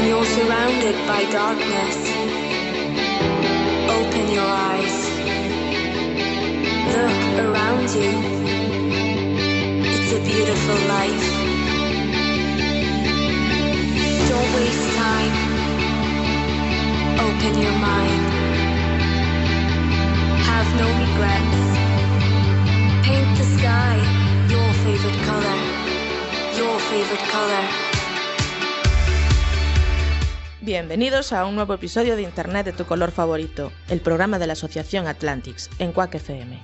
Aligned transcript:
When 0.00 0.08
you're 0.08 0.24
surrounded 0.24 0.96
by 1.06 1.30
darkness, 1.30 1.96
open 3.98 4.32
your 4.32 4.50
eyes. 4.72 4.96
Look 6.96 7.20
around 7.44 7.86
you. 8.00 8.12
It's 9.92 10.12
a 10.14 10.20
beautiful 10.24 10.78
life. 10.96 11.26
Don't 14.30 14.50
waste 14.56 14.88
time. 14.96 15.34
Open 17.26 17.60
your 17.60 17.76
mind. 17.90 18.22
Have 20.48 20.68
no 20.80 20.88
regrets. 21.04 21.60
Paint 23.06 23.36
the 23.36 23.46
sky 23.58 23.96
your 24.48 24.72
favorite 24.82 25.20
color. 25.28 25.58
Your 26.56 26.78
favorite 26.88 27.28
color. 27.28 27.89
Bienvenidos 30.70 31.32
a 31.32 31.46
un 31.46 31.56
nuevo 31.56 31.74
episodio 31.74 32.14
de 32.14 32.22
Internet 32.22 32.64
de 32.64 32.72
tu 32.72 32.84
color 32.84 33.10
favorito, 33.10 33.72
el 33.88 34.00
programa 34.00 34.38
de 34.38 34.46
la 34.46 34.52
Asociación 34.52 35.08
Atlantics, 35.08 35.68
en 35.80 35.90
Quack 35.90 36.14
FM. 36.14 36.60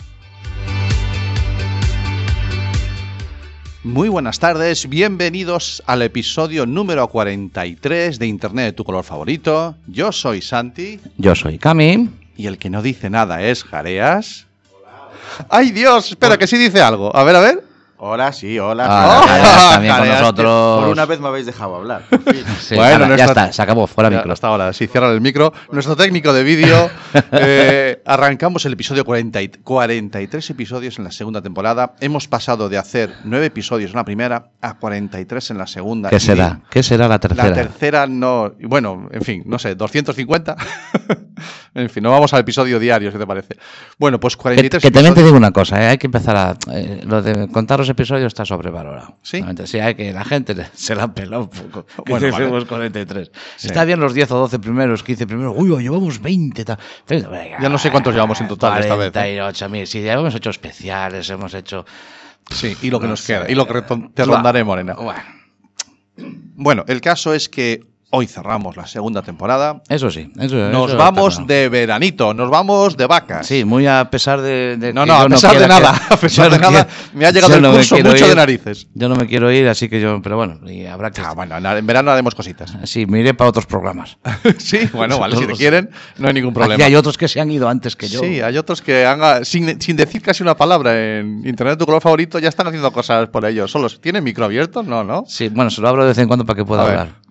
Muy 3.82 4.08
buenas 4.08 4.38
tardes, 4.38 4.88
bienvenidos 4.88 5.82
al 5.86 6.02
episodio 6.02 6.66
número 6.66 7.08
43 7.08 8.20
de 8.20 8.26
Internet 8.28 8.66
de 8.66 8.72
tu 8.74 8.84
color 8.84 9.02
favorito. 9.02 9.74
Yo 9.88 10.12
soy 10.12 10.40
Santi 10.40 11.00
Yo 11.16 11.34
soy 11.34 11.58
Cami. 11.58 12.08
y 12.36 12.46
el 12.46 12.58
que 12.58 12.70
no 12.70 12.82
dice 12.82 13.10
nada 13.10 13.42
es 13.42 13.64
Jareas. 13.64 14.46
¡Ay 15.48 15.72
Dios! 15.72 16.10
Espera, 16.10 16.38
que 16.38 16.46
sí 16.46 16.56
dice 16.56 16.80
algo. 16.80 17.10
A 17.16 17.24
ver, 17.24 17.34
a 17.34 17.40
ver. 17.40 17.65
Hola, 18.08 18.32
sí, 18.32 18.58
hola. 18.58 18.86
Ah, 18.88 19.20
Oh, 19.22 19.72
también 19.74 19.94
con 19.98 20.08
nosotros. 20.08 20.80
Por 20.84 20.88
una 20.92 21.06
vez 21.06 21.20
me 21.20 21.28
habéis 21.28 21.46
dejado 21.46 21.76
hablar. 21.76 22.02
Sí, 22.60 22.74
Bueno, 22.74 23.00
ya 23.00 23.06
nuestra- 23.08 23.26
está, 23.26 23.52
se 23.52 23.62
acabó, 23.62 23.86
fuera 23.86 24.10
Ya, 24.10 24.16
micro. 24.18 24.32
Hasta 24.32 24.48
ahora, 24.48 24.72
sí, 24.72 24.86
cierran 24.86 25.12
el 25.12 25.20
micro. 25.20 25.52
Nuestro 25.70 25.94
técnico 25.96 26.32
de 26.32 26.42
vídeo. 26.42 26.90
eh, 27.32 28.02
arrancamos 28.04 28.64
el 28.66 28.72
episodio 28.72 29.04
40 29.04 29.42
y- 29.42 29.48
43 29.48 30.50
episodios 30.50 30.98
en 30.98 31.04
la 31.04 31.10
segunda 31.10 31.42
temporada. 31.42 31.94
Hemos 32.00 32.26
pasado 32.28 32.68
de 32.68 32.78
hacer 32.78 33.12
9 33.24 33.46
episodios 33.46 33.90
en 33.90 33.96
la 33.96 34.04
primera 34.04 34.50
a 34.60 34.74
43 34.78 35.50
en 35.50 35.58
la 35.58 35.66
segunda. 35.66 36.10
¿Qué 36.10 36.20
será? 36.20 36.60
¿Qué 36.70 36.82
será 36.82 37.08
la 37.08 37.18
tercera? 37.18 37.48
La 37.48 37.54
tercera 37.54 38.06
no. 38.06 38.52
Bueno, 38.62 39.08
en 39.12 39.22
fin, 39.22 39.42
no 39.46 39.58
sé, 39.58 39.74
250. 39.74 40.56
en 41.74 41.90
fin, 41.90 42.02
no 42.02 42.10
vamos 42.10 42.32
al 42.34 42.40
episodio 42.40 42.78
diario, 42.78 43.12
si 43.12 43.18
te 43.18 43.26
parece. 43.26 43.56
Bueno, 43.98 44.18
pues 44.18 44.36
que, 44.36 44.42
43 44.42 44.82
que 44.82 44.90
también 44.90 45.14
te 45.14 45.22
digo 45.22 45.36
una 45.36 45.50
cosa, 45.52 45.82
¿eh? 45.82 45.88
hay 45.88 45.98
que 45.98 46.06
empezar 46.06 46.36
a... 46.36 46.56
eh, 46.72 47.02
lo 47.04 47.22
de 47.22 47.48
contar 47.48 47.80
los 47.96 48.08
episodios 48.08 48.26
está 48.28 48.44
sobrevalorado. 48.44 49.16
¿Sí? 49.22 49.42
Que 49.96 50.12
la 50.12 50.24
gente 50.24 50.54
se 50.74 50.94
la 50.94 51.12
peló 51.12 51.40
un 51.40 51.48
poco. 51.48 51.86
Bueno, 52.06 52.30
vale. 52.30 52.66
43. 52.66 53.30
Sí. 53.56 53.66
Está 53.68 53.84
bien 53.84 53.98
los 54.00 54.12
10 54.14 54.30
o 54.32 54.38
12 54.38 54.58
primeros, 54.58 55.02
15 55.02 55.26
primeros. 55.26 55.54
Uy, 55.56 55.82
llevamos 55.82 56.20
20. 56.20 56.64
tal. 56.64 56.78
Pero, 57.06 57.30
venga, 57.30 57.58
Ya 57.60 57.68
no 57.68 57.78
sé 57.78 57.90
cuántos 57.90 58.14
llevamos 58.14 58.40
en 58.40 58.48
total 58.48 58.80
esta 58.80 58.96
vez, 58.96 59.08
¿eh? 59.14 59.38
48.000. 59.40 59.86
Sí, 59.86 60.02
ya 60.02 60.12
hemos 60.14 60.34
hecho 60.34 60.50
especiales, 60.50 61.28
hemos 61.30 61.54
hecho... 61.54 61.84
Sí, 62.50 62.76
y 62.82 62.90
lo 62.90 63.00
que 63.00 63.06
No 63.06 63.10
nos 63.10 63.20
sé. 63.20 63.34
queda. 63.34 63.50
Y 63.50 63.54
lo 63.54 63.66
que 63.66 63.82
te 64.14 64.24
rondaré, 64.24 64.62
Morena. 64.62 64.94
Bueno, 64.94 65.20
Bueno, 66.54 66.84
el 66.86 67.00
caso 67.00 67.34
es 67.34 67.48
que 67.48 67.84
hoy 68.10 68.26
cerramos 68.26 68.76
la 68.76 68.86
segunda 68.86 69.20
temporada. 69.22 69.82
eso 69.88 70.10
sí. 70.10 70.32
Eso, 70.38 70.56
Nos 70.70 70.88
eso 70.90 70.96
vamos 70.96 71.34
está 71.34 71.44
de 71.44 71.68
veranito, 71.68 72.32
nos 72.32 72.48
vamos 72.48 72.96
de 72.96 73.06
vacas. 73.06 73.46
Sí, 73.46 73.64
muy 73.64 73.86
a 73.86 74.08
pesar 74.10 74.40
de, 74.40 74.76
de 74.76 74.92
No, 74.92 75.02
que 75.02 75.08
no, 75.08 75.14
a 75.16 75.28
pesar 75.28 75.58
de 75.58 75.68
nada, 75.68 75.92
que- 76.08 76.14
a 76.14 76.16
pesar 76.16 76.50
de 76.50 76.58
no 76.58 76.70
nada, 76.70 76.88
me 77.12 77.26
ha 77.26 77.30
llegado 77.30 77.54
el 77.54 77.62
no 77.62 77.72
curso 77.72 77.96
mucho 77.96 78.28
de 78.28 78.34
narices. 78.34 78.86
Yo 78.94 79.08
no 79.08 79.16
me 79.16 79.26
quiero 79.26 79.50
ir, 79.52 79.68
así 79.68 79.88
que 79.88 80.00
yo, 80.00 80.20
pero 80.22 80.36
bueno, 80.36 80.58
y 80.70 80.86
habrá 80.86 81.10
que. 81.10 81.20
Ah, 81.20 81.32
bueno, 81.34 81.56
en 81.56 81.86
verano 81.86 82.10
haremos 82.10 82.34
cositas. 82.34 82.74
Sí, 82.86 83.04
me 83.04 83.20
iré 83.20 83.34
para 83.34 83.50
otros 83.50 83.66
programas. 83.66 84.16
sí, 84.58 84.88
bueno, 84.92 85.18
vale, 85.18 85.36
si 85.36 85.46
te 85.46 85.52
quieren, 85.54 85.90
no 86.18 86.28
hay 86.28 86.34
ningún 86.34 86.54
problema. 86.54 86.74
Aquí 86.74 86.82
hay 86.84 86.94
otros 86.94 87.18
que 87.18 87.26
se 87.28 87.40
han 87.40 87.50
ido 87.50 87.68
antes 87.68 87.96
que 87.96 88.08
yo. 88.08 88.20
Sí, 88.20 88.40
hay 88.40 88.56
otros 88.56 88.80
que 88.80 89.04
han, 89.04 89.44
sin, 89.44 89.80
sin 89.80 89.96
decir 89.96 90.22
casi 90.22 90.42
una 90.42 90.56
palabra 90.56 91.18
en 91.18 91.42
Internet 91.46 91.78
tu 91.78 91.84
color 91.84 92.00
favorito, 92.00 92.38
ya 92.38 92.48
están 92.48 92.66
haciendo 92.68 92.92
cosas 92.92 93.28
por 93.28 93.44
ellos. 93.44 93.70
Solo 93.70 93.88
tienen 93.90 94.22
micro 94.24 94.44
abierto, 94.44 94.82
no, 94.82 95.02
no. 95.04 95.24
Sí, 95.26 95.48
bueno, 95.48 95.70
se 95.70 95.80
lo 95.80 95.88
abro 95.88 96.02
de 96.04 96.08
vez 96.10 96.18
en 96.18 96.28
cuando 96.28 96.46
para 96.46 96.56
que 96.56 96.64
pueda 96.64 96.82
hablar. 96.82 97.25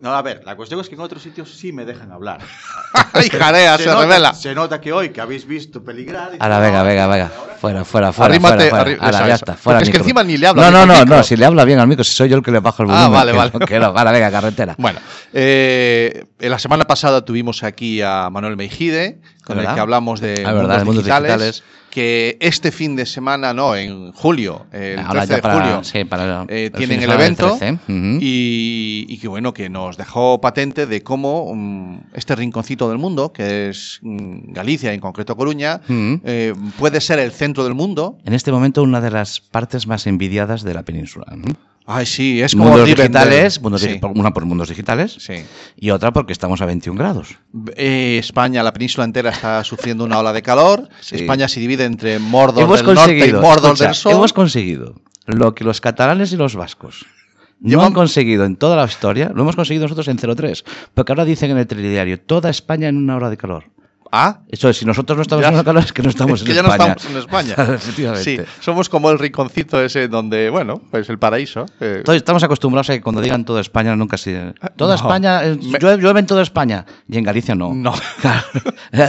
No, 0.00 0.14
a 0.14 0.22
ver, 0.22 0.42
la 0.46 0.56
cuestión 0.56 0.80
es 0.80 0.88
que 0.88 0.94
en 0.94 1.02
otros 1.02 1.22
sitios 1.22 1.54
sí 1.54 1.72
me 1.72 1.84
dejan 1.84 2.10
hablar. 2.10 2.40
¡Ay, 3.12 3.28
jarea! 3.28 3.76
Se, 3.76 3.86
nota, 3.86 4.00
revela. 4.00 4.32
Se 4.34 4.54
nota 4.54 4.80
que 4.80 4.92
hoy 4.92 5.10
que 5.10 5.20
habéis 5.20 5.46
visto 5.46 5.84
peligrar. 5.84 6.34
y 6.34 6.38
Ahora, 6.40 6.58
venga, 6.58 6.82
venga, 6.82 7.04
ahora 7.04 7.16
venga. 7.28 7.49
Fuera, 7.60 7.84
fuera, 7.84 8.12
fuera. 8.12 8.32
Arrímate, 8.34 8.70
fuera, 8.70 8.84
fuera. 8.96 9.08
Esa, 9.10 9.28
ya 9.28 9.34
está, 9.34 9.54
fuera 9.54 9.80
es 9.80 9.90
que 9.90 9.98
encima 9.98 10.22
ni 10.24 10.38
le 10.38 10.46
habla 10.46 10.70
No, 10.70 10.86
no, 10.86 10.86
no, 10.86 11.04
no, 11.04 11.22
si 11.22 11.36
le 11.36 11.44
habla 11.44 11.64
bien 11.66 11.78
al 11.78 11.86
micro, 11.88 12.02
si 12.04 12.14
soy 12.14 12.28
yo 12.30 12.36
el 12.36 12.42
que 12.42 12.50
le 12.50 12.60
bajo 12.60 12.82
el 12.84 12.90
Ah, 12.90 13.08
volumen. 13.08 13.12
vale, 13.12 13.32
que 13.32 13.38
vale. 13.38 13.50
no, 13.52 13.66
que 13.66 13.78
no. 13.78 13.86
Ahora, 13.86 14.12
venga, 14.12 14.30
carretera. 14.30 14.74
Bueno, 14.78 14.98
eh, 15.34 16.24
la 16.38 16.58
semana 16.58 16.84
pasada 16.86 17.24
tuvimos 17.24 17.62
aquí 17.62 18.00
a 18.00 18.30
Manuel 18.30 18.56
Meijide, 18.56 19.18
con 19.44 19.56
el 19.58 19.62
¿Verdad? 19.62 19.74
que 19.74 19.80
hablamos 19.80 20.20
de 20.20 20.42
Ah, 20.46 20.54
de 20.54 20.84
mundos 20.84 21.04
digitales. 21.04 21.62
que 21.90 22.36
este 22.40 22.70
fin 22.70 22.94
de 22.94 23.04
semana, 23.04 23.52
no, 23.52 23.74
en 23.74 24.12
julio, 24.12 24.66
el 24.70 25.00
Ahora 25.00 25.22
13 25.22 25.26
ya 25.28 25.34
de 25.36 25.42
para, 25.42 25.54
julio, 25.54 25.84
sí, 25.84 26.04
para 26.04 26.42
eh, 26.48 26.66
el 26.66 26.70
tienen 26.72 27.00
fin 27.00 27.08
de 27.08 27.12
el 27.14 27.20
evento 27.20 27.56
13, 27.58 27.72
ujú. 27.72 28.18
y, 28.20 29.06
y 29.08 29.18
que 29.18 29.26
bueno, 29.26 29.52
que 29.52 29.68
nos 29.68 29.96
dejó 29.96 30.40
patente 30.40 30.86
de 30.86 31.02
cómo 31.02 31.52
mm, 31.52 31.98
este 32.14 32.36
rinconcito 32.36 32.88
del 32.88 32.98
mundo, 32.98 33.32
que 33.32 33.70
es 33.70 33.98
mm, 34.02 34.52
Galicia, 34.52 34.92
en 34.92 35.00
concreto 35.00 35.36
Coruña, 35.36 35.80
Ujú. 35.88 36.20
eh, 36.24 36.54
puede 36.78 37.00
ser 37.00 37.18
el 37.18 37.32
centro 37.32 37.49
del 37.52 37.74
mundo. 37.74 38.18
En 38.24 38.32
este 38.34 38.52
momento, 38.52 38.82
una 38.82 39.00
de 39.00 39.10
las 39.10 39.40
partes 39.40 39.86
más 39.86 40.06
envidiadas 40.06 40.62
de 40.62 40.74
la 40.74 40.82
península. 40.82 41.26
¿no? 41.36 41.52
Ay, 41.86 42.06
sí, 42.06 42.40
es 42.40 42.52
como 42.54 42.70
mundos 42.70 42.86
digitales, 42.86 43.60
mundos 43.60 43.80
Sí, 43.80 43.88
digi- 43.88 44.12
una 44.14 44.32
por 44.32 44.44
mundos 44.44 44.68
digitales 44.68 45.16
sí. 45.18 45.34
y 45.76 45.90
otra 45.90 46.12
porque 46.12 46.32
estamos 46.32 46.60
a 46.60 46.66
21 46.66 46.96
grados. 46.98 47.36
Eh, 47.76 48.18
España, 48.20 48.62
la 48.62 48.72
península 48.72 49.04
entera 49.04 49.30
está 49.30 49.64
sufriendo 49.64 50.04
una 50.04 50.18
ola 50.20 50.32
de 50.32 50.42
calor. 50.42 50.88
Sí. 51.00 51.16
España 51.16 51.48
se 51.48 51.58
divide 51.58 51.84
entre 51.84 52.18
Mordor 52.20 52.62
hemos 52.64 52.84
del 52.84 52.94
norte 52.94 53.28
y 53.28 53.32
Mordor 53.32 53.72
escucha, 53.72 53.84
del 53.86 53.94
sur. 53.94 54.12
hemos 54.12 54.32
conseguido 54.32 54.94
lo 55.26 55.54
que 55.54 55.64
los 55.64 55.80
catalanes 55.80 56.32
y 56.32 56.36
los 56.36 56.54
vascos 56.54 57.04
no 57.60 57.70
Llevan- 57.70 57.86
han 57.88 57.92
conseguido 57.92 58.44
en 58.46 58.56
toda 58.56 58.74
la 58.76 58.84
historia, 58.86 59.30
lo 59.34 59.42
hemos 59.42 59.54
conseguido 59.56 59.84
nosotros 59.84 60.08
en 60.08 60.16
03, 60.16 60.64
porque 60.94 61.12
ahora 61.12 61.24
dicen 61.26 61.50
en 61.50 61.58
el 61.58 61.66
telediario, 61.66 62.18
toda 62.20 62.48
España 62.50 62.88
en 62.88 62.96
una 62.96 63.16
hora 63.16 63.28
de 63.30 63.36
calor. 63.36 63.64
Ah, 64.12 64.40
Eso 64.48 64.68
es, 64.68 64.76
si 64.78 64.84
nosotros 64.84 65.16
no 65.16 65.22
estamos 65.22 65.42
Ya. 65.42 65.48
en 65.48 65.54
una 65.54 65.64
calor 65.64 65.84
es 65.84 65.92
que 65.92 66.02
no 66.02 66.08
estamos 66.10 66.40
es 66.40 66.44
que 66.44 66.50
en 66.50 66.56
ya 66.56 66.62
España. 66.62 66.86
no 66.86 66.92
estamos 66.96 67.12
en 67.12 67.18
España. 67.18 67.54
Efectivamente. 67.76 68.24
Sí, 68.24 68.42
somos 68.60 68.88
como 68.88 69.10
el 69.10 69.18
rinconcito 69.18 69.80
ese 69.80 70.08
donde, 70.08 70.50
bueno, 70.50 70.80
pues 70.90 71.08
el 71.10 71.18
paraíso. 71.18 71.66
eh, 71.80 72.02
estamos 72.08 72.42
acostumbrados 72.42 72.90
a 72.90 72.94
que 72.94 73.00
cuando 73.00 73.20
digan 73.20 73.44
toda 73.44 73.60
España 73.60 73.94
nunca 73.94 74.16
se... 74.16 74.52
Toda 74.76 74.96
No. 74.96 75.00
España, 75.02 75.44
eh, 75.44 75.56
llueve, 75.60 76.02
llueve 76.02 76.20
en 76.20 76.26
toda 76.26 76.42
España. 76.42 76.84
Y 77.08 77.18
en 77.18 77.24
Galicia 77.24 77.54
no. 77.54 77.72
No. 77.72 77.92
Claro. 78.20 78.42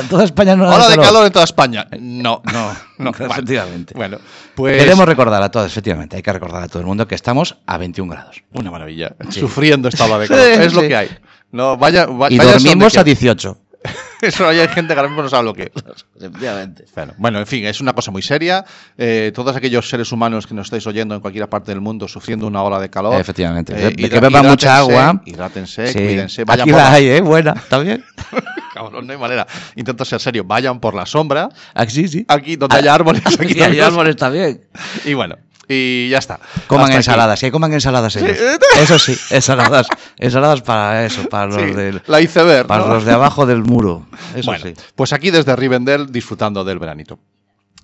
toda 0.10 0.24
España 0.24 0.56
no 0.56 0.64
Ola 0.70 0.88
de 0.90 0.98
calor 0.98 1.26
en 1.26 1.32
toda 1.34 1.46
España. 1.46 1.88
No, 2.00 2.42
No, 2.54 2.72
no. 3.00 3.12
vale. 3.12 3.26
efectivamente. 3.34 3.94
Bueno, 3.96 4.18
pues. 4.56 4.78
Queremos 4.78 5.06
recordar 5.06 5.42
a 5.42 5.50
todos, 5.50 5.68
efectivamente, 5.72 6.16
hay 6.18 6.22
que 6.22 6.32
recordar 6.32 6.64
a 6.64 6.68
todo 6.68 6.80
el 6.80 6.86
mundo 6.86 7.08
que 7.08 7.16
estamos 7.16 7.58
a 7.66 7.78
21 7.78 8.12
grados. 8.12 8.44
Una 8.54 8.70
maravilla. 8.72 9.16
Sufriendo 9.30 9.88
esta 9.90 10.06
ola 10.06 10.20
de 10.20 10.28
Sí, 10.28 10.34
calor. 10.34 10.62
es 10.62 10.74
lo 10.74 10.82
que 10.82 10.96
hay. 10.96 11.10
No, 11.52 11.76
vaya, 11.76 12.06
va- 12.06 12.32
Y 12.32 12.38
dormimos 12.38 12.94
a 12.96 13.00
donde 13.00 13.12
18. 13.16 13.58
Eso 14.22 14.48
hay 14.48 14.60
gente 14.68 14.94
que 14.94 15.00
ahora 15.00 15.10
mismo 15.10 15.24
no 15.24 15.30
sabe 15.30 15.44
lo 15.46 15.54
que 15.56 15.64
es. 15.64 16.06
Efectivamente. 16.16 16.86
Bueno, 16.96 17.14
bueno, 17.18 17.40
en 17.40 17.48
fin, 17.48 17.66
es 17.66 17.82
una 17.82 17.94
cosa 17.94 18.12
muy 18.12 18.22
seria. 18.22 18.64
Eh, 18.98 19.32
todos 19.34 19.56
aquellos 19.56 19.90
seres 19.90 20.12
humanos 20.12 20.46
que 20.46 20.54
nos 20.54 20.68
estáis 20.68 20.86
oyendo 20.86 21.16
en 21.16 21.22
cualquier 21.22 21.50
parte 21.50 21.72
del 21.72 21.82
mundo 21.82 22.08
sufriendo 22.08 22.46
una 22.46 22.62
ola 22.62 22.80
de 22.80 22.90
calor. 22.92 23.20
Efectivamente. 23.20 23.74
eh, 23.88 23.96
que 23.96 24.20
beban 24.20 24.46
mucha 24.46 24.78
agua. 24.78 25.22
Hidrátense, 25.26 25.88
Sí. 25.88 25.94
cuídense. 26.00 26.44
Vayan 26.44 26.62
Aquí 26.64 26.72
por 26.72 26.80
la 26.80 26.90
la- 26.90 26.96
hay, 26.96 27.08
¿eh? 27.10 27.22
Buena, 27.22 27.54
¿está 27.54 27.80
bien? 27.80 28.06
Cabrón, 28.76 29.08
no 29.08 29.14
hay 29.14 29.20
manera. 29.20 29.48
Intento 29.76 30.06
ser 30.06 30.20
serio. 30.22 30.44
Vayan 30.46 30.80
por 30.80 30.94
la 30.94 31.06
sombra. 31.08 31.50
Aquí 31.74 31.92
sí, 31.92 32.08
sí. 32.08 32.26
Aquí 32.28 32.56
donde 32.58 32.78
haya 32.78 32.94
árboles. 32.94 33.24
Aquí 33.26 33.36
Aquí 33.52 33.62
hay 33.64 33.80
árboles, 33.80 34.12
está 34.12 34.30
bien. 34.30 34.62
Y 35.04 35.14
bueno, 35.16 35.38
y 35.68 36.10
ya 36.10 36.18
está. 36.18 36.40
Coman 36.68 36.84
Hasta 36.86 36.94
aquí. 36.94 36.98
ensaladas, 36.98 37.40
que 37.40 37.52
coman 37.52 37.74
ensaladas 37.74 38.16
ellos. 38.18 38.38
Eso 38.80 39.00
sí, 39.00 39.16
ensaladas. 39.30 39.88
Ensaladas 40.18 40.62
para 40.62 41.06
eso, 41.06 41.28
para 41.30 41.46
los, 41.48 41.56
Sí, 41.56 41.72
del- 41.72 42.02
la 42.08 42.20
iceberg. 42.22 42.68
para 42.68 42.86
¿no? 42.86 42.94
los 42.96 43.06
de 43.06 43.12
abajo 43.14 43.46
del 43.46 43.64
muro. 43.64 44.06
Eso 44.36 44.52
bueno, 44.52 44.66
sí. 44.66 44.74
pues 44.96 45.14
aquí 45.14 45.32
desde 45.32 45.56
Rivendell 45.56 46.12
disfrutando 46.12 46.64
del 46.64 46.80
veranito. 46.80 47.20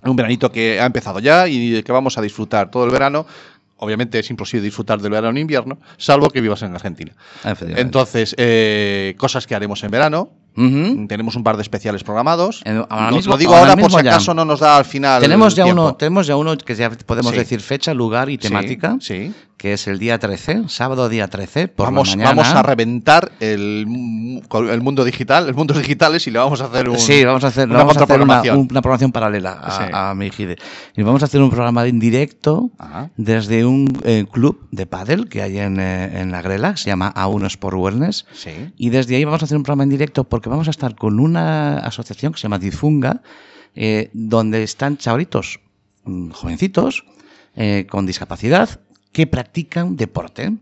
Un 0.03 0.15
veranito 0.15 0.51
que 0.51 0.79
ha 0.79 0.85
empezado 0.85 1.19
ya 1.19 1.47
y 1.47 1.81
que 1.83 1.91
vamos 1.91 2.17
a 2.17 2.21
disfrutar 2.21 2.69
todo 2.69 2.85
el 2.85 2.91
verano. 2.91 3.25
Obviamente 3.79 4.17
es 4.19 4.29
imposible 4.31 4.63
disfrutar 4.63 4.99
del 4.99 5.11
verano 5.11 5.29
en 5.29 5.37
invierno, 5.37 5.77
salvo 5.97 6.29
que 6.29 6.41
vivas 6.41 6.63
en 6.63 6.73
Argentina. 6.73 7.13
Entonces, 7.75 8.33
eh, 8.37 9.13
cosas 9.17 9.45
que 9.45 9.53
haremos 9.55 9.83
en 9.83 9.91
verano. 9.91 10.29
Ujú. 10.57 11.05
Tenemos 11.07 11.35
un 11.35 11.43
par 11.43 11.55
de 11.55 11.61
especiales 11.61 12.03
programados. 12.03 12.61
En- 12.65 12.83
ahora 12.89 13.11
mismo- 13.11 13.31
lo 13.31 13.37
digo 13.37 13.51
ahora 13.53 13.71
ahora, 13.71 13.81
por 13.81 13.91
si 13.91 13.97
mismo 13.97 14.03
ya. 14.09 14.15
acaso 14.15 14.33
no 14.33 14.43
nos 14.43 14.59
da 14.59 14.77
al 14.77 14.85
final. 14.85 15.21
Tenemos 15.21 15.55
ya, 15.55 15.63
tiempo. 15.65 15.81
uno, 15.83 15.95
tenemos 15.95 16.25
ya 16.27 16.35
uno 16.35 16.57
que 16.57 16.75
ya 16.75 16.89
podemos 16.89 17.31
Sí. 17.31 17.37
decir 17.37 17.61
fecha, 17.61 17.93
lugar 17.93 18.27
y 18.29 18.33
Sí, 18.33 18.37
temática. 18.39 18.97
Sí. 18.99 19.31
Que 19.57 19.73
es 19.73 19.87
el 19.87 19.97
día 19.97 20.19
13, 20.19 20.65
sábado 20.69 21.09
día 21.09 21.27
13, 21.27 21.67
por 21.67 21.87
vamos, 21.87 22.09
la 22.09 22.15
mañana. 22.17 22.29
vamos 22.43 22.47
a 22.55 22.61
reventar 22.61 23.31
el, 23.39 23.87
el 24.69 24.81
mundo 24.81 25.03
digital, 25.03 25.47
el 25.47 25.55
mundo 25.55 25.73
digitales 25.73 26.27
y 26.27 26.31
le 26.31 26.37
vamos 26.37 26.61
a 26.61 26.65
hacer 26.65 26.87
un, 26.87 26.99
Sí, 26.99 27.25
vamos 27.25 27.43
a 27.43 27.47
hacer, 27.47 27.67
una 27.67 27.79
vamos 27.79 27.97
a 27.97 28.03
hacer 28.03 28.21
una, 28.21 28.35
contraprogramación. 28.35 28.57
un- 28.59 28.67
una 28.69 28.81
programación 28.83 29.11
paralela 29.11 29.53
a, 29.53 29.71
Sí. 29.71 29.83
a 29.91 30.13
mi 30.13 30.29
Gide. 30.29 30.57
Y 30.95 31.01
vamos 31.01 31.23
a 31.23 31.25
hacer 31.25 31.41
un 31.41 31.49
programa 31.49 31.87
en 31.87 31.99
directo 31.99 32.69
Ajá. 32.77 33.09
desde 33.17 33.65
un 33.65 33.99
eh, 34.03 34.25
club 34.31 34.67
de 34.71 34.85
pádel 34.85 35.27
que 35.27 35.41
hay 35.41 35.57
en, 35.57 35.79
eh, 35.79 36.21
en 36.21 36.31
La 36.31 36.43
Grela, 36.43 36.77
se 36.77 36.85
llama 36.91 37.11
A1 37.15 37.47
Sport 37.47 37.77
Wellness. 37.77 38.27
Sí. 38.33 38.51
Y 38.77 38.91
desde 38.91 39.15
ahí 39.15 39.25
vamos 39.25 39.41
a 39.41 39.45
hacer 39.45 39.57
un 39.57 39.63
programa 39.63 39.83
en 39.83 39.89
directo 39.89 40.23
porque 40.23 40.49
vamos 40.49 40.67
a 40.67 40.71
estar 40.71 40.95
con 40.95 41.19
una 41.19 41.79
asociación 41.79 42.31
que 42.31 42.37
se 42.37 42.43
llama 42.43 42.59
Difunga, 42.59 43.21
eh, 43.75 44.11
donde 44.13 44.61
están 44.61 44.97
chavalitos 44.97 45.59
mm, 46.05 46.29
jovencitos 46.29 47.05
con 47.89 48.05
discapacidad 48.05 48.81
que 49.17 49.25
practican 49.25 49.95
deporte. 49.95 50.53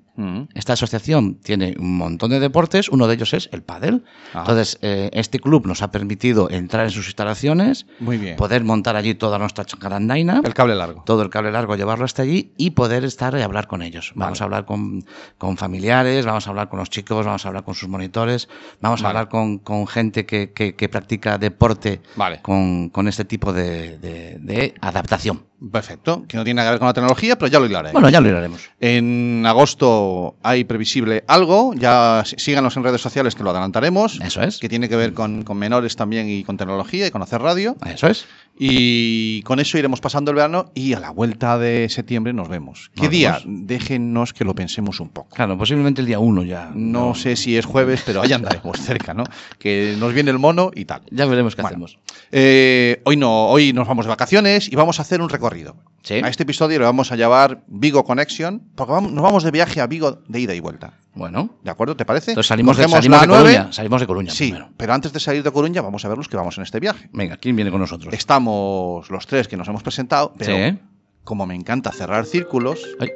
Esta 0.53 0.73
asociación 0.73 1.35
tiene 1.35 1.75
un 1.77 1.97
montón 1.97 2.29
de 2.31 2.39
deportes, 2.39 2.87
uno 2.89 3.07
de 3.07 3.15
ellos 3.15 3.33
es 3.33 3.49
el 3.51 3.63
pádel. 3.63 4.03
Ah. 4.33 4.39
Entonces, 4.39 4.77
eh, 4.81 5.09
este 5.13 5.39
club 5.39 5.67
nos 5.67 5.81
ha 5.81 5.91
permitido 5.91 6.49
entrar 6.49 6.85
en 6.85 6.91
sus 6.91 7.05
instalaciones, 7.07 7.85
Muy 7.99 8.17
bien. 8.17 8.35
poder 8.37 8.63
montar 8.63 8.95
allí 8.95 9.15
toda 9.15 9.37
nuestra 9.39 9.65
chacarandaina, 9.65 10.41
El 10.43 10.53
cable 10.53 10.75
largo. 10.75 11.03
todo 11.05 11.21
el 11.21 11.29
cable 11.29 11.51
largo, 11.51 11.75
llevarlo 11.75 12.05
hasta 12.05 12.21
allí 12.21 12.53
y 12.57 12.71
poder 12.71 13.03
estar 13.03 13.37
y 13.37 13.41
hablar 13.41 13.67
con 13.67 13.81
ellos. 13.81 14.13
Vamos 14.15 14.41
a 14.41 14.45
hablar 14.45 14.65
con, 14.65 15.03
con 15.37 15.57
familiares, 15.57 16.25
vamos 16.25 16.47
a 16.47 16.49
hablar 16.49 16.69
con 16.69 16.79
los 16.79 16.89
chicos, 16.89 17.25
vamos 17.25 17.45
a 17.45 17.49
hablar 17.49 17.63
con 17.63 17.75
sus 17.75 17.89
monitores, 17.89 18.47
vamos 18.81 19.03
a 19.03 19.09
hablar 19.09 19.27
con, 19.29 19.57
con 19.59 19.85
gente 19.87 20.25
que, 20.25 20.51
que- 20.53 20.75
que 20.75 20.89
practica 20.89 21.37
deporte 21.37 22.01
Vale. 22.15 22.41
con, 22.41 22.89
con 22.89 23.07
este 23.07 23.25
tipo 23.25 23.51
de, 23.53 23.97
de- 23.97 24.37
de 24.39 24.73
adaptación. 24.81 25.43
Perfecto. 25.71 26.25
Que 26.27 26.35
no 26.37 26.43
tiene 26.43 26.57
nada 26.57 26.67
que 26.69 26.71
ver 26.73 26.79
con 26.79 26.87
la 26.87 26.93
tecnología, 26.93 27.37
pero 27.37 27.47
ya 27.49 27.59
lo 27.59 27.65
hilaré. 27.65 27.91
Bueno, 27.93 28.09
ya 28.09 28.19
lo 28.21 28.37
haremos. 28.37 28.69
En 28.79 29.43
agosto 29.47 30.04
hay 30.43 30.63
previsible 30.63 31.23
algo, 31.27 31.73
ya 31.75 32.23
sí- 32.25 32.35
síganos 32.37 32.75
en 32.77 32.83
redes 32.83 33.01
sociales 33.01 33.35
que 33.35 33.43
lo 33.43 33.49
adelantaremos. 33.51 34.19
Eso 34.21 34.41
es. 34.41 34.57
Que 34.59 34.69
tiene 34.69 34.89
que 34.89 34.95
ver 34.95 35.13
con, 35.13 35.43
con 35.43 35.57
menores 35.57 35.95
también 35.95 36.29
y 36.29 36.43
con 36.43 36.57
tecnología 36.57 37.07
y 37.07 37.11
conocer 37.11 37.41
radio. 37.41 37.75
Eso 37.85 38.07
es. 38.07 38.25
Y 38.57 39.41
con 39.41 39.59
eso 39.59 39.77
iremos 39.77 39.99
pasando 39.99 40.31
el 40.31 40.35
verano 40.35 40.71
y 40.73 40.93
a 40.93 40.99
la 40.99 41.09
vuelta 41.09 41.57
de 41.57 41.89
septiembre 41.89 42.31
nos 42.33 42.47
vemos. 42.47 42.89
¿Qué 42.95 43.01
Nos 43.03 43.11
día? 43.11 43.39
vemos. 43.43 43.67
Déjennos 43.67 44.33
que 44.33 44.45
lo 44.45 44.55
pensemos 44.55 44.99
un 45.01 45.09
poco. 45.09 45.35
Claro, 45.35 45.57
posiblemente 45.57 46.01
el 46.01 46.07
día 46.07 46.19
1 46.19 46.43
ya. 46.43 46.71
No 46.73 47.15
sé 47.15 47.35
si 47.35 47.57
es 47.57 47.65
jueves, 47.65 48.03
pero 48.05 48.21
allá 48.21 48.37
andaremos 48.37 48.79
cerca, 48.79 49.13
¿no? 49.13 49.25
Que 49.59 49.95
nos 49.99 50.13
viene 50.13 50.31
el 50.31 50.39
mono 50.39 50.71
y 50.73 50.85
tal. 50.85 51.01
Ya 51.11 51.25
veremos 51.25 51.55
qué 51.55 51.61
Bueno, 51.63 51.75
hacemos. 51.85 51.99
eh, 52.31 53.01
hoy 53.03 53.17
no, 53.17 53.47
hoy 53.47 53.73
nos 53.73 53.87
vamos 53.87 54.05
de 54.05 54.09
vacaciones 54.09 54.71
y 54.71 54.75
vamos 54.75 54.99
a 54.99 55.01
hacer 55.01 55.21
un 55.21 55.29
recorrido. 55.29 55.75
Sí. 56.03 56.15
A 56.15 56.27
este 56.29 56.43
episodio 56.43 56.79
le 56.79 56.85
vamos 56.85 57.11
a 57.11 57.15
llamar 57.15 57.63
Vigo 57.67 58.03
Connection, 58.05 58.61
porque 58.75 58.93
vamos- 58.93 59.11
nos 59.11 59.23
vamos 59.23 59.43
de 59.43 59.51
viaje 59.51 59.81
a 59.81 59.87
Vigo 59.87 60.21
de 60.27 60.39
ida 60.39 60.53
y 60.55 60.59
vuelta. 60.59 60.93
Bueno, 61.15 61.55
¿De 61.63 61.71
acuerdo? 61.71 61.95
¿Te 61.95 62.03
parece? 62.05 62.31
entonces 62.31 62.47
salimos 62.49 62.75
de, 62.77 62.87
salimos 62.89 63.21
de 63.21 63.27
9. 63.27 63.43
Coruña. 63.43 63.71
Salimos 63.71 64.01
de 64.01 64.07
Coruña 64.07 64.31
Sí, 64.31 64.47
primero. 64.51 64.69
pero 64.75 64.93
antes 64.93 65.13
de 65.13 65.19
salir 65.21 65.43
de 65.43 65.51
Coruña 65.51 65.81
vamos 65.81 66.03
a 66.03 66.09
ver 66.09 66.17
los 66.17 66.27
que 66.27 66.35
vamos 66.37 66.57
en 66.57 66.63
este 66.63 66.79
viaje. 66.79 67.09
Venga, 67.13 67.37
¿quién 67.37 67.55
viene 67.55 67.71
con 67.71 67.79
nosotros? 67.79 68.13
Estamos 68.13 69.09
los 69.09 69.25
tres 69.25 69.47
que 69.47 69.55
nos 69.57 69.67
hemos 69.69 69.81
presentado, 69.81 70.33
pero 70.37 70.55
Sí. 70.57 70.77
como 71.23 71.45
me 71.45 71.55
encanta 71.55 71.91
cerrar 71.93 72.25
círculos, 72.25 72.83
Ay, 72.99 73.09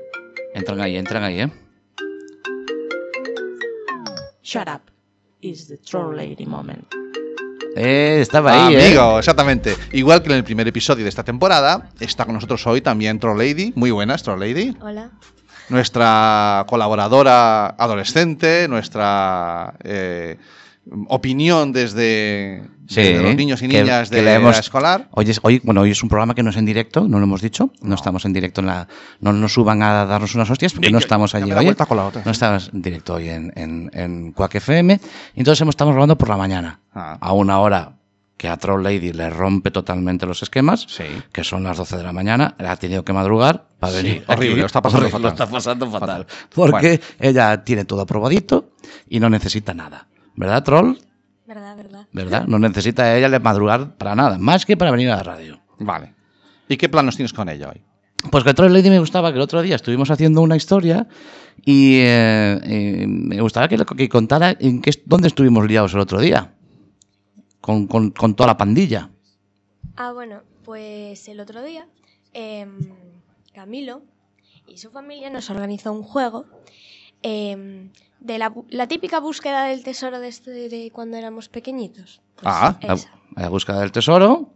entran 0.54 0.80
ahí, 0.82 0.96
entran 0.96 1.24
ahí, 1.24 1.42
¿eh? 1.42 1.52
Shut 4.44 4.68
up. 4.68 4.82
Is 5.42 5.68
the 5.68 5.78
troll 5.78 6.16
lady 6.16 6.46
moment. 6.46 6.86
Eh, 7.76 8.20
estaba 8.22 8.68
ahí, 8.68 8.76
¿eh? 8.76 8.88
Amigo, 8.88 9.20
exactamente. 9.20 9.76
Igual 9.92 10.22
que 10.24 10.30
en 10.30 10.36
el 10.38 10.44
primer 10.44 10.68
episodio 10.68 11.04
de 11.04 11.10
esta 11.10 11.24
temporada, 11.24 11.90
está 12.00 12.26
con 12.26 12.34
nosotros 12.34 12.66
hoy 12.66 12.82
también 12.82 13.20
Troll 13.20 13.38
Lady. 13.38 13.72
Muy 13.76 13.92
buenas, 13.92 14.24
Troll 14.24 14.40
Lady. 14.40 14.76
Hola. 14.82 15.12
Nuestra 15.70 16.66
colaboradora 16.68 17.68
adolescente, 17.68 18.68
nuestra 18.68 19.74
eh, 19.84 20.38
opinión 21.08 21.72
desde, 21.72 22.64
Sí, 22.88 22.96
desde 23.02 23.22
los 23.22 23.36
niños 23.36 23.62
y 23.62 23.68
niñas 23.68 24.10
que 24.10 24.16
de 24.18 24.22
la 24.24 24.32
la 24.32 24.36
hemos- 24.38 24.58
escolar. 24.60 25.08
Hoy 25.12 25.30
es, 25.30 25.40
hoy, 25.44 25.62
bueno, 25.64 25.82
hoy 25.82 25.92
es 25.92 26.02
un 26.02 26.10
programa 26.10 26.34
que 26.34 26.42
no 26.42 26.50
es 26.50 26.58
en 26.58 26.66
directo, 26.66 27.08
no 27.08 27.20
lo 27.20 27.26
hemos 27.26 27.42
dicho. 27.42 27.70
No, 27.82 27.94
estamos 27.96 28.26
en 28.26 28.34
directo 28.34 28.62
en 28.62 28.68
la. 28.68 28.88
No 29.20 29.32
nos 29.32 29.54
suban 29.54 29.84
a 29.84 30.06
darnos 30.06 30.34
unas 30.34 30.50
hostias 30.50 30.74
porque 30.74 30.90
no 30.90 30.98
estamos 30.98 31.36
allí 31.36 31.52
hoy. 31.52 31.76
con 31.76 31.98
la 31.98 32.06
otra. 32.08 32.24
No 32.26 32.32
estamos 32.32 32.72
en 32.74 32.82
directo 32.82 33.14
hoy 33.16 33.30
en, 33.30 33.54
en, 33.56 33.92
en 33.94 34.32
Quack 34.32 34.56
FM. 34.56 35.00
Entonces 35.36 35.62
hemos- 35.62 35.74
estamos 35.74 35.94
grabando 35.94 36.18
por 36.18 36.30
la 36.30 36.38
mañana. 36.38 36.80
Ah. 36.94 37.18
A 37.22 37.34
una 37.34 37.60
hora 37.60 37.92
que 38.40 38.48
a 38.48 38.56
Troll 38.56 38.82
Lady 38.82 39.12
le 39.12 39.30
rompe 39.30 39.70
totalmente 39.70 40.26
los 40.26 40.42
esquemas. 40.42 40.86
Sí. 40.88 41.04
Que 41.34 41.44
son 41.44 41.62
las 41.62 41.76
12 41.76 41.98
de 41.98 42.04
la 42.04 42.14
mañana. 42.14 42.56
Ha 42.58 42.76
tenido 42.78 43.04
que 43.04 43.12
madrugar 43.12 43.66
para 43.80 43.92
Sí, 43.92 43.98
venir. 44.02 44.24
horrible, 44.28 44.52
aquí. 44.54 44.60
lo 44.62 44.66
está 44.66 44.82
pasando 44.82 45.06
Horrible, 45.08 45.12
fatal. 45.12 45.24
Lo 45.24 45.44
está 45.44 45.52
pasando 45.52 45.92
fatal. 45.92 46.26
Fatal. 46.26 46.46
Porque 46.56 47.02
ella 47.20 47.66
tiene 47.66 47.84
todo 47.84 48.00
aprobadito 48.00 48.72
y 49.10 49.20
no 49.20 49.30
necesita 49.30 49.74
nada. 49.74 50.08
¿Verdad, 50.38 50.64
Troll? 50.64 50.96
Verdad, 51.46 51.76
verdad. 51.76 52.08
¿Verdad? 52.14 52.48
No 52.48 52.60
necesita 52.60 53.14
ella 53.18 53.28
de 53.28 53.40
madrugar 53.42 53.98
para 53.98 54.16
nada, 54.16 54.38
más 54.38 54.66
que 54.66 54.78
para 54.78 54.92
venir 54.92 55.10
a 55.12 55.18
la 55.18 55.24
radio. 55.24 55.60
Vale. 55.80 56.14
¿Y 56.70 56.78
qué 56.78 56.88
planos 56.88 57.18
tienes 57.18 57.34
con 57.34 57.50
ella 57.50 57.70
hoy? 57.76 57.82
Pues 58.32 58.46
que 58.46 58.54
Troll 58.54 58.72
Lady 58.72 58.90
me 58.90 59.00
gustaba 59.00 59.32
que 59.32 59.36
el 59.38 59.42
otro 59.42 59.62
día 59.62 59.76
estuvimos 59.76 60.10
haciendo 60.12 60.40
una 60.42 60.56
historia 60.56 61.08
y 61.66 61.98
eh, 62.04 63.06
me 63.06 63.42
gustaría 63.42 63.68
que, 63.78 63.84
que 63.98 64.08
contara 64.08 64.56
en 64.58 64.82
qué, 64.82 64.92
dónde 65.06 65.28
estuvimos 65.28 65.68
liados 65.68 65.94
el 65.94 66.00
otro 66.00 66.22
día. 66.22 66.54
Con, 67.70 67.86
con- 67.86 68.10
con 68.10 68.34
toda 68.34 68.48
la 68.48 68.58
pandilla. 68.58 69.12
Ah, 69.96 70.12
bueno, 70.12 70.42
pues 70.66 71.28
el 71.28 71.40
otro 71.40 71.62
día 71.62 71.86
em, 72.34 72.80
Camilo 73.54 74.02
y 74.68 74.78
su 74.80 74.90
familia 74.90 75.30
nos 75.30 75.52
organizó 75.52 75.94
un 75.94 76.02
juego 76.02 76.46
em, 77.22 77.92
de 78.22 78.40
la, 78.40 78.88
típica 78.88 79.20
búsqueda 79.20 79.66
del 79.66 79.84
tesoro 79.84 80.20
de, 80.20 80.30
este, 80.30 80.50
de 80.50 80.90
cuando 80.92 81.16
éramos 81.18 81.48
pequeñitos. 81.48 82.24
Pues 82.38 82.48
Ah, 82.48 82.80
la 83.36 83.50
búsqueda 83.50 83.82
del 83.82 83.92
tesoro. 83.92 84.50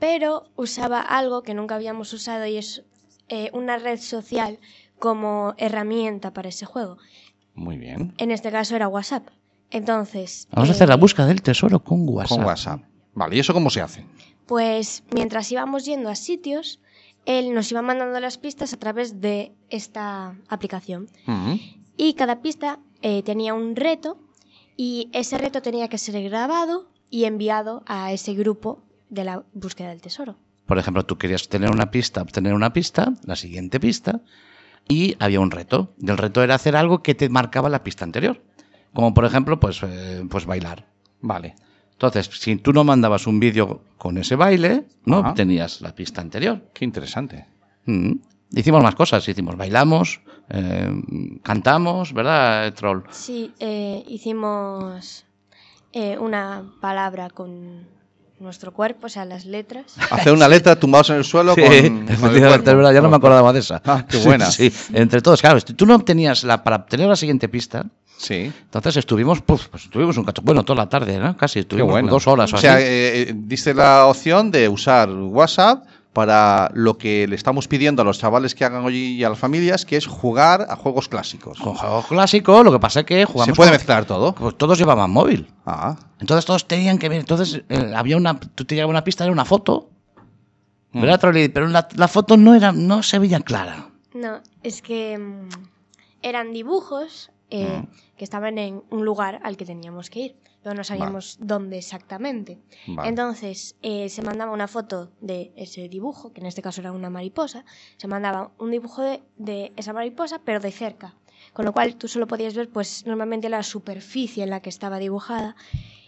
Pero 0.00 0.48
usaba 0.56 1.02
algo 1.02 1.44
que 1.44 1.54
nunca 1.54 1.76
habíamos 1.76 2.12
usado 2.12 2.46
y 2.46 2.56
es 2.56 2.82
eh, 3.28 3.50
una 3.52 3.78
red 3.78 4.00
social 4.00 4.58
como 4.98 5.54
herramienta 5.56 6.32
para 6.32 6.48
ese 6.48 6.66
juego. 6.66 6.98
Muy 7.54 7.76
bien. 7.76 8.12
En 8.18 8.32
este 8.32 8.50
caso 8.50 8.74
era 8.74 8.88
WhatsApp. 8.88 9.28
Entonces... 9.74 10.46
Vamos 10.52 10.68
a 10.68 10.72
eh, 10.72 10.76
hacer 10.76 10.88
la 10.88 10.96
búsqueda 10.96 11.26
del 11.26 11.42
tesoro 11.42 11.80
con 11.80 12.08
WhatsApp. 12.08 12.36
Con 12.36 12.46
WhatsApp. 12.46 12.80
Vale, 13.12 13.36
¿y 13.36 13.40
eso 13.40 13.52
cómo 13.52 13.70
se 13.70 13.80
hace? 13.80 14.06
Pues 14.46 15.02
mientras 15.12 15.50
íbamos 15.50 15.84
yendo 15.84 16.10
a 16.10 16.14
sitios, 16.14 16.80
él 17.26 17.52
nos 17.52 17.72
iba 17.72 17.82
mandando 17.82 18.20
las 18.20 18.38
pistas 18.38 18.72
a 18.72 18.76
través 18.76 19.20
de 19.20 19.52
esta 19.70 20.36
aplicación. 20.48 21.08
Y 21.96 22.14
cada 22.14 22.40
pista 22.40 22.78
eh, 23.02 23.24
tenía 23.24 23.52
un 23.54 23.74
reto 23.74 24.18
y 24.76 25.10
ese 25.12 25.38
reto 25.38 25.60
tenía 25.60 25.88
que 25.88 25.98
ser 25.98 26.22
grabado 26.22 26.88
y 27.10 27.24
enviado 27.24 27.82
a 27.86 28.12
ese 28.12 28.34
grupo 28.34 28.80
de 29.10 29.24
la 29.24 29.42
búsqueda 29.54 29.88
del 29.88 30.00
tesoro. 30.00 30.36
Por 30.66 30.78
ejemplo, 30.78 31.04
tú 31.04 31.18
querías 31.18 31.48
tener 31.48 31.70
una 31.70 31.90
pista, 31.90 32.22
obtener 32.22 32.54
una 32.54 32.72
pista, 32.72 33.12
la 33.24 33.34
siguiente 33.34 33.80
pista, 33.80 34.20
y 34.88 35.16
había 35.18 35.40
un 35.40 35.50
reto. 35.50 35.94
Y 35.98 36.10
el 36.10 36.18
reto 36.18 36.44
era 36.44 36.54
hacer 36.54 36.76
algo 36.76 37.02
que 37.02 37.16
te 37.16 37.28
marcaba 37.28 37.68
la 37.68 37.82
pista 37.82 38.04
anterior. 38.04 38.40
Como 38.94 39.12
por 39.12 39.24
ejemplo, 39.24 39.58
pues, 39.60 39.80
eh, 39.82 40.24
pues 40.30 40.46
bailar. 40.46 40.86
Vale. 41.20 41.54
Entonces, 41.92 42.28
si 42.32 42.56
tú 42.56 42.72
no 42.72 42.84
mandabas 42.84 43.26
un 43.26 43.38
vídeo 43.40 43.82
con 43.98 44.18
ese 44.18 44.36
baile, 44.36 44.84
no 45.04 45.18
Ajá. 45.18 45.30
obtenías 45.30 45.80
la 45.80 45.94
pista 45.94 46.20
anterior. 46.20 46.60
Qué 46.72 46.84
interesante. 46.84 47.46
Mm. 47.86 48.12
Hicimos 48.52 48.82
más 48.82 48.94
cosas, 48.94 49.26
hicimos, 49.28 49.56
bailamos, 49.56 50.20
eh, 50.48 50.88
cantamos, 51.42 52.12
¿verdad, 52.12 52.72
Troll? 52.74 53.02
Sí, 53.10 53.52
eh, 53.58 54.04
hicimos 54.06 55.24
eh, 55.92 56.16
una 56.18 56.62
palabra 56.80 57.30
con 57.30 57.88
nuestro 58.38 58.72
cuerpo, 58.72 59.06
o 59.06 59.08
sea, 59.08 59.24
las 59.24 59.44
letras. 59.44 59.96
Hacer 60.10 60.32
una 60.32 60.46
letra 60.46 60.78
tumbados 60.78 61.10
en 61.10 61.16
el 61.16 61.24
suelo 61.24 61.54
con, 61.56 61.64
con 61.64 61.72
el 61.72 61.84
efectivamente, 62.08 62.46
cuerpo. 62.48 62.70
es 62.70 62.76
verdad, 62.76 62.92
ya 62.92 63.00
no 63.00 63.08
me 63.08 63.16
acordaba 63.16 63.52
de 63.52 63.60
esa. 63.60 63.82
Ah, 63.84 64.04
qué 64.08 64.18
buena. 64.18 64.46
Sí, 64.50 64.72
entre 64.92 65.20
todos, 65.20 65.40
claro, 65.40 65.58
si 65.58 65.72
tú 65.72 65.86
no 65.86 65.94
obtenías 65.96 66.44
la, 66.44 66.62
para 66.62 66.76
obtener 66.76 67.08
la 67.08 67.16
siguiente 67.16 67.48
pista, 67.48 67.86
Sí. 68.16 68.52
entonces 68.64 68.96
estuvimos, 68.98 69.40
puf, 69.42 69.68
pues 69.68 69.84
estuvimos 69.84 70.16
un 70.16 70.24
cacho, 70.24 70.40
bueno, 70.42 70.64
toda 70.64 70.84
la 70.84 70.88
tarde, 70.88 71.18
¿no? 71.18 71.36
Casi, 71.36 71.58
estuvimos 71.60 71.90
bueno. 71.90 72.08
dos 72.10 72.26
horas 72.26 72.52
o, 72.52 72.56
O 72.56 72.58
sea, 72.58 72.74
así. 72.76 72.84
eh, 72.84 73.22
eh, 73.28 73.32
diste 73.36 73.74
la 73.74 74.06
opción 74.06 74.50
de 74.50 74.68
usar 74.68 75.10
WhatsApp 75.10 75.84
para 76.12 76.70
lo 76.74 76.96
que 76.96 77.26
le 77.26 77.34
estamos 77.34 77.66
pidiendo 77.66 78.02
a 78.02 78.04
los 78.04 78.18
chavales 78.20 78.54
que 78.54 78.64
hagan 78.64 78.84
hoy 78.84 78.96
y 78.96 79.24
a 79.24 79.28
las 79.30 79.38
familias, 79.38 79.84
que 79.84 79.96
es 79.96 80.06
jugar 80.06 80.64
a 80.70 80.76
juegos 80.76 81.08
clásicos. 81.08 81.58
Con 81.58 81.74
juegos 81.74 82.06
clásicos, 82.06 82.64
lo 82.64 82.70
que 82.70 82.78
pasa 82.78 83.00
es 83.00 83.06
que 83.06 83.24
jugamos. 83.24 83.46
Se 83.46 83.56
puede 83.56 83.70
con- 83.70 83.76
mezclar 83.78 84.04
todo. 84.04 84.32
Pues 84.32 84.56
todos 84.56 84.78
llevaban 84.78 85.10
móvil. 85.10 85.48
Ah. 85.66 85.96
Entonces 86.20 86.44
todos 86.46 86.68
tenían 86.68 86.98
que 86.98 87.08
ver. 87.08 87.18
Entonces 87.18 87.62
eh, 87.68 87.92
había 87.96 88.16
una. 88.16 88.38
Tú 88.38 88.64
te 88.64 88.82
una 88.84 89.02
pista, 89.02 89.24
era 89.24 89.32
una 89.32 89.44
foto. 89.44 89.90
Mm. 90.92 91.00
¿Verdad, 91.00 91.18
Trolli? 91.20 91.48
Pero 91.48 91.66
la, 91.66 91.88
la 91.96 92.06
foto 92.06 92.36
no 92.36 92.54
era, 92.54 92.70
no 92.70 93.02
se 93.02 93.18
veía 93.18 93.40
clara. 93.40 93.88
No, 94.14 94.40
es 94.62 94.82
que 94.82 95.18
mm, 95.18 95.48
eran 96.22 96.52
dibujos 96.52 97.32
eh, 97.62 97.82
Mm. 97.82 98.16
que 98.16 98.24
estaban 98.24 98.58
en 98.58 98.82
un 98.90 99.04
lugar 99.04 99.40
al 99.42 99.56
que 99.56 99.64
teníamos 99.64 100.10
que 100.10 100.20
ir. 100.20 100.36
pero 100.64 100.74
no 100.74 100.82
sabíamos 100.82 101.36
dónde 101.40 101.76
exactamente. 101.76 102.58
Vale. 102.86 103.10
Entonces 103.10 103.76
eh, 103.82 104.08
se 104.08 104.22
mandaba 104.22 104.50
una 104.50 104.66
foto 104.66 105.12
de 105.20 105.52
ese 105.56 105.90
dibujo, 105.90 106.32
que 106.32 106.40
en 106.40 106.46
este 106.46 106.62
caso 106.62 106.80
era 106.80 106.90
una 106.90 107.10
mariposa, 107.10 107.66
se 107.98 108.08
mandaba 108.08 108.50
un 108.58 108.70
dibujo 108.70 109.02
de, 109.02 109.22
de 109.36 109.74
esa 109.76 109.92
mariposa, 109.92 110.40
pero 110.42 110.60
de 110.60 110.72
cerca. 110.72 111.16
Con 111.52 111.66
lo 111.66 111.74
cual 111.74 111.96
tú 111.96 112.08
solo 112.08 112.26
podías 112.26 112.54
ver, 112.54 112.70
pues, 112.70 113.04
normalmente 113.04 113.50
la 113.50 113.62
superficie 113.62 114.42
en 114.42 114.48
la 114.48 114.60
que 114.60 114.70
estaba 114.70 114.98
dibujada. 114.98 115.54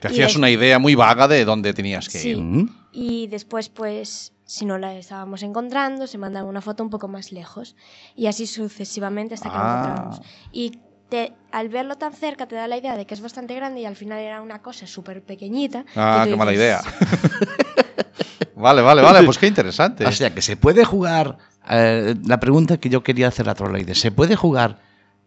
Te 0.00 0.08
hacías 0.08 0.36
una 0.36 0.48
idea 0.48 0.78
muy 0.78 0.94
vaga 0.94 1.28
de 1.28 1.44
dónde 1.44 1.74
tenías 1.74 2.08
que 2.08 2.18
Sí. 2.18 2.30
ir. 2.30 2.38
Mm. 2.38 2.70
Y 2.92 3.26
después, 3.26 3.68
pues, 3.68 4.32
si 4.46 4.64
no 4.64 4.78
la 4.78 4.96
estábamos 4.96 5.42
encontrando, 5.42 6.06
se 6.06 6.16
mandaba 6.16 6.48
una 6.48 6.62
foto 6.62 6.82
un 6.82 6.88
poco 6.88 7.08
más 7.08 7.30
lejos. 7.30 7.76
Y 8.14 8.24
así 8.26 8.46
sucesivamente 8.46 9.34
hasta 9.34 9.50
que 9.50 9.56
Ah. 9.56 9.62
la 9.62 9.72
encontrábamos. 9.82 10.20
Y 10.50 10.78
te, 11.08 11.32
al 11.52 11.68
verlo 11.68 11.96
tan 11.96 12.12
cerca 12.12 12.46
te 12.46 12.54
da 12.54 12.66
la 12.66 12.76
idea 12.76 12.96
de 12.96 13.06
que 13.06 13.14
es 13.14 13.20
bastante 13.20 13.54
grande 13.54 13.80
y 13.80 13.84
al 13.86 13.96
final 13.96 14.18
era 14.18 14.42
una 14.42 14.60
cosa 14.60 14.86
súper 14.86 15.22
pequeñita. 15.22 15.84
Ah, 15.94 16.24
qué 16.28 16.36
mala 16.36 16.52
idea. 16.52 16.82
vale, 18.54 18.82
vale, 18.82 19.02
vale, 19.02 19.22
pues 19.24 19.38
qué 19.38 19.46
interesante. 19.46 20.04
O 20.06 20.12
sea, 20.12 20.34
que 20.34 20.42
se 20.42 20.56
puede 20.56 20.84
jugar. 20.84 21.38
eh, 21.70 22.14
la 22.24 22.40
pregunta 22.40 22.78
que 22.78 22.88
yo 22.88 23.02
quería 23.02 23.28
hacer 23.28 23.48
a 23.48 23.54
Trollade: 23.54 23.94
¿se 23.94 24.10
puede 24.10 24.36
jugar 24.36 24.80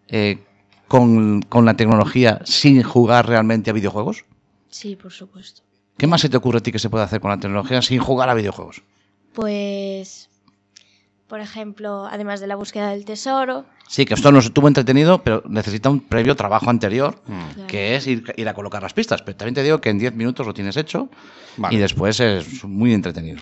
eh, 0.08 0.44
con, 0.88 1.42
con 1.44 1.66
la 1.66 1.76
tecnología 1.76 2.42
sin 2.44 2.84
jugar 2.84 3.28
realmente 3.28 3.70
a 3.70 3.74
videojuegos? 3.74 4.26
Sí, 4.70 4.96
por 4.96 5.12
supuesto. 5.12 5.64
¿Qué 5.98 6.08
más 6.08 6.22
se 6.22 6.30
te 6.30 6.38
ocurre 6.38 6.60
a 6.60 6.62
ti 6.62 6.72
que 6.72 6.80
se 6.80 6.90
puede 6.90 7.04
hacer 7.04 7.20
con 7.20 7.32
la 7.32 7.38
tecnología 7.38 7.82
sin 7.82 8.00
jugar 8.00 8.30
a 8.30 8.34
videojuegos? 8.34 8.84
Pues, 9.34 10.29
por 11.30 11.40
ejemplo, 11.40 12.06
además 12.12 12.42
de 12.42 12.48
la 12.48 12.56
búsqueda 12.58 12.90
del 12.90 13.06
tesoro, 13.06 13.66
Sí, 13.88 14.04
que 14.06 14.14
esto 14.16 14.32
nos 14.32 14.46
estuvo 14.46 14.68
entretenido, 14.68 15.24
pero 15.24 15.42
necesita 15.48 15.90
un 15.90 16.02
previo 16.02 16.36
trabajo 16.36 16.70
anterior, 16.70 17.22
Mm. 17.26 17.66
que 17.68 17.96
es 17.96 18.06
ir, 18.08 18.24
ir 18.36 18.50
a 18.50 18.54
colocar 18.54 18.84
las 18.84 18.94
pistas. 18.94 19.22
Pero 19.24 19.38
también 19.38 19.56
te 19.56 19.64
digo 19.64 19.80
que 19.80 19.90
en 19.90 19.98
10 20.00 20.14
minutos 20.16 20.46
lo 20.46 20.54
tienes 20.54 20.76
hecho 20.78 21.10
Vale. 21.58 21.76
y 21.76 21.80
después 21.80 22.20
es 22.20 22.64
muy 22.66 22.94
entretenido. 22.94 23.40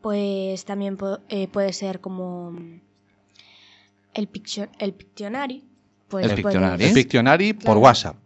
pues 0.00 0.64
también 0.64 0.96
eh, 1.28 1.46
puede 1.48 1.72
ser 1.74 2.00
como 2.00 2.54
el, 4.14 4.28
piccio- 4.28 4.68
el 4.78 4.94
Pictionary. 4.94 5.64
Pues 6.08 6.24
El 6.24 6.30
puedes- 6.30 6.44
Pictionary. 6.44 6.84
El 6.84 6.92
Pictionary 6.94 7.52
por. 7.52 7.76
WhatsApp. 7.78 8.16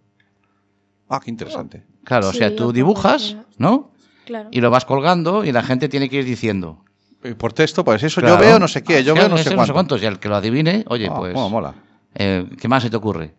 Ah, 1.09 1.21
qué 1.23 1.31
interesante. 1.31 1.85
Claro, 2.05 2.31
Sí, 2.31 2.37
o 2.37 2.39
sea, 2.39 2.55
tú 2.55 2.73
dibujas. 2.73 3.37
¿no? 3.59 3.91
Claro. 4.25 4.49
Y 4.53 4.61
lo 4.61 4.71
vas 4.71 4.85
colgando 4.85 5.45
y 5.45 5.53
la 5.53 5.63
gente 5.63 5.89
tiene 5.89 6.09
que 6.09 6.17
ir 6.19 6.25
diciendo. 6.25 6.84
Y 7.25 7.35
por 7.35 7.53
texto, 7.53 7.85
pues 7.85 8.03
eso, 8.03 8.21
Claro. 8.21 8.37
yo 8.37 8.41
veo 8.45 8.59
no 8.59 8.69
sé 8.69 8.83
qué, 8.83 9.03
yo 9.03 9.13
Ah, 9.13 9.21
veo 9.21 9.29
no 9.31 9.39
sé 9.39 9.55
cuánto. 9.55 9.73
cuántos. 9.73 10.03
Y 10.03 10.07
al 10.07 10.19
que 10.21 10.29
lo 10.29 10.37
adivine, 10.37 10.85
oye, 10.89 11.09
Ah, 11.11 11.15
pues. 11.17 11.33
cómo 11.35 11.49
mola. 11.51 11.75
eh, 12.15 12.47
¿Qué 12.61 12.69
más 12.69 12.83
se 12.83 12.91
te 12.91 12.97
ocurre? 12.97 13.33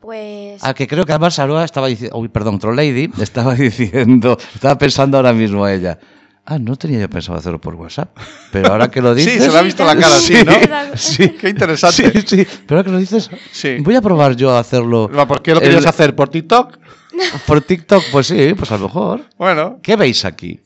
Pues 0.00 0.62
Ah, 0.64 0.74
que 0.74 0.86
creo 0.88 1.04
que 1.04 1.12
además 1.12 1.38
Aroa 1.38 1.64
estaba 1.64 1.86
diciendo. 1.86 2.16
Uy, 2.18 2.28
perdón, 2.28 2.58
Trollady 2.58 3.10
estaba 3.20 3.54
diciendo. 3.54 4.36
Estaba 4.54 4.76
pensando 4.78 5.16
ahora 5.16 5.32
mismo 5.32 5.66
ella. 5.68 5.98
Ah, 6.44 6.58
no 6.58 6.74
tenía 6.74 6.98
yo 6.98 7.08
pensado 7.08 7.38
hacerlo 7.38 7.60
por 7.60 7.76
WhatsApp. 7.76 8.16
Pero 8.50 8.72
ahora 8.72 8.90
que 8.90 9.00
lo 9.00 9.14
Sí, 9.14 9.26
dices. 9.26 9.44
se 9.44 9.50
le 9.52 9.58
ha 9.58 9.62
visto 9.62 9.84
la 9.84 9.94
cara 9.94 10.16
así, 10.16 10.34
¿no? 10.44 10.52
Sí, 10.96 11.28
Qué 11.40 11.50
interesante. 11.50 12.10
sí, 12.20 12.24
sí. 12.26 12.46
Pero 12.66 12.78
ahora 12.78 12.84
que 12.84 12.90
lo 12.90 12.98
dices. 12.98 13.30
Sí. 13.52 13.76
Voy 13.78 13.94
a 13.94 14.00
probar 14.02 14.34
yo 14.34 14.50
a 14.50 14.58
hacerlo. 14.58 15.08
¿Por 15.28 15.40
qué 15.42 15.54
lo 15.54 15.60
querías 15.60 15.82
El- 15.82 15.88
hacer? 15.88 16.16
¿Por 16.16 16.28
TikTok? 16.30 16.78
Por 17.46 17.60
TikTok, 17.60 18.02
pues 18.10 18.26
sí, 18.26 18.54
pues 18.56 18.72
a 18.72 18.78
lo 18.78 18.84
mejor. 18.88 19.20
Bueno, 19.38 19.78
¿Qué 19.82 19.94
veis 19.96 20.24
aquí? 20.24 20.58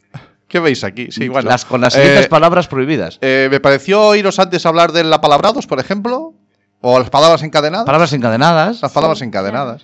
¿Qué 0.49 0.61
veis 0.61 0.85
aquí? 0.85 1.09
Sí, 1.11 1.29
bueno. 1.29 1.49
Las, 1.51 1.65
con 1.65 1.81
las 1.81 1.93
siguientes 1.95 2.27
Eh, 2.27 2.29
palabras 2.29 2.69
prohibidas. 2.69 3.19
eh, 3.21 3.49
me 3.51 3.61
pareció 3.61 4.03
oíros 4.09 4.39
antes 4.39 4.65
hablar 4.67 4.93
de 4.93 5.05
la 5.05 5.21
palabrados, 5.21 5.67
por 5.67 5.81
ejemplo, 5.81 6.35
o 6.81 6.99
las 6.99 7.11
palabras 7.11 7.43
encadenadas. 7.43 7.87
Palabras 7.87 8.13
encadenadas. 8.13 8.81
Las 8.83 8.93
palabras 8.93 9.21
encadenadas. 9.23 9.83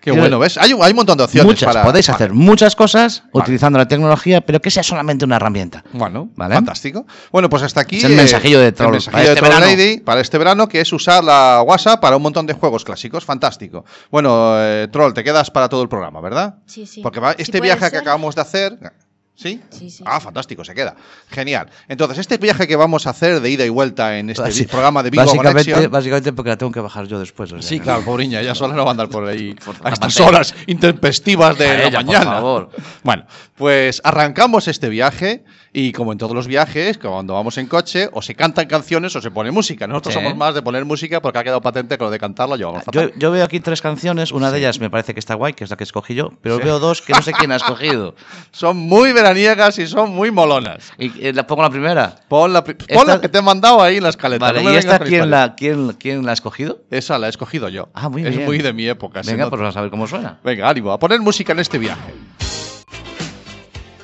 Qué 0.00 0.12
bueno, 0.12 0.38
¿ves? 0.38 0.56
Hay 0.56 0.72
un, 0.72 0.82
hay 0.82 0.92
un 0.92 0.96
montón 0.96 1.18
de 1.18 1.24
opciones 1.24 1.46
Muchas. 1.46 1.66
para... 1.74 1.84
Podéis 1.84 2.06
vale. 2.08 2.14
hacer 2.14 2.32
muchas 2.32 2.74
cosas 2.74 3.22
utilizando 3.34 3.78
la 3.78 3.86
tecnología, 3.86 4.40
pero 4.40 4.58
que 4.58 4.70
sea 4.70 4.82
solamente 4.82 5.26
una 5.26 5.36
herramienta. 5.36 5.84
Bueno, 5.92 6.30
¿Vale? 6.36 6.54
fantástico. 6.54 7.04
Bueno, 7.30 7.50
pues 7.50 7.62
hasta 7.64 7.82
aquí. 7.82 7.98
Es 7.98 8.04
el 8.04 8.16
mensajillo 8.16 8.60
de 8.60 8.74
Troll- 8.74 8.86
el 8.86 8.92
mensajillo 8.92 9.12
para 9.12 9.24
de 9.24 9.28
este 9.34 9.40
Troll 9.40 9.50
verano. 9.60 9.66
Lady 9.76 10.00
para 10.00 10.20
este 10.22 10.38
verano, 10.38 10.68
que 10.70 10.80
es 10.80 10.90
usar 10.94 11.22
la 11.22 11.62
WhatsApp 11.66 12.00
para 12.00 12.16
un 12.16 12.22
montón 12.22 12.46
de 12.46 12.54
juegos 12.54 12.82
clásicos. 12.82 13.26
Fantástico. 13.26 13.84
Bueno, 14.10 14.54
eh, 14.56 14.88
Troll, 14.90 15.12
te 15.12 15.22
quedas 15.22 15.50
para 15.50 15.68
todo 15.68 15.82
el 15.82 15.90
programa, 15.90 16.22
¿verdad? 16.22 16.54
sí, 16.64 16.86
sí. 16.86 17.02
Porque 17.02 17.20
Si 17.36 17.42
este 17.42 17.60
viaje 17.60 17.90
que 17.90 17.98
acabamos 17.98 18.34
de 18.34 18.40
hacer. 18.40 18.78
¿Sí? 19.40 19.58
Sí, 19.70 19.88
sí. 19.88 20.04
Ah, 20.06 20.20
fantástico, 20.20 20.62
se 20.64 20.74
queda. 20.74 20.94
Genial. 21.30 21.68
Entonces, 21.88 22.18
este 22.18 22.36
viaje 22.36 22.68
que 22.68 22.76
vamos 22.76 23.06
a 23.06 23.10
hacer 23.10 23.40
de 23.40 23.48
ida 23.50 23.64
y 23.64 23.70
vuelta 23.70 24.18
en 24.18 24.28
este 24.28 24.42
Basi- 24.42 24.66
programa 24.68 25.02
de 25.02 25.08
Vigo 25.08 25.24
básicamente, 25.24 25.70
Conexión. 25.70 25.90
básicamente 25.90 26.32
porque 26.34 26.50
la 26.50 26.58
tengo 26.58 26.72
que 26.72 26.80
bajar 26.80 27.06
yo 27.06 27.18
después. 27.18 27.50
o 27.52 27.58
sea 27.58 27.66
Sí, 27.66 27.80
claro, 27.80 28.04
pobreña, 28.04 28.40
ella 28.40 28.54
sola 28.54 28.74
no 28.74 28.82
va 28.84 28.90
a 28.90 28.92
andar 28.92 29.08
por 29.08 29.26
ahí 29.26 29.56
a 29.82 29.88
estas 29.88 29.98
pantalla. 29.98 30.26
horas 30.28 30.54
intempestivas 30.66 31.56
de 31.56 31.66
A 31.68 31.72
la 31.74 31.82
ella, 31.84 31.98
por 32.00 32.06
mañana. 32.06 32.24
favor. 32.32 32.70
Bueno, 33.02 33.24
pues 33.56 34.02
arrancamos 34.04 34.68
este 34.68 34.90
viaje 34.90 35.42
y 35.72 35.92
como 35.92 36.12
en 36.12 36.18
todos 36.18 36.34
los 36.34 36.46
viajes, 36.46 36.98
cuando 36.98 37.34
vamos 37.34 37.56
en 37.58 37.66
coche, 37.66 38.08
o 38.12 38.22
se 38.22 38.34
cantan 38.34 38.66
canciones 38.66 39.14
o 39.16 39.20
se 39.20 39.30
pone 39.30 39.50
música. 39.50 39.86
Nosotros 39.86 40.14
Sí. 40.14 40.20
somos 40.20 40.36
más 40.36 40.54
de 40.54 40.62
poner 40.62 40.84
música 40.84 41.20
porque 41.22 41.38
ha 41.38 41.44
quedado 41.44 41.60
patente 41.60 41.96
que 41.96 42.04
lo 42.04 42.10
de 42.10 42.18
cantarlo 42.18 42.56
llevamos 42.56 42.80
Yo, 42.80 43.00
fatal. 43.02 43.12
yo 43.16 43.30
veo 43.30 43.44
aquí 43.44 43.60
tres 43.60 43.80
canciones, 43.80 44.32
una 44.32 44.50
de 44.50 44.58
ellas 44.58 44.80
me 44.80 44.90
parece 44.90 45.14
que 45.14 45.20
está 45.20 45.34
guay, 45.34 45.52
que 45.52 45.64
es 45.64 45.70
la 45.70 45.76
que 45.76 45.84
escogí 45.84 46.14
yo, 46.14 46.32
pero 46.42 46.56
Sí. 46.58 46.64
veo 46.64 46.78
dos 46.80 47.02
que 47.02 47.12
no 47.12 47.22
sé 47.22 47.32
quién 47.32 47.52
ha 47.52 47.56
escogido. 47.56 48.14
Son 48.52 48.76
muy 48.76 49.12
veraniegas 49.12 49.78
y 49.78 49.86
son 49.86 50.10
muy 50.14 50.30
molonas. 50.30 50.92
Y 50.98 51.12
eh, 51.26 51.32
la 51.32 51.46
pongo 51.46 51.62
la 51.62 51.70
primera. 51.70 52.16
Pon 52.28 52.52
la, 52.52 52.64
pon 52.64 52.76
Esta- 52.88 53.04
la 53.04 53.20
que 53.20 53.28
te 53.28 53.38
he 53.38 53.42
mandado 53.42 53.80
ahí 53.82 53.98
en 53.98 54.02
la 54.02 54.08
escaleta. 54.10 54.46
Vale, 54.46 54.62
no 54.62 54.72
¿y 54.72 54.76
esta 54.76 54.98
quién 54.98 55.30
la, 55.30 55.54
quién, 55.54 55.92
quién 55.92 56.24
la 56.24 56.32
ha 56.32 56.34
escogido? 56.34 56.80
Esa 56.90 57.18
la 57.18 57.26
he 57.28 57.30
escogido 57.30 57.68
yo. 57.68 57.88
Ah, 57.94 58.08
muy 58.08 58.24
es 58.26 58.34
bien. 58.34 58.44
muy 58.46 58.58
de 58.58 58.72
mi 58.72 58.86
época. 58.88 59.22
Venga, 59.24 59.48
pues 59.48 59.60
vamos 59.60 59.76
a 59.76 59.80
ver 59.82 59.90
cómo 59.90 60.06
suena. 60.06 60.38
Venga, 60.42 60.68
ánimo, 60.68 60.90
a 60.92 60.98
poner 60.98 61.20
música 61.20 61.52
en 61.52 61.60
este 61.60 61.78
viaje. 61.78 62.12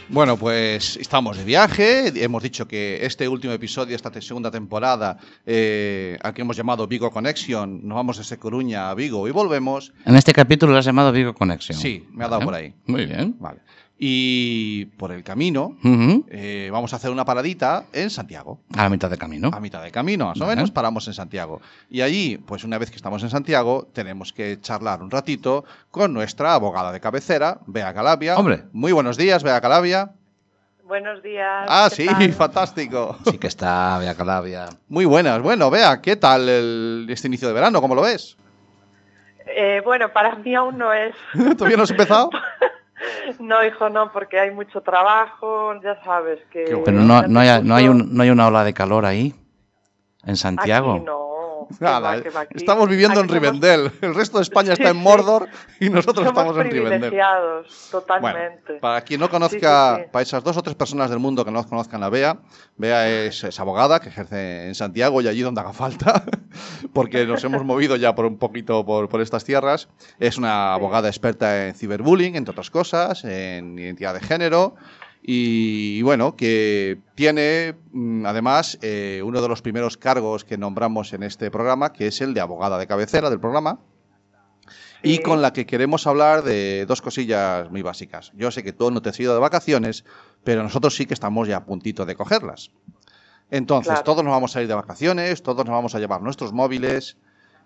Bueno, 0.08 0.36
pues 0.36 0.96
estamos 0.96 1.36
de 1.36 1.44
viaje. 1.44 2.12
Hemos 2.22 2.42
dicho 2.42 2.68
que 2.68 3.04
este 3.04 3.26
último 3.26 3.52
episodio, 3.52 3.96
esta 3.96 4.12
segunda 4.20 4.52
temporada, 4.52 5.18
eh, 5.44 6.16
al 6.22 6.32
que 6.32 6.42
hemos 6.42 6.56
llamado 6.56 6.86
Vigo 6.86 7.10
Connection, 7.10 7.80
nos 7.86 7.96
vamos 7.96 8.18
desde 8.18 8.38
Coruña 8.38 8.88
a 8.90 8.94
Vigo 8.94 9.26
y 9.26 9.32
volvemos. 9.32 9.92
En 10.04 10.14
este 10.14 10.32
capítulo 10.32 10.72
lo 10.72 10.78
has 10.78 10.84
llamado 10.84 11.10
Vigo 11.10 11.34
Connection. 11.34 11.76
Sí, 11.76 12.06
me 12.12 12.24
ha 12.24 12.28
dado 12.28 12.42
por 12.42 12.54
ahí. 12.54 12.72
Muy 12.86 13.06
bien. 13.06 13.34
Vale. 13.40 13.60
Y 13.98 14.84
por 14.98 15.10
el 15.10 15.24
camino 15.24 15.76
eh, 16.28 16.68
vamos 16.70 16.92
a 16.92 16.96
hacer 16.96 17.10
una 17.10 17.24
paradita 17.24 17.84
en 17.94 18.10
Santiago. 18.10 18.60
A 18.76 18.82
la 18.82 18.88
mitad 18.90 19.08
de 19.08 19.16
camino. 19.16 19.50
A 19.54 19.58
mitad 19.58 19.82
de 19.82 19.90
camino, 19.90 20.26
más 20.26 20.40
o 20.40 20.46
menos, 20.46 20.70
paramos 20.70 21.06
en 21.08 21.14
Santiago. 21.14 21.62
Y 21.88 22.02
allí, 22.02 22.36
pues 22.36 22.62
una 22.64 22.76
vez 22.76 22.90
que 22.90 22.96
estamos 22.96 23.22
en 23.22 23.30
Santiago, 23.30 23.88
tenemos 23.94 24.34
que 24.34 24.60
charlar 24.60 25.02
un 25.02 25.10
ratito 25.10 25.64
con 25.90 26.12
nuestra 26.12 26.52
abogada 26.52 26.92
de 26.92 27.00
cabecera, 27.00 27.60
Bea 27.66 27.94
Calabia. 27.94 28.36
Hombre. 28.36 28.64
Muy 28.72 28.92
buenos 28.92 29.16
días, 29.16 29.42
Bea 29.42 29.60
Calabia. 29.62 30.10
Buenos 30.84 31.22
días. 31.22 31.66
Ah, 31.66 31.88
¿qué 31.88 31.96
sí, 32.02 32.06
tal? 32.06 32.32
fantástico. 32.34 33.16
Sí 33.24 33.38
que 33.38 33.46
está, 33.46 33.96
Bea 33.98 34.14
Calabia. 34.14 34.66
Muy 34.88 35.06
buenas. 35.06 35.40
Bueno, 35.40 35.70
Bea, 35.70 36.02
¿qué 36.02 36.16
tal 36.16 36.46
el- 36.48 37.06
este 37.08 37.28
inicio 37.28 37.48
de 37.48 37.54
verano? 37.54 37.80
¿Cómo 37.80 37.94
lo 37.94 38.02
ves? 38.02 38.36
Eh, 39.46 39.80
bueno, 39.84 40.12
para 40.12 40.34
mí 40.36 40.54
aún 40.54 40.76
no 40.76 40.92
es. 40.92 41.14
¿Todavía 41.56 41.78
no 41.78 41.84
has 41.84 41.90
empezado? 41.90 42.28
No, 43.40 43.64
hijo, 43.64 43.88
no, 43.88 44.12
porque 44.12 44.38
hay 44.38 44.50
mucho 44.50 44.80
trabajo, 44.80 45.74
ya 45.82 46.02
sabes 46.02 46.40
que... 46.50 46.64
Pero 46.84 46.98
no, 47.00 47.22
no, 47.22 47.40
hay, 47.40 47.62
no, 47.62 47.74
hay 47.74 47.86
Justo 47.88 48.04
un- 48.04 48.14
no 48.16 48.22
hay 48.22 48.30
una 48.30 48.46
ola 48.48 48.64
de 48.64 48.74
calor 48.74 49.04
ahí, 49.04 49.34
en 50.24 50.36
Santiago. 50.36 50.94
Aquí 50.94 51.04
no. 51.04 51.35
Nada, 51.80 52.00
va, 52.16 52.22
que 52.22 52.30
va, 52.30 52.46
estamos 52.54 52.88
viviendo 52.88 53.20
en 53.20 53.26
aquí 53.26 53.34
somos- 53.34 53.42
Rivendell. 53.42 53.92
El 54.00 54.14
resto 54.14 54.38
de 54.38 54.42
España 54.42 54.72
está 54.72 54.90
en. 54.90 54.96
Mordor 54.96 55.48
y 55.80 55.88
nosotros 55.90 56.26
Somos 56.26 56.40
estamos 56.42 56.56
en 56.56 56.70
Rivendell. 56.70 56.98
privilegiados, 57.00 57.66
Bueno, 57.92 58.00
totalmente. 58.06 58.74
para 58.80 59.00
quien 59.02 59.20
no 59.20 59.28
conozca, 59.28 59.94
Sí, 59.96 59.96
sí, 59.96 60.04
sí. 60.04 60.08
para 60.12 60.22
esas 60.22 60.42
dos 60.44 60.56
o 60.56 60.62
tres 60.62 60.74
personas 60.76 61.10
del 61.10 61.18
mundo 61.18 61.44
que 61.44 61.50
no 61.50 61.64
conozcan 61.66 62.02
a 62.02 62.08
Bea, 62.08 62.38
Bea 62.76 63.08
es, 63.08 63.44
es 63.44 63.60
abogada 63.60 64.00
que 64.00 64.08
ejerce 64.08 64.66
en 64.66 64.74
Santiago 64.74 65.20
y 65.22 65.28
allí 65.28 65.42
donde 65.42 65.60
haga 65.60 65.72
falta, 65.72 66.24
porque 66.92 67.26
nos 67.26 67.42
hemos 67.44 67.64
movido 67.64 67.96
ya 67.96 68.14
por 68.14 68.24
un 68.26 68.38
poquito 68.38 68.84
por, 68.84 69.08
por 69.08 69.20
estas 69.20 69.44
tierras. 69.44 69.88
Es 70.18 70.38
una 70.38 70.74
abogada 70.74 71.08
experta 71.08 71.66
en 71.68 71.74
ciberbullying, 71.74 72.36
entre 72.36 72.52
otras 72.52 72.70
cosas, 72.70 73.24
en 73.24 73.78
identidad 73.78 74.14
de 74.14 74.20
género. 74.20 74.74
Y, 75.28 76.02
bueno, 76.02 76.36
que 76.36 77.00
tiene 77.16 77.74
mm, 77.90 78.26
además 78.26 78.78
eh, 78.80 79.22
uno 79.24 79.42
de 79.42 79.48
los 79.48 79.60
primeros 79.60 79.96
cargos 79.96 80.44
que 80.44 80.56
nombramos 80.56 81.12
en 81.14 81.24
este 81.24 81.50
programa, 81.50 81.92
que 81.92 82.06
es 82.06 82.20
el 82.20 82.32
de 82.32 82.40
abogada 82.40 82.78
de 82.78 82.86
cabecera 82.86 83.28
del 83.28 83.40
programa 83.40 83.80
y 85.02 85.18
con 85.18 85.42
la 85.42 85.52
que 85.52 85.66
queremos 85.66 86.06
hablar 86.06 86.44
de 86.44 86.86
dos 86.86 87.02
cosillas 87.02 87.68
muy 87.72 87.82
básicas. 87.82 88.30
Yo 88.36 88.52
sé 88.52 88.62
que 88.62 88.72
tú 88.72 88.88
no 88.92 89.02
te 89.02 89.08
has 89.08 89.18
ido 89.18 89.34
de 89.34 89.40
vacaciones, 89.40 90.04
pero 90.44 90.62
nosotros 90.62 90.94
sí 90.94 91.06
que 91.06 91.14
estamos 91.14 91.48
ya 91.48 91.56
a 91.56 91.64
puntito 91.64 92.06
de 92.06 92.14
cogerlas. 92.14 92.70
Entonces, 93.50 93.94
Claro. 93.94 94.04
todos 94.04 94.24
nos 94.24 94.30
vamos 94.30 94.54
a 94.54 94.62
ir 94.62 94.68
de 94.68 94.74
vacaciones, 94.74 95.42
todos 95.42 95.64
nos 95.64 95.74
vamos 95.74 95.96
a 95.96 95.98
llevar 95.98 96.22
nuestros 96.22 96.52
móviles 96.52 97.16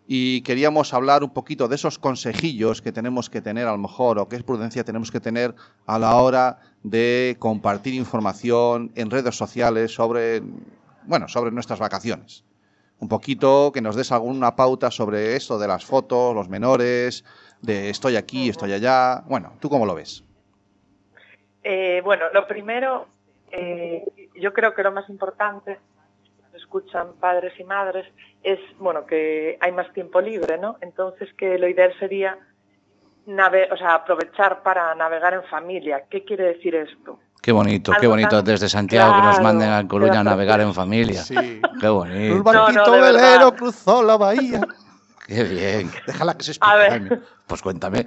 y 0.07 0.41
queríamos 0.43 0.93
hablar 0.95 1.23
un 1.23 1.31
poquito 1.31 1.69
de 1.69 1.77
esos 1.77 1.99
consejillos 1.99 2.81
que 2.83 2.91
tenemos 2.91 3.29
que 3.31 3.43
tener 3.43 3.67
a 3.67 3.73
lo 3.73 3.79
mejor 3.79 4.19
o 4.19 4.29
qué 4.29 4.43
prudencia 4.43 4.83
tenemos 4.83 5.11
que 5.11 5.21
tener 5.21 5.55
a 5.87 5.99
la 5.99 6.17
hora 6.17 6.59
de 6.83 7.37
compartir 7.39 7.95
información 7.95 8.93
en 8.95 9.11
redes 9.11 9.37
sociales 9.37 9.95
sobre, 9.95 10.43
bueno, 11.05 11.29
sobre 11.29 11.51
nuestras 11.51 11.79
vacaciones. 11.79 12.45
un 13.01 13.09
poquito 13.09 13.73
que 13.73 13.81
nos 13.81 13.97
des 13.97 14.13
alguna 14.13 14.55
pauta 14.55 14.91
sobre 14.91 15.35
esto 15.35 15.59
de 15.59 15.67
las 15.67 15.87
fotos, 15.87 16.35
los 16.35 16.51
menores, 16.51 17.25
de 17.63 17.89
estoy 17.89 18.17
aquí, 18.17 18.51
estoy 18.51 18.73
allá. 18.73 19.23
Bueno, 19.27 19.55
¿tú 19.59 19.71
cómo 19.71 19.87
lo 19.87 19.95
ves? 19.95 20.23
Eh, 21.63 22.03
bueno, 22.05 22.27
lo 22.35 22.47
primero, 22.47 23.07
eh, 23.51 24.05
yo 24.35 24.53
creo 24.53 24.75
que 24.75 24.83
lo 24.83 24.93
más 24.93 25.09
importante, 25.09 25.79
escuchan 26.55 27.15
padres 27.19 27.59
y 27.59 27.65
madres, 27.65 28.07
es, 28.43 28.59
bueno, 28.79 29.07
que 29.07 29.57
hay 29.61 29.73
más 29.73 29.91
tiempo 29.95 30.21
libre, 30.21 30.59
¿no? 30.59 30.77
Entonces 30.83 31.33
que 31.35 31.59
lo 31.59 31.69
ideal 31.69 31.95
sería 31.99 32.39
nave 33.35 33.69
o 33.73 33.77
sea, 33.77 33.95
aprovechar 33.95 34.63
para 34.63 34.95
navegar 34.95 35.35
en 35.35 35.45
familia. 35.45 36.05
¿Qué 36.11 36.25
quiere 36.25 36.45
decir 36.45 36.75
esto? 36.75 37.19
Qué 37.43 37.53
bonito, 37.53 37.93
qué 37.99 38.07
bonito 38.07 38.37
tan- 38.37 38.45
desde 38.45 38.69
Santiago 38.69 39.15
que 39.17 39.23
nos 39.23 39.41
manden 39.41 39.71
a 39.71 39.89
Coruña 39.89 40.21
a 40.21 40.25
navegar 40.25 40.61
en 40.61 40.75
familia. 40.75 41.23
Sí. 41.23 41.61
Qué 41.81 41.89
bonito, 41.89 42.43
barquito 42.43 42.81
No, 42.81 42.87
no, 42.87 42.93
de 42.93 43.01
velero 43.01 43.23
verdad. 43.23 43.55
cruzó 43.57 44.03
la 44.03 44.17
bahía. 44.19 44.61
qué 45.27 45.45
bien. 45.45 45.91
Déjala 46.07 46.35
que 46.35 46.43
se 46.45 46.51
explique. 46.53 46.75
A 46.75 46.77
ver. 46.77 46.91
Jaime. 46.91 47.21
Pues 47.47 47.63
cuéntame. 47.63 48.07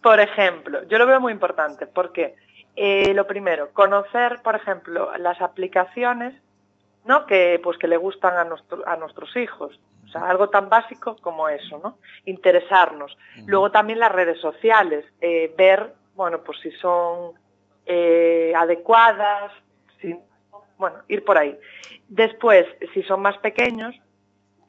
Por 0.00 0.20
ejemplo, 0.20 0.80
yo 0.88 0.98
lo 0.98 1.06
veo 1.06 1.20
muy 1.20 1.32
importante 1.32 1.86
porque 1.88 2.36
eh, 2.76 3.12
lo 3.14 3.26
primero, 3.26 3.70
conocer, 3.72 4.40
por 4.42 4.54
ejemplo, 4.56 5.10
las 5.18 5.40
aplicaciones 5.40 6.34
¿no? 7.04 7.26
que, 7.26 7.60
pues, 7.62 7.78
que 7.78 7.88
le 7.88 7.96
gustan 7.96 8.36
a, 8.36 8.44
nuestro- 8.44 8.86
a 8.86 8.96
nuestros 8.96 9.34
hijos. 9.36 9.78
O 10.04 10.08
sea, 10.08 10.28
algo 10.28 10.50
tan 10.50 10.68
básico 10.68 11.16
como 11.22 11.48
eso, 11.48 11.78
¿no? 11.82 11.98
Interesarnos. 12.26 13.16
Luego 13.46 13.70
también 13.70 13.98
las 13.98 14.12
redes 14.12 14.38
sociales, 14.40 15.04
eh, 15.20 15.54
ver, 15.56 15.94
bueno, 16.14 16.42
pues 16.42 16.58
si 16.60 16.70
son 16.72 17.32
eh, 17.86 18.52
adecuadas, 18.56 19.52
si, 20.00 20.14
bueno, 20.76 20.98
ir 21.08 21.24
por 21.24 21.38
ahí. 21.38 21.58
Después, 22.08 22.66
si 22.92 23.02
son 23.04 23.20
más 23.22 23.38
pequeños, 23.38 23.94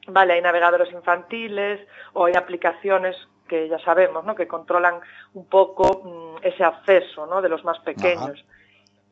Vale, 0.06 0.34
hay 0.34 0.42
navegadores 0.42 0.92
infantiles 0.92 1.80
o 2.12 2.26
hay 2.26 2.34
aplicaciones 2.36 3.16
que 3.48 3.68
ya 3.70 3.78
sabemos, 3.78 4.22
¿no? 4.26 4.34
Que 4.34 4.46
controlan 4.46 5.00
un 5.32 5.46
poco 5.46 6.02
mm, 6.04 6.44
ese 6.46 6.62
acceso, 6.62 7.24
¿no? 7.26 7.40
De 7.40 7.48
los 7.48 7.64
más 7.64 7.78
pequeños. 7.80 8.44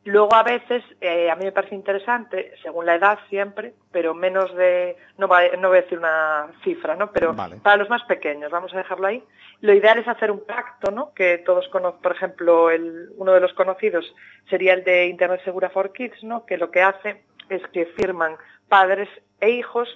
Luego 0.04 0.34
a 0.34 0.42
veces, 0.42 0.82
eh, 1.00 1.30
a 1.30 1.36
mí 1.36 1.44
me 1.44 1.52
parece 1.52 1.76
interesante, 1.76 2.52
según 2.62 2.86
la 2.86 2.96
edad 2.96 3.20
siempre, 3.28 3.72
pero 3.92 4.14
menos 4.14 4.52
de, 4.56 4.96
no, 5.16 5.28
va- 5.28 5.46
no 5.58 5.68
voy 5.68 5.78
a 5.78 5.82
decir 5.82 5.98
una 5.98 6.48
cifra, 6.64 6.96
¿no? 6.96 7.12
Pero 7.12 7.32
Vale. 7.34 7.56
para 7.62 7.76
los 7.76 7.88
más 7.88 8.02
pequeños, 8.04 8.50
vamos 8.50 8.74
a 8.74 8.78
dejarlo 8.78 9.06
ahí. 9.06 9.22
Lo 9.60 9.72
ideal 9.72 9.98
es 9.98 10.08
hacer 10.08 10.32
un 10.32 10.44
pacto, 10.44 10.90
¿no? 10.90 11.14
Que 11.14 11.38
todos 11.38 11.68
conocen, 11.68 12.00
por 12.02 12.12
ejemplo, 12.16 12.70
el, 12.70 13.10
uno 13.16 13.32
de 13.32 13.38
los 13.40 13.52
conocidos 13.52 14.04
sería 14.50 14.74
el 14.74 14.82
de 14.82 15.06
Internet 15.06 15.40
Segura 15.44 15.70
for 15.70 15.92
Kids, 15.92 16.24
¿no? 16.24 16.46
Que 16.46 16.56
lo 16.56 16.72
que 16.72 16.82
hace 16.82 17.22
es 17.48 17.62
que 17.68 17.86
firman 17.86 18.36
padres 18.68 19.08
e 19.40 19.50
hijos 19.50 19.88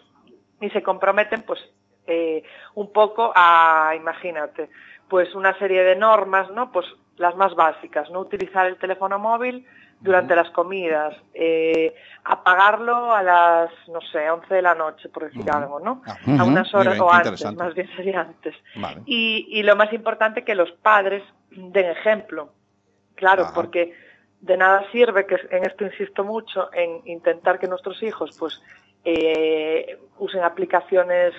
y 0.60 0.70
se 0.70 0.84
comprometen 0.84 1.42
pues 1.42 1.58
eh, 2.06 2.44
un 2.76 2.92
poco 2.92 3.32
a, 3.34 3.92
imagínate, 3.96 4.70
pues 5.08 5.34
una 5.34 5.58
serie 5.58 5.82
de 5.82 5.96
normas, 5.96 6.48
¿no? 6.52 6.70
Pues 6.70 6.86
las 7.16 7.34
más 7.34 7.54
básicas, 7.56 8.08
no 8.10 8.20
utilizar 8.20 8.66
el 8.66 8.76
teléfono 8.78 9.18
móvil 9.18 9.66
durante 10.00 10.36
las 10.36 10.50
comidas, 10.50 11.16
eh, 11.34 11.94
apagarlo 12.24 13.14
a 13.14 13.22
las, 13.22 13.70
no 13.88 14.00
sé, 14.12 14.30
11 14.30 14.54
de 14.54 14.62
la 14.62 14.74
noche, 14.74 15.08
por 15.08 15.24
decir 15.24 15.50
algo, 15.50 15.80
¿no? 15.80 16.02
Ah, 16.06 16.16
A 16.38 16.44
unas 16.44 16.72
horas 16.74 16.94
bien, 16.94 17.02
o 17.02 17.10
antes, 17.10 17.52
más 17.56 17.74
bien 17.74 17.88
sería 17.96 18.20
antes. 18.20 18.54
Vale. 18.76 19.02
Y, 19.06 19.46
y 19.50 19.62
lo 19.62 19.74
más 19.76 19.92
importante 19.92 20.44
que 20.44 20.54
los 20.54 20.70
padres 20.72 21.22
den 21.50 21.86
ejemplo. 21.90 22.52
Claro, 23.14 23.46
porque 23.54 23.94
de 24.40 24.56
nada 24.58 24.84
sirve, 24.92 25.26
que 25.26 25.36
en 25.50 25.64
esto 25.64 25.84
insisto 25.84 26.22
mucho, 26.24 26.68
en 26.74 27.00
intentar 27.06 27.58
que 27.58 27.66
nuestros 27.66 28.02
hijos 28.02 28.36
pues 28.38 28.60
eh, 29.04 29.98
usen 30.18 30.42
aplicaciones 30.42 31.32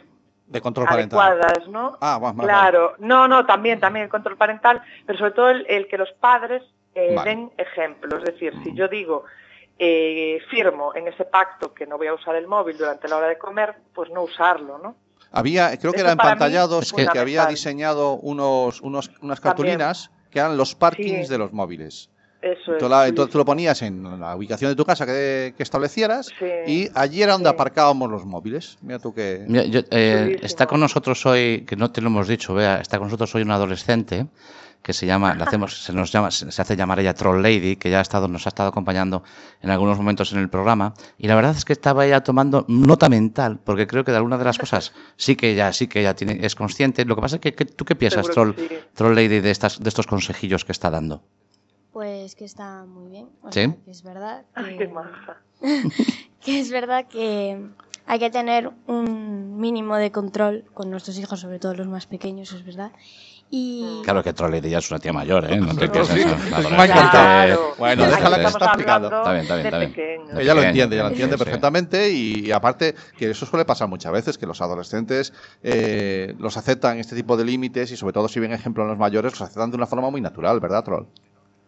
De 0.47 0.61
control 0.61 0.87
parental. 0.87 1.19
adecuadas, 1.19 1.67
¿no? 1.67 1.97
Ah, 2.01 2.17
va- 2.17 2.33
claro, 2.33 2.95
no, 2.97 3.27
no, 3.27 3.45
también, 3.45 3.79
también 3.79 4.05
el 4.05 4.09
control 4.09 4.37
parental, 4.37 4.81
pero 5.05 5.19
sobre 5.19 5.31
todo 5.31 5.49
el, 5.51 5.65
el 5.69 5.87
que 5.87 5.97
los 5.97 6.11
padres 6.13 6.63
eh, 6.97 7.13
Vale. 7.15 7.29
den 7.29 7.51
ejemplo. 7.57 8.17
Es 8.17 8.23
decir, 8.25 8.53
si 8.63 8.73
yo 8.73 8.87
digo, 8.87 9.23
eh, 9.79 10.39
firmo 10.49 10.93
en 10.95 11.07
ese 11.07 11.23
pacto 11.25 11.73
que 11.73 11.85
no 11.85 11.97
voy 11.97 12.07
a 12.07 12.13
usar 12.13 12.35
el 12.35 12.47
móvil 12.47 12.77
durante 12.77 13.07
la 13.07 13.17
hora 13.17 13.27
de 13.27 13.37
comer, 13.37 13.75
pues 13.93 14.09
no 14.09 14.23
usarlo, 14.23 14.77
¿no? 14.79 14.95
Había, 15.31 15.77
creo 15.77 15.91
que 15.91 15.97
Eso 15.99 16.05
era 16.07 16.15
mí 16.15 16.21
empantallado 16.21 16.79
es 16.79 16.93
que, 16.93 17.07
había 17.19 17.45
diseñado 17.47 18.13
unos, 18.13 18.81
unos, 18.81 19.09
unas 19.21 19.39
También. 19.39 19.77
cartulinas 19.77 20.09
que 20.31 20.39
eran 20.39 20.57
los 20.57 20.73
parkings 20.73 21.27
Sí. 21.27 21.31
de 21.31 21.37
los 21.37 21.51
móviles. 21.53 22.09
Eso 22.41 22.73
es. 22.73 22.77
Tú, 22.79 22.87
la- 22.87 23.03
sí, 23.03 23.09
entonces 23.09 23.31
tú 23.31 23.37
lo 23.39 23.45
ponías 23.45 23.81
en 23.81 24.19
la 24.19 24.35
ubicación 24.35 24.71
de 24.71 24.75
tu 24.75 24.85
casa 24.85 25.05
que, 25.05 25.53
que 25.57 25.63
establecieras 25.63 26.27
Sí. 26.39 26.45
y 26.67 26.89
allí 26.95 27.21
era 27.23 27.33
donde 27.33 27.49
Sí. 27.49 27.53
aparcábamos 27.55 28.09
los 28.09 28.25
móviles. 28.25 28.77
Mira 28.81 28.99
tú 28.99 29.13
que... 29.13 29.43
Mira, 29.47 29.65
yo- 29.65 29.81
eh, 29.91 30.37
está 30.41 30.65
con 30.65 30.79
nosotros 30.79 31.25
hoy, 31.25 31.65
que 31.67 31.75
no 31.75 31.91
te 31.91 31.99
lo 32.01 32.07
hemos 32.07 32.27
dicho, 32.27 32.53
vea, 32.53 32.79
está 32.79 32.97
con 32.99 33.07
nosotros 33.07 33.33
hoy 33.35 33.41
un 33.41 33.51
adolescente 33.51 34.27
que 34.81 34.93
se 34.93 35.05
llama, 35.05 35.33
le 35.35 35.43
hacemos, 35.43 35.83
se 35.83 35.91
nos 35.93 36.11
llama, 36.11 36.31
se 36.31 36.61
hace 36.61 36.75
llamar 36.75 36.99
ella 36.99 37.13
Troll 37.13 37.41
Lady, 37.41 37.75
que 37.75 37.89
ya 37.89 37.99
ha 37.99 38.01
estado, 38.01 38.27
nos 38.27 38.45
ha 38.45 38.49
estado 38.49 38.69
acompañando 38.69 39.23
en 39.61 39.69
algunos 39.69 39.97
momentos 39.97 40.31
en 40.33 40.39
el 40.39 40.49
programa, 40.49 40.93
y 41.17 41.27
la 41.27 41.35
verdad 41.35 41.55
es 41.57 41.65
que 41.65 41.73
estaba 41.73 42.05
ella 42.05 42.21
tomando 42.23 42.65
nota 42.67 43.09
mental, 43.09 43.59
porque 43.63 43.85
creo 43.87 44.03
que 44.05 44.11
de 44.11 44.17
algunas 44.17 44.39
de 44.39 44.45
las 44.45 44.57
cosas 44.57 44.93
sí 45.17 45.35
que 45.35 45.51
ella, 45.51 45.73
sí 45.73 45.87
que 45.87 45.99
ella 45.99 46.15
tiene, 46.15 46.39
es 46.45 46.55
consciente. 46.55 47.03
Lo 47.05 47.15
que 47.15 47.21
pasa 47.21 47.35
es 47.35 47.41
que, 47.41 47.53
que- 47.53 47.65
tú 47.65 47.83
qué 47.85 47.95
piensas, 47.95 48.27
Troll, 48.29 48.53
sí. 48.55 48.67
Troll 48.93 49.15
Lady, 49.15 49.39
de 49.41 49.51
estas, 49.51 49.81
de 49.81 49.89
estos 49.89 50.07
consejillos 50.07 50.63
que 50.65 50.71
está 50.71 50.89
dando. 50.89 51.21
Pues 51.91 52.35
que 52.35 52.45
está 52.45 52.85
muy 52.85 53.09
bien. 53.09 53.29
O 53.41 53.51
¿Sí? 53.51 53.61
sea, 53.61 53.75
que 53.83 53.91
es 53.91 54.03
verdad 54.03 54.45
Ay, 54.55 54.77
que, 54.77 54.77
qué 54.77 54.87
maja. 54.87 55.37
que 56.45 56.59
es 56.59 56.71
verdad 56.71 57.07
que 57.07 57.59
hay 58.05 58.19
que 58.19 58.29
tener 58.29 58.71
un 58.85 59.59
mínimo 59.59 59.95
de 59.97 60.11
control 60.11 60.63
con 60.73 60.89
nuestros 60.91 61.17
hijos, 61.17 61.39
sobre 61.39 61.59
todo 61.59 61.73
los 61.73 61.87
más 61.87 62.05
pequeños, 62.05 62.51
es 62.53 62.63
verdad. 62.63 62.91
Y 63.49 64.01
Claro 64.03 64.23
que 64.23 64.33
ya 64.69 64.77
es 64.79 64.91
una 64.91 64.99
tía 64.99 65.13
mayor, 65.13 65.45
¿eh? 65.51 65.57
No 65.57 65.73
te 65.73 65.85
Sí, 65.85 65.91
pienses 65.91 66.15
sí, 66.15 66.21
en- 66.21 66.39
sí, 66.39 66.49
la 66.49 66.69
me 66.69 66.75
ha 66.77 66.85
encantado. 66.85 67.75
Bueno, 67.77 68.05
déjala 68.07 68.37
que 68.39 68.43
está 68.45 68.65
explicando. 68.65 69.07
Está 69.07 69.31
bien, 69.31 69.41
está 69.43 69.55
bien, 69.55 69.65
está 69.67 69.79
bien. 69.79 70.21
Ella 70.37 70.53
lo 70.53 70.63
entiende, 70.63 70.95
ella 70.95 71.03
lo 71.03 71.09
entiende 71.09 71.37
sí. 71.37 71.43
perfectamente 71.43 72.11
y, 72.11 72.45
y 72.47 72.51
aparte 72.51 72.95
que 73.17 73.29
eso 73.29 73.45
suele 73.45 73.63
pasar 73.63 73.87
muchas 73.87 74.11
veces, 74.11 74.37
que 74.37 74.45
los 74.45 74.59
adolescentes 74.61 75.31
eh, 75.63 76.35
los 76.39 76.57
aceptan 76.57 76.97
este 76.97 77.15
tipo 77.15 77.37
de 77.37 77.45
límites 77.45 77.91
y 77.91 77.97
sobre 77.97 78.13
todo 78.13 78.27
si 78.27 78.39
ven 78.41 78.51
ejemplo 78.51 78.83
en 78.83 78.89
los 78.89 78.97
mayores, 78.97 79.31
los 79.33 79.41
aceptan 79.41 79.71
de 79.71 79.77
una 79.77 79.87
forma 79.87 80.09
muy 80.09 80.19
natural, 80.19 80.59
¿verdad, 80.59 80.83
Troll? 80.83 81.05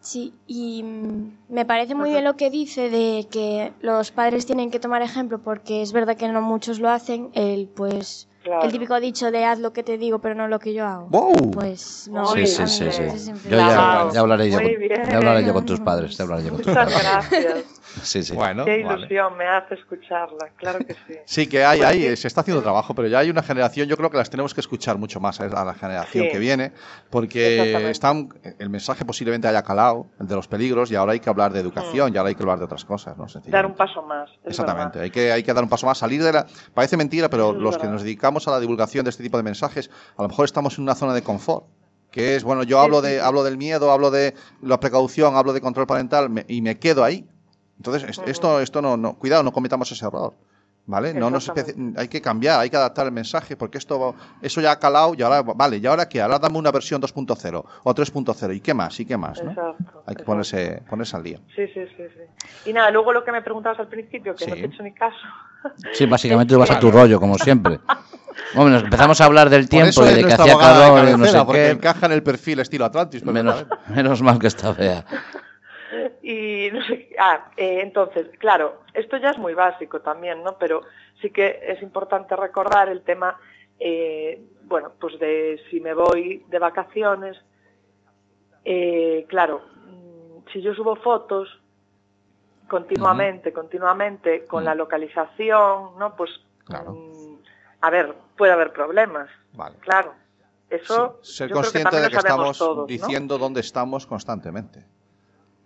Sí, 0.00 0.34
y 0.46 0.82
mm, 0.82 1.36
me 1.50 1.64
parece 1.66 1.94
muy 1.94 2.10
bien 2.10 2.24
lo 2.24 2.34
que 2.36 2.50
dice 2.50 2.88
de 2.90 3.26
que 3.30 3.72
los 3.82 4.10
padres 4.10 4.46
tienen 4.46 4.70
que 4.70 4.80
tomar 4.80 5.02
ejemplo 5.02 5.38
porque 5.38 5.82
es 5.82 5.92
verdad 5.92 6.16
que 6.16 6.28
no 6.28 6.40
muchos 6.42 6.80
lo 6.80 6.88
hacen, 6.90 7.30
el 7.34 7.68
pues 7.68 8.26
Claro. 8.42 8.62
el 8.64 8.72
típico 8.72 8.98
dicho 9.00 9.30
de 9.30 9.44
haz 9.44 9.58
lo 9.58 9.72
que 9.72 9.82
te 9.82 9.98
digo 9.98 10.18
pero 10.20 10.34
no 10.34 10.48
lo 10.48 10.58
que 10.58 10.72
yo 10.72 10.86
hago. 10.86 11.06
¡Wow! 11.08 11.50
Pues 11.50 12.08
no. 12.10 12.24
Sí, 12.26 12.46
Sí, 12.46 12.66
sí, 12.66 12.90
sí, 12.90 13.32
Yo 13.48 13.56
ya, 13.56 14.08
ya 14.12 14.20
hablaré 14.20 14.50
yo 14.50 14.58
con, 14.58 14.66
ya 15.10 15.16
hablaré 15.18 15.44
yo 15.44 15.52
con 15.52 15.66
tus 15.66 15.80
padres, 15.80 16.16
ya 16.16 16.24
hablaré 16.24 16.44
yo 16.44 16.48
con 16.50 16.58
tus 16.58 16.66
Muchas 16.68 16.92
padres. 16.92 17.30
gracias. 17.30 17.64
Sí, 18.04 18.22
sí. 18.22 18.34
Bueno, 18.36 18.64
Qué 18.64 18.84
vale. 18.84 18.98
ilusión 19.00 19.36
me 19.36 19.48
hace 19.48 19.74
escucharla, 19.74 20.50
claro 20.56 20.78
que 20.78 20.94
sí. 20.94 21.14
Sí, 21.24 21.46
que 21.48 21.64
hay, 21.64 21.80
hay, 21.82 22.16
se 22.16 22.28
está 22.28 22.42
haciendo 22.42 22.62
trabajo, 22.62 22.94
pero 22.94 23.08
ya 23.08 23.18
hay 23.18 23.30
una 23.30 23.42
generación, 23.42 23.88
yo 23.88 23.96
creo 23.96 24.08
que 24.10 24.16
las 24.16 24.30
tenemos 24.30 24.54
que 24.54 24.60
escuchar 24.60 24.96
mucho 24.96 25.18
más 25.18 25.40
a 25.40 25.46
a 25.46 25.64
la 25.64 25.74
generación 25.74 26.26
Sí. 26.26 26.30
que 26.30 26.38
viene, 26.38 26.70
porque 27.10 27.90
están, 27.90 28.28
el 28.60 28.70
mensaje 28.70 29.04
posiblemente 29.04 29.48
haya 29.48 29.64
calado, 29.64 30.06
el 30.20 30.28
de 30.28 30.36
los 30.36 30.46
peligros, 30.46 30.92
y 30.92 30.94
ahora 30.94 31.14
hay 31.14 31.18
que 31.20 31.28
hablar 31.30 31.52
de 31.52 31.58
educación, 31.58 32.14
y 32.14 32.16
ahora 32.16 32.28
hay 32.28 32.36
que 32.36 32.42
hablar 32.44 32.58
de 32.60 32.66
otras 32.66 32.84
cosas, 32.84 33.18
¿no? 33.18 33.24
Mm. 33.24 33.50
Dar 33.50 33.66
un 33.66 33.74
paso 33.74 34.02
más. 34.02 34.30
Exactamente, 34.44 34.98
verdad. 35.00 35.02
hay 35.02 35.10
que, 35.10 35.32
hay 35.32 35.42
que 35.42 35.52
dar 35.52 35.64
un 35.64 35.70
paso 35.70 35.86
más, 35.86 35.98
salir 35.98 36.22
de 36.22 36.32
la... 36.32 36.46
Parece 36.72 36.96
mentira, 36.96 37.28
pero 37.28 37.50
es 37.50 37.56
los 37.56 37.74
que 37.76 37.78
verdad. 37.82 37.92
nos 37.94 38.02
dedicamos 38.04 38.29
a 38.48 38.50
la 38.50 38.60
divulgación 38.60 39.04
de 39.04 39.10
este 39.10 39.22
tipo 39.22 39.36
de 39.36 39.42
mensajes, 39.42 39.90
a 40.16 40.22
lo 40.22 40.28
mejor 40.28 40.44
estamos 40.44 40.76
en 40.78 40.84
una 40.84 40.94
zona 40.94 41.14
de 41.14 41.22
confort, 41.22 41.66
que 42.10 42.36
es, 42.36 42.44
bueno, 42.44 42.62
yo 42.64 42.80
hablo, 42.80 43.00
de, 43.02 43.20
hablo 43.20 43.44
del 43.44 43.56
miedo, 43.56 43.90
hablo 43.92 44.10
de 44.10 44.34
la 44.62 44.80
precaución, 44.80 45.36
hablo 45.36 45.52
de 45.52 45.60
control 45.60 45.86
parental, 45.86 46.28
me- 46.30 46.44
y 46.48 46.60
me 46.62 46.78
quedo 46.78 47.04
ahí. 47.04 47.26
Entonces, 47.76 48.18
esto, 48.26 48.60
esto 48.60 48.82
no, 48.82 48.96
no, 48.96 49.14
cuidado, 49.14 49.42
no 49.42 49.52
cometamos 49.52 49.90
ese 49.92 50.04
error. 50.06 50.34
¿Vale? 50.86 51.14
No 51.14 51.30
nos 51.30 51.52
hay 51.96 52.08
que 52.08 52.20
cambiar, 52.20 52.58
hay 52.58 52.68
que 52.70 52.76
adaptar 52.76 53.06
el 53.06 53.12
mensaje, 53.12 53.56
porque 53.56 53.78
esto 53.78 54.14
eso 54.42 54.60
ya 54.60 54.72
ha 54.72 54.78
calado 54.80 55.14
y 55.16 55.22
ahora, 55.22 55.42
vale, 55.42 55.76
¿y 55.76 55.86
ahora 55.86 56.08
qué? 56.08 56.20
Ahora 56.20 56.38
dame 56.38 56.58
una 56.58 56.72
versión 56.72 57.00
2.0 57.00 57.64
o 57.84 57.94
3.0 57.94 58.56
¿y 58.56 58.60
qué 58.60 58.74
más? 58.74 58.98
¿Y 58.98 59.04
qué 59.04 59.16
más? 59.16 59.40
¿no? 59.44 59.50
Exacto. 59.50 59.74
Hay 60.06 60.16
que 60.16 60.22
exacto. 60.22 60.24
ponerse, 60.24 60.82
ponerse 60.88 61.16
al 61.16 61.22
día. 61.22 61.38
Sí, 61.54 61.66
sí, 61.68 61.80
sí, 61.96 62.02
sí. 62.08 62.50
Y 62.70 62.72
nada, 62.72 62.90
luego 62.90 63.12
lo 63.12 63.22
que 63.22 63.30
me 63.30 63.40
preguntabas 63.42 63.78
al 63.78 63.88
principio, 63.88 64.34
que 64.34 64.46
no 64.46 64.54
Sí. 64.56 64.60
te 64.62 64.66
he 64.66 64.70
hecho 64.70 64.82
ni 64.82 64.92
caso. 64.92 65.16
Sí, 65.92 66.06
básicamente 66.06 66.54
tú 66.54 66.58
vas 66.60 66.70
a 66.72 66.80
tu 66.80 66.90
rollo, 66.90 67.20
como 67.20 67.38
siempre. 67.38 67.78
Bueno, 68.54 68.70
nos 68.70 68.82
empezamos 68.82 69.20
a 69.20 69.26
hablar 69.26 69.48
del 69.48 69.68
tiempo 69.68 70.04
y 70.04 70.14
de 70.14 70.24
que 70.24 70.32
hacía 70.32 70.54
de 70.54 70.58
calor 70.58 71.08
y 71.08 71.16
no 71.16 71.24
sé 71.26 71.38
porque 71.44 71.60
qué. 71.60 71.70
encaja 71.70 72.06
en 72.06 72.12
el 72.12 72.22
perfil 72.22 72.60
estilo 72.60 72.84
Atlantis. 72.84 73.24
Menos, 73.24 73.64
menos 73.88 74.22
mal 74.22 74.38
que 74.38 74.48
está 74.48 74.74
fea. 74.74 75.04
Y 76.22 76.68
no 76.72 76.82
sé, 76.84 77.10
ah, 77.18 77.50
eh, 77.56 77.80
entonces, 77.82 78.28
claro, 78.38 78.82
esto 78.94 79.16
ya 79.16 79.30
es 79.30 79.38
muy 79.38 79.54
básico 79.54 80.00
también, 80.00 80.42
¿no? 80.42 80.56
Pero 80.58 80.82
sí 81.20 81.30
que 81.30 81.60
es 81.62 81.82
importante 81.82 82.36
recordar 82.36 82.88
el 82.88 83.02
tema, 83.02 83.36
eh, 83.78 84.40
bueno, 84.64 84.92
pues 85.00 85.18
de 85.18 85.60
si 85.70 85.80
me 85.80 85.94
voy 85.94 86.44
de 86.48 86.58
vacaciones, 86.58 87.36
eh, 88.64 89.26
claro, 89.28 89.62
mm, 89.86 90.50
si 90.52 90.60
yo 90.60 90.74
subo 90.74 90.96
fotos 90.96 91.48
continuamente, 92.68 93.52
continuamente, 93.52 94.44
con 94.44 94.64
la 94.64 94.74
localización, 94.74 95.98
¿no? 95.98 96.14
Pues 96.16 96.30
Claro. 96.70 97.09
A 97.80 97.90
ver, 97.90 98.14
puede 98.36 98.52
haber 98.52 98.72
problemas, 98.72 99.28
Vale. 99.52 99.76
claro. 99.80 100.14
Eso 100.68 101.18
Sí, 101.22 101.32
ser 101.38 101.48
yo 101.48 101.54
creo 101.56 101.62
que 101.72 101.82
consciente 101.82 102.00
de 102.00 102.08
que 102.10 102.16
estamos 102.16 102.58
todos, 102.58 102.76
¿no? 102.78 102.86
diciendo 102.86 103.38
dónde 103.38 103.60
estamos 103.60 104.06
constantemente. 104.06 104.84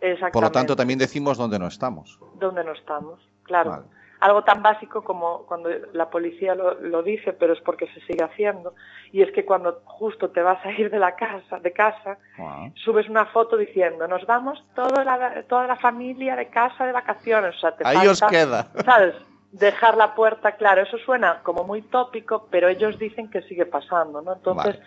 Exactamente. 0.00 0.32
Por 0.32 0.42
lo 0.44 0.50
tanto, 0.52 0.76
también 0.76 0.98
decimos 0.98 1.36
dónde 1.38 1.58
no 1.58 1.66
estamos. 1.66 2.18
dónde 2.36 2.64
no 2.64 2.72
estamos, 2.72 3.20
claro. 3.42 3.70
Vale. 3.70 3.84
Algo 4.20 4.42
tan 4.44 4.62
básico 4.62 5.02
como 5.04 5.44
cuando 5.44 5.68
la 5.92 6.08
policía 6.08 6.54
lo, 6.54 6.80
lo 6.80 7.02
dice, 7.02 7.34
pero 7.34 7.52
es 7.52 7.60
porque 7.60 7.86
se 7.92 8.00
sigue 8.06 8.22
haciendo, 8.24 8.74
y 9.12 9.20
es 9.20 9.30
que 9.32 9.44
cuando 9.44 9.82
justo 9.84 10.30
te 10.30 10.40
vas 10.40 10.64
a 10.64 10.70
ir 10.72 10.90
de 10.90 10.98
la 10.98 11.14
casa, 11.16 11.58
de 11.58 11.72
casa, 11.72 12.16
Ah, 12.38 12.68
subes 12.76 13.06
una 13.10 13.26
foto 13.26 13.58
diciendo, 13.58 14.08
nos 14.08 14.24
vamos 14.26 14.64
toda 14.74 15.04
la, 15.04 15.42
toda 15.42 15.66
la 15.66 15.76
familia 15.76 16.36
de 16.36 16.48
casa 16.48 16.86
de 16.86 16.92
vacaciones, 16.92 17.54
o 17.56 17.58
sea, 17.60 17.76
te 17.76 17.86
Ahí 17.86 18.06
os 18.06 18.20
falta, 18.20 18.32
queda. 18.34 18.68
¿sabes? 18.86 19.14
Dejar 19.54 19.96
la 19.96 20.16
puerta 20.16 20.56
claro, 20.56 20.82
eso 20.82 20.98
suena 20.98 21.40
como 21.44 21.62
muy 21.62 21.80
tópico, 21.82 22.48
pero 22.50 22.68
ellos 22.68 22.98
dicen 22.98 23.30
que 23.30 23.40
sigue 23.42 23.66
pasando, 23.66 24.20
¿no? 24.20 24.32
Entonces, 24.32 24.76
Vale. 24.76 24.86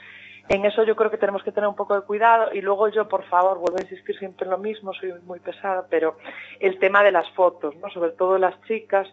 en 0.49 0.65
eso 0.65 0.84
yo 0.84 0.97
creo 0.97 1.10
que 1.10 1.17
tenemos 1.17 1.41
que 1.41 1.53
tener 1.53 1.69
un 1.69 1.75
poco 1.75 1.95
de 1.95 2.06
cuidado 2.06 2.53
y 2.53 2.60
luego 2.60 2.89
yo, 2.89 3.08
por 3.08 3.23
favor, 3.30 3.60
vuelvo 3.60 3.77
a 3.77 3.84
insistir 3.84 4.19
siempre 4.19 4.43
en 4.43 4.51
lo 4.51 4.58
mismo, 4.58 4.93
soy 4.93 5.13
muy 5.25 5.39
pesada, 5.39 5.86
pero 5.89 6.17
el 6.60 6.80
tema 6.80 7.01
de 7.01 7.13
las 7.13 7.30
fotos, 7.32 7.77
¿no? 7.77 7.89
Sobre 7.91 8.12
todo 8.12 8.38
las 8.38 8.62
chicas 8.63 9.08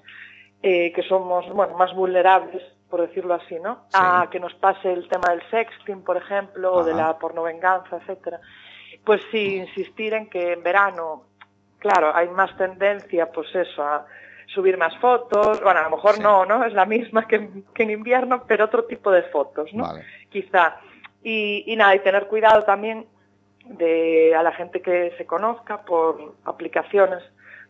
eh, 0.61 0.93
que 0.93 1.05
somos, 1.05 1.49
bueno, 1.51 1.77
más 1.77 1.95
vulnerables, 1.95 2.65
por 2.91 3.03
decirlo 3.03 3.35
así, 3.35 3.55
¿no? 3.61 3.85
Sí. 3.91 4.01
A 4.03 4.27
que 4.33 4.41
nos 4.41 4.55
pase 4.55 4.93
el 4.93 5.07
tema 5.09 5.31
del 5.31 5.43
sexting, 5.51 6.03
por 6.03 6.17
ejemplo, 6.17 6.73
o 6.73 6.83
de 6.83 6.95
la 6.95 7.17
pornovenganza, 7.17 7.99
etcétera. 7.99 8.41
Pues 9.05 9.23
sí, 9.31 9.55
insistir 9.59 10.15
en 10.15 10.29
que 10.29 10.55
en 10.55 10.65
verano, 10.65 11.27
claro, 11.79 12.11
hay 12.13 12.29
más 12.31 12.57
tendencia, 12.57 13.31
pues 13.31 13.55
eso, 13.55 13.85
a 13.85 14.05
subir 14.55 14.79
más 14.79 14.97
fotos, 14.99 15.61
bueno, 15.63 15.81
a 15.81 15.85
lo 15.85 15.91
mejor 15.97 16.15
Sí. 16.17 16.23
no, 16.23 16.45
¿no? 16.47 16.65
Es 16.65 16.73
la 16.73 16.85
misma 16.87 17.27
que, 17.27 17.37
en- 17.37 17.65
que 17.75 17.83
en 17.83 17.91
invierno, 17.91 18.45
pero 18.47 18.65
otro 18.67 18.85
tipo 18.85 19.11
de 19.11 19.23
fotos, 19.25 19.73
¿no? 19.75 19.85
Vale. 19.85 20.05
Quizá. 20.31 20.77
Y, 21.23 21.65
y 21.67 21.77
nada, 21.77 21.95
y 21.95 22.01
tener 22.01 22.27
cuidado 22.27 22.63
también 22.65 23.07
de 23.67 24.35
a 24.35 24.43
la 24.43 24.53
gente 24.53 24.83
que 24.83 25.13
se 25.17 25.27
conozca 25.27 25.83
por 25.83 26.35
aplicaciones 26.45 27.23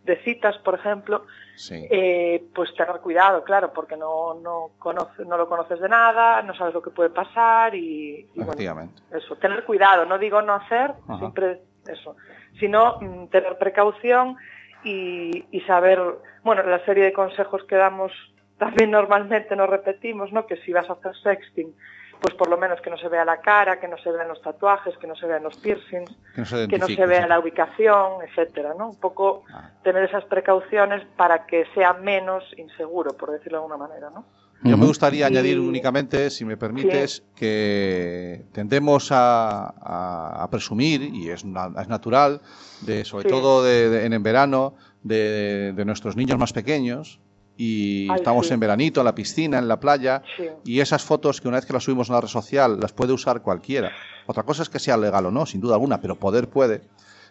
de 0.03 0.17
citas, 0.23 0.59
por 0.59 0.75
ejemplo, 0.75 1.25
Sí. 1.57 1.87
eh, 1.91 2.45
pues 2.55 2.75
tener 2.75 2.97
cuidado, 3.01 3.43
claro, 3.45 3.73
porque 3.73 3.97
no, 3.97 4.35
no, 4.35 4.71
conoce, 4.79 5.25
no 5.25 5.39
lo 5.39 5.49
conoces 5.49 5.81
de 5.81 5.89
nada, 5.89 6.43
no 6.43 6.53
sabes 6.55 6.75
lo 6.75 6.83
que 6.83 6.91
puede 6.91 7.09
pasar 7.11 7.75
y, 7.75 8.29
y 8.35 8.43
bueno, 8.43 8.91
eso, 9.13 9.37
tener 9.37 9.65
cuidado, 9.65 10.05
no 10.05 10.19
digo 10.19 10.43
no 10.43 10.55
hacer, 10.55 10.93
Ajá. 11.09 11.19
siempre 11.19 11.63
eso, 11.89 12.17
sino 12.61 12.99
mm, 13.01 13.29
tener 13.29 13.57
precaución 13.57 14.37
y, 14.85 15.45
y 15.51 15.61
saber, 15.63 16.01
bueno, 16.43 16.63
la 16.63 16.85
serie 16.85 17.05
de 17.05 17.13
consejos 17.13 17.65
que 17.65 17.77
damos 17.77 18.13
también 18.59 18.91
normalmente 18.91 19.57
nos 19.57 19.69
repetimos, 19.69 20.33
¿no? 20.33 20.47
Que 20.47 20.57
si 20.59 20.73
vas 20.73 20.89
a 20.89 20.93
hacer 20.95 21.13
sexting, 21.23 21.75
pues 22.21 22.35
por 22.35 22.49
lo 22.49 22.57
menos 22.57 22.81
que 22.81 22.89
no 22.91 22.97
se 22.97 23.09
vea 23.09 23.25
la 23.25 23.41
cara, 23.41 23.81
que 23.81 23.89
no 23.89 23.99
se 23.99 24.11
vean 24.11 24.29
los 24.29 24.41
tatuajes, 24.41 24.97
que 24.99 25.07
no 25.07 25.17
se 25.17 25.27
vean 25.27 25.43
los 25.43 25.57
piercings, 25.59 26.11
Que 26.35 26.41
no 26.41 26.47
se 26.47 26.69
que 26.69 26.79
no 26.79 26.87
se 26.87 26.93
identifique, 26.93 27.07
vea 27.07 27.23
sí. 27.25 27.29
la 27.29 27.39
ubicación, 27.41 28.23
etcétera, 28.27 28.75
¿no? 28.79 28.91
Un 28.91 29.01
poco 29.01 29.43
Ah. 29.53 29.71
tener 29.83 30.05
esas 30.05 30.25
precauciones 30.27 31.05
para 31.17 31.47
que 31.47 31.67
sea 31.75 31.93
menos 31.95 32.45
inseguro, 32.57 33.11
por 33.17 33.31
decirlo 33.33 33.59
de 33.59 33.65
alguna 33.65 33.77
manera, 33.89 34.11
¿no? 34.11 34.25
Yo 34.65 34.77
me 34.79 34.87
gustaría 34.87 35.21
Y- 35.21 35.23
añadir 35.25 35.61
únicamente, 35.61 36.31
si 36.31 36.45
me 36.45 36.57
permites, 36.57 37.23
que 37.37 38.45
tendemos 38.53 39.13
a, 39.13 39.67
a- 39.81 40.43
a 40.43 40.51
presumir, 40.51 41.03
y 41.03 41.29
es, 41.29 41.45
na- 41.45 41.71
es 41.81 41.89
natural, 41.89 42.41
de, 42.81 43.05
sobre 43.05 43.25
Sí. 43.25 43.29
todo 43.29 43.63
de- 43.63 43.91
de- 43.91 44.07
en, 44.07 44.13
en 44.15 44.23
verano, 44.23 44.75
de, 45.03 45.73
de 45.77 45.85
nuestros 45.85 46.17
niños 46.17 46.39
más 46.39 46.53
pequeños, 46.53 47.21
y 47.57 48.09
Ay, 48.11 48.17
estamos 48.17 48.49
sí. 48.49 48.55
en 48.55 48.61
veranito, 48.61 49.01
en 49.01 49.05
la 49.05 49.15
piscina, 49.15 49.59
en 49.59 49.69
la 49.69 49.79
playa, 49.79 50.23
Sí. 50.37 50.45
y 50.65 50.81
esas 50.81 51.03
fotos 51.05 51.41
que 51.41 51.49
una 51.49 51.59
vez 51.59 51.67
que 51.67 51.73
las 51.75 51.85
subimos 51.85 52.09
a 52.09 52.15
una 52.15 52.21
red 52.23 52.29
social 52.29 52.81
las 52.81 52.93
puede 52.93 53.13
usar 53.13 53.43
cualquiera. 53.43 53.93
Otra 54.27 54.43
cosa 54.45 54.63
es 54.63 54.71
que 54.71 54.79
sea 54.79 54.97
legal 54.97 55.27
o 55.27 55.31
no, 55.31 55.45
sin 55.47 55.61
duda 55.61 55.75
alguna, 55.75 56.01
pero 56.01 56.19
poder 56.19 56.49
puede. 56.49 56.83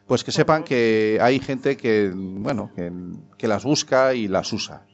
Pues 0.08 0.24
que 0.24 0.32
sepan 0.32 0.63
que 0.63 1.17
hay 1.22 1.39
gente 1.39 1.78
que, 1.78 2.12
bueno, 2.13 2.72
que, 2.76 2.91
que 3.38 3.48
las 3.48 3.63
busca 3.63 4.13
y 4.13 4.28
las 4.28 4.52
usa. 4.54 4.86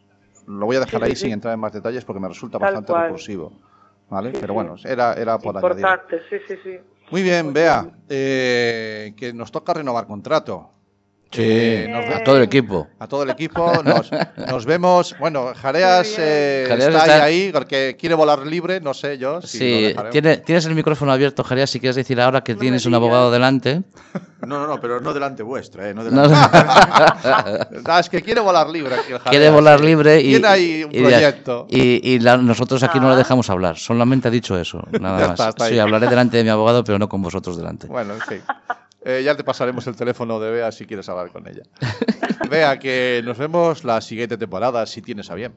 Lo 0.49 0.65
voy 0.65 0.77
a 0.77 0.79
dejar 0.79 1.01
Sí, 1.01 1.05
ahí 1.05 1.15
sí. 1.15 1.21
sin 1.25 1.33
entrar 1.33 1.53
en 1.53 1.59
más 1.59 1.71
detalles 1.71 2.03
porque 2.03 2.19
me 2.19 2.27
resulta 2.27 2.57
Tal 2.57 2.65
bastante 2.67 2.91
cual. 2.91 3.03
repulsivo. 3.03 3.53
¿Vale? 4.09 4.35
Pero 4.41 4.55
bueno, 4.55 4.75
era, 4.83 5.13
era 5.13 5.37
por 5.37 5.55
añadir. 5.55 5.77
Importante, 5.85 6.19
sí, 6.27 6.37
sí, 6.47 6.55
sí. 6.63 6.77
Muy 7.11 7.21
bien, 7.21 7.53
Bea, 7.53 7.85
eh, 8.09 9.13
que 9.15 9.31
nos 9.31 9.51
toca 9.51 9.75
renovar 9.75 10.07
contrato. 10.07 10.71
Sí, 11.31 11.43
Eh, 11.45 11.87
nos 11.87 12.15
a 12.15 12.23
todo 12.23 12.37
el 12.37 12.43
equipo. 12.43 12.87
a 12.97 13.07
todo 13.07 13.21
el 13.21 13.29
equipo. 13.29 13.71
Nos, 13.83 14.09
nos 14.51 14.65
vemos. 14.65 15.15
Bueno, 15.19 15.51
Jareas, 15.55 16.15
eh, 16.17 16.65
Jareas 16.67 16.87
está, 16.89 16.99
está- 17.05 17.23
ahí, 17.25 17.43
ahí 17.43 17.51
porque 17.53 17.95
quiere 17.99 18.15
volar 18.15 18.39
libre, 18.47 18.81
no 18.81 18.95
sé 18.95 19.19
yo. 19.19 19.39
Si 19.43 19.59
Sí, 19.59 19.95
tiene- 20.09 20.37
tienes 20.37 20.65
el 20.65 20.73
micrófono 20.73 21.11
abierto, 21.11 21.43
Jareas, 21.43 21.69
si 21.69 21.79
quieres 21.79 21.97
decir 21.97 22.19
ahora 22.19 22.41
que 22.43 22.55
No 22.55 22.59
tienes 22.61 22.87
un 22.87 22.95
abogado 22.95 23.29
delante. 23.29 23.83
No, 24.41 24.57
no, 24.59 24.65
no, 24.65 24.81
pero 24.81 25.01
no 25.01 25.13
delante 25.13 25.43
vuestro, 25.43 25.85
¿eh? 25.85 25.93
No 25.93 26.01
No, 26.03 26.27
delante. 26.27 26.57
Ah, 27.85 27.99
es 27.99 28.09
que 28.09 28.21
quiere 28.23 28.41
volar 28.41 28.67
libre 28.67 28.95
aquí 28.95 29.11
el 29.11 29.19
Jareas, 29.19 29.29
quiere 29.29 29.49
volar 29.51 29.79
sí. 29.79 29.85
libre 29.85 30.19
y, 30.21 30.29
Tiene 30.31 30.47
ahí 30.47 30.83
un 30.83 30.95
y- 30.95 30.99
proyecto. 30.99 31.67
Y, 31.69 32.09
y 32.15 32.19
la- 32.19 32.37
nosotros 32.37 32.81
aquí 32.81 32.99
no 32.99 33.07
lo 33.07 33.13
Ah. 33.13 33.17
dejamos 33.17 33.49
hablar, 33.51 33.77
solamente 33.77 34.27
ha 34.29 34.31
dicho 34.31 34.57
eso, 34.59 34.81
nada 34.99 35.19
más. 35.19 35.29
está, 35.31 35.49
está 35.49 35.67
sí, 35.67 35.77
hablaré 35.77 36.07
delante 36.07 36.37
de 36.37 36.43
mi 36.43 36.49
abogado, 36.49 36.83
pero 36.83 36.97
no 36.97 37.07
con 37.07 37.21
vosotros 37.21 37.55
delante. 37.55 37.85
Bueno, 37.85 38.15
en 38.15 38.21
fin. 38.21 38.41
Eh, 39.03 39.21
ya 39.23 39.35
te 39.35 39.43
pasaremos 39.43 39.87
el 39.87 39.95
teléfono 39.95 40.39
de 40.39 40.51
Bea 40.51 40.71
si 40.71 40.85
quieres 40.85 41.07
hablar 41.09 41.31
con 41.31 41.47
ella. 41.47 41.63
Bea, 42.49 42.79
que 42.79 43.21
nos 43.23 43.37
vemos 43.37 43.83
la 43.83 44.01
siguiente 44.01 44.37
temporada, 44.37 44.85
si 44.85 45.01
tienes 45.01 45.29
a 45.31 45.35
bien. 45.35 45.53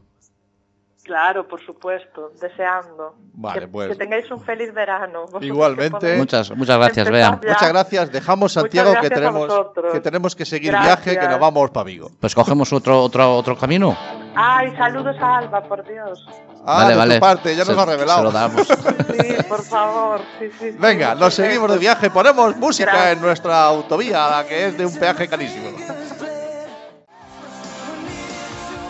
Claro, 1.05 1.49
por 1.49 1.61
supuesto, 1.67 2.31
deseando. 2.41 3.17
Vale, 3.35 3.61
que, 3.61 3.67
pues. 3.69 3.89
que 3.89 3.97
tengáis 3.97 4.31
un 4.31 4.41
feliz 4.41 4.73
verano. 4.73 5.23
vosotros 5.23 5.43
Igualmente. 5.47 5.99
que 6.13 6.17
Muchas, 6.17 6.51
muchas 6.53 6.79
gracias, 6.79 7.11
Bea. 7.11 7.33
Muchas 7.33 7.69
gracias. 7.69 8.13
Dejamos 8.13 8.53
Santiago 8.53 8.91
que 8.93 9.09
gracias 9.09 9.13
a 9.13 9.15
tenemos, 9.17 9.67
que 9.93 10.01
tenemos 10.01 10.37
que 10.37 10.45
seguir 10.45 10.71
Gracias. 10.71 11.05
viaje, 11.05 11.19
que 11.21 11.29
nos 11.29 11.41
vamos 11.41 11.71
para 11.73 11.85
Vigo. 11.85 12.09
Pues 12.21 12.35
cogemos 12.37 12.73
otro, 12.73 13.03
otro, 13.03 13.35
otro 13.35 13.59
camino. 13.59 13.97
Ay, 14.37 14.75
saludos 14.77 15.17
a 15.21 15.39
Alba, 15.39 15.63
por 15.65 15.85
Dios. 15.87 16.25
Ah, 16.65 16.89
de 16.89 17.15
tu 17.15 17.21
parte, 17.21 17.51
ya 17.57 17.65
nos 17.65 17.67
Se- 17.69 17.75
lo 17.75 17.81
ha 17.81 17.87
revelado. 17.87 18.19
Se 18.19 18.25
lo 18.25 18.31
damos. 18.33 18.69
Sí, 19.13 19.37
por 19.49 19.63
favor. 19.63 20.21
Sí, 20.39 20.51
sí, 20.59 20.71
sí, 20.73 20.77
Venga, 20.79 21.15
nos 21.15 21.35
seguimos 21.35 21.71
de 21.71 21.79
viaje, 21.79 22.09
ponemos 22.11 22.57
música 22.57 22.93
Gracias. 22.93 23.13
en 23.17 23.21
nuestra 23.23 23.65
autovía, 23.65 24.27
la 24.31 24.47
que 24.47 24.69
es 24.69 24.79
de 24.79 24.87
un 24.87 24.97
peaje 24.97 25.29
carísimo. 25.29 25.69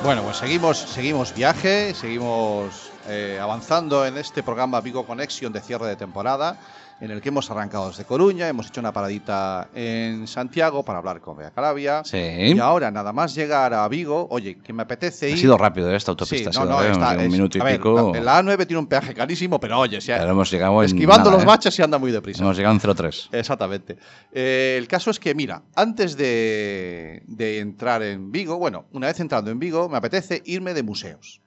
Bueno, 0.02 0.24
pues 0.24 0.38
seguimos, 0.38 0.78
seguimos 0.78 1.32
viaje, 1.32 1.94
seguimos 1.94 2.90
eh, 3.06 3.38
avanzando 3.40 4.04
en 4.04 4.18
este 4.18 4.42
programa 4.42 4.80
Vigo 4.80 5.06
Connection 5.06 5.52
de 5.52 5.60
cierre 5.60 5.86
de 5.86 5.94
temporada, 5.94 6.56
en 7.02 7.10
el 7.10 7.20
que 7.20 7.30
hemos 7.30 7.50
arrancado 7.50 7.88
desde 7.88 8.04
Coruña, 8.04 8.46
hemos 8.48 8.68
hecho 8.68 8.80
una 8.80 8.92
paradita 8.92 9.68
en 9.74 10.28
Santiago 10.28 10.84
para 10.84 11.00
hablar 11.00 11.20
con 11.20 11.36
Bea 11.36 11.50
Calavia. 11.50 12.04
Sí. 12.04 12.16
Y 12.16 12.58
ahora, 12.60 12.92
nada 12.92 13.12
más 13.12 13.34
llegar 13.34 13.74
a 13.74 13.88
Vigo, 13.88 14.28
oye, 14.30 14.58
que 14.62 14.72
me 14.72 14.84
apetece 14.84 15.28
ir. 15.28 15.34
Ha 15.34 15.38
sido 15.38 15.58
rápido 15.58 15.90
¿eh? 15.90 15.96
esta 15.96 16.06
Sí, 16.06 16.10
autopista. 16.12 16.50
ha 16.50 16.64
no, 16.64 16.70
no, 16.70 16.82
está, 16.84 17.14
un 17.14 17.20
es- 17.22 17.30
minuto 17.32 17.58
y 17.58 17.60
a 17.60 17.64
ver, 17.64 17.76
pico. 17.78 18.12
la, 18.14 18.20
la 18.20 18.40
A9 18.40 18.66
tiene 18.68 18.78
un 18.78 18.86
peaje 18.86 19.12
carísimo, 19.14 19.58
pero 19.58 19.80
oye, 19.80 20.00
si 20.00 20.12
Pero 20.12 20.30
hemos 20.30 20.48
llegado 20.48 20.80
en 20.80 20.86
esquivando 20.86 21.24
nada, 21.24 21.32
los 21.38 21.42
¿eh? 21.42 21.46
baches 21.46 21.76
y 21.76 21.82
anda 21.82 21.98
muy 21.98 22.12
deprisa. 22.12 22.40
Hemos 22.44 22.56
llegado 22.56 22.72
en 22.76 22.94
03. 22.94 23.30
Exactamente. 23.32 23.98
Eh, 24.32 24.76
el 24.78 24.86
caso 24.86 25.10
es 25.10 25.18
que, 25.18 25.34
mira, 25.34 25.60
antes 25.74 26.16
de, 26.16 27.24
de 27.26 27.58
entrar 27.58 28.04
en 28.04 28.30
Vigo, 28.30 28.58
bueno, 28.58 28.84
una 28.92 29.08
vez 29.08 29.18
entrando 29.18 29.50
en 29.50 29.58
Vigo, 29.58 29.88
me 29.88 29.96
apetece 29.98 30.40
irme 30.46 30.72
de 30.72 30.84
museos. 30.84 31.41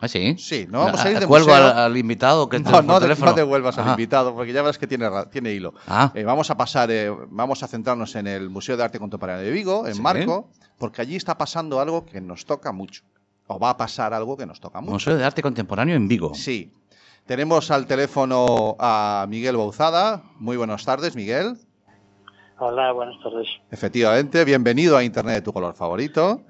¿Ah, 0.00 0.08
sí? 0.08 0.36
Sí, 0.38 0.66
no 0.70 0.80
vamos 0.84 1.04
a 1.04 1.10
ir 1.10 1.18
de 1.18 1.26
¿Cuelgo 1.26 1.48
museo. 1.48 1.66
al, 1.66 1.78
al 1.78 1.96
invitado 1.96 2.48
que 2.48 2.58
No, 2.60 2.82
no, 2.82 2.94
de- 2.94 3.00
teléfono? 3.06 3.30
no 3.32 3.36
devuelvas 3.36 3.76
al 3.78 3.84
Ajá. 3.84 3.90
invitado, 3.92 4.34
porque 4.34 4.52
ya 4.52 4.62
verás 4.62 4.78
que 4.78 4.86
tiene, 4.86 5.08
tiene 5.30 5.52
hilo. 5.52 5.74
Ah, 5.86 6.12
Eh, 6.14 6.24
vamos 6.24 6.50
a 6.50 6.56
pasar, 6.56 6.90
eh, 6.90 7.10
vamos 7.30 7.62
a 7.62 7.66
centrarnos 7.68 8.14
en 8.16 8.26
el 8.26 8.48
Museo 8.50 8.76
de 8.76 8.84
Arte 8.84 8.98
Contemporáneo 8.98 9.44
de 9.44 9.50
Vigo, 9.50 9.86
en 9.86 9.94
Sí. 9.96 10.00
Marco, 10.02 10.50
porque 10.78 11.02
allí 11.02 11.16
está 11.16 11.36
pasando 11.36 11.80
algo 11.80 12.04
que 12.06 12.20
nos 12.20 12.44
toca 12.46 12.70
mucho. 12.72 13.02
O 13.48 13.58
va 13.58 13.70
a 13.70 13.76
pasar 13.76 14.12
algo 14.14 14.36
que 14.36 14.46
nos 14.46 14.60
toca 14.60 14.80
mucho. 14.80 14.92
Museo 14.92 15.16
de 15.16 15.24
Arte 15.24 15.42
Contemporáneo 15.42 15.96
en 15.96 16.06
Vigo. 16.06 16.34
Sí. 16.34 16.72
Tenemos 17.26 17.70
al 17.70 17.86
teléfono 17.86 18.76
a 18.78 19.26
Miguel 19.28 19.56
Bauzada. 19.56 20.22
Muy 20.38 20.56
buenas 20.56 20.84
tardes, 20.84 21.14
Miguel. 21.16 21.56
Hola, 22.58 22.92
buenas 22.92 23.14
tardes. 23.22 23.46
Efectivamente, 23.70 24.44
bienvenido 24.44 24.96
a 24.96 25.04
Internet 25.04 25.34
de 25.36 25.42
tu 25.42 25.52
color 25.52 25.74
favorito. 25.74 26.42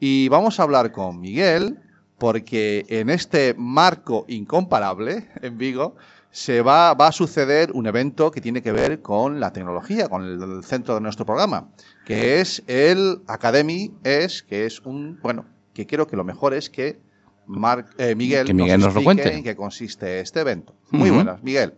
Y 0.00 0.28
vamos 0.28 0.58
a 0.58 0.64
hablar 0.64 0.92
con 0.92 1.20
Miguel 1.20 1.78
porque 2.18 2.84
en 2.88 3.10
este 3.10 3.54
marco 3.56 4.24
incomparable 4.28 5.28
en 5.42 5.58
Vigo 5.58 5.96
se 6.30 6.62
va, 6.62 6.94
va 6.94 7.08
a 7.08 7.12
suceder 7.12 7.70
un 7.72 7.86
evento 7.86 8.30
que 8.30 8.40
tiene 8.40 8.60
que 8.62 8.72
ver 8.72 9.00
con 9.02 9.38
la 9.40 9.52
tecnología, 9.52 10.08
con 10.08 10.24
el, 10.24 10.42
el 10.42 10.64
centro 10.64 10.94
de 10.94 11.00
nuestro 11.00 11.24
programa, 11.24 11.68
que 12.04 12.40
es 12.40 12.62
el 12.66 13.22
Academy, 13.28 13.92
es 14.02 14.42
que 14.42 14.66
es 14.66 14.80
un, 14.80 15.18
bueno, 15.22 15.44
que 15.72 15.86
quiero 15.86 16.06
que 16.06 16.16
lo 16.16 16.24
mejor 16.24 16.54
es 16.54 16.70
que 16.70 16.98
Mar- 17.46 17.86
eh, 17.98 18.14
Miguel, 18.14 18.46
Que 18.46 18.54
Miguel 18.54 18.80
nos 18.80 18.94
lo 18.94 19.00
explique 19.00 19.22
cuente. 19.22 19.36
en 19.36 19.44
qué 19.44 19.54
consiste 19.54 20.20
este 20.20 20.40
evento. 20.40 20.74
Muy 20.90 21.10
buenas, 21.10 21.42
Miguel. 21.42 21.74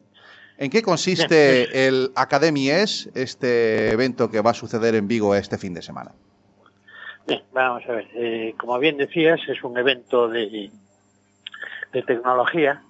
¿En 0.59 0.71
qué 0.71 0.81
consiste 0.81 1.87
el 1.87 2.13
Academy 2.15 2.71
es 2.71 3.11
este 3.15 3.91
evento 3.91 4.31
que 4.31 4.41
va 4.41 4.53
a 4.53 4.55
suceder 4.55 4.95
en 4.95 5.07
Vigo 5.09 5.35
este 5.35 5.59
fin 5.59 5.75
de 5.75 5.83
semana? 5.83 6.13
Bien, 7.27 7.43
vamos 7.53 7.83
a 7.89 7.93
ver. 7.93 8.09
eh, 8.15 8.55
como 8.59 8.79
bien 8.79 8.97
decías, 8.97 9.41
es 9.49 9.63
un 9.65 9.77
evento 9.79 10.29
de, 10.29 10.71
de 11.93 12.03
tecnología, 12.03 12.83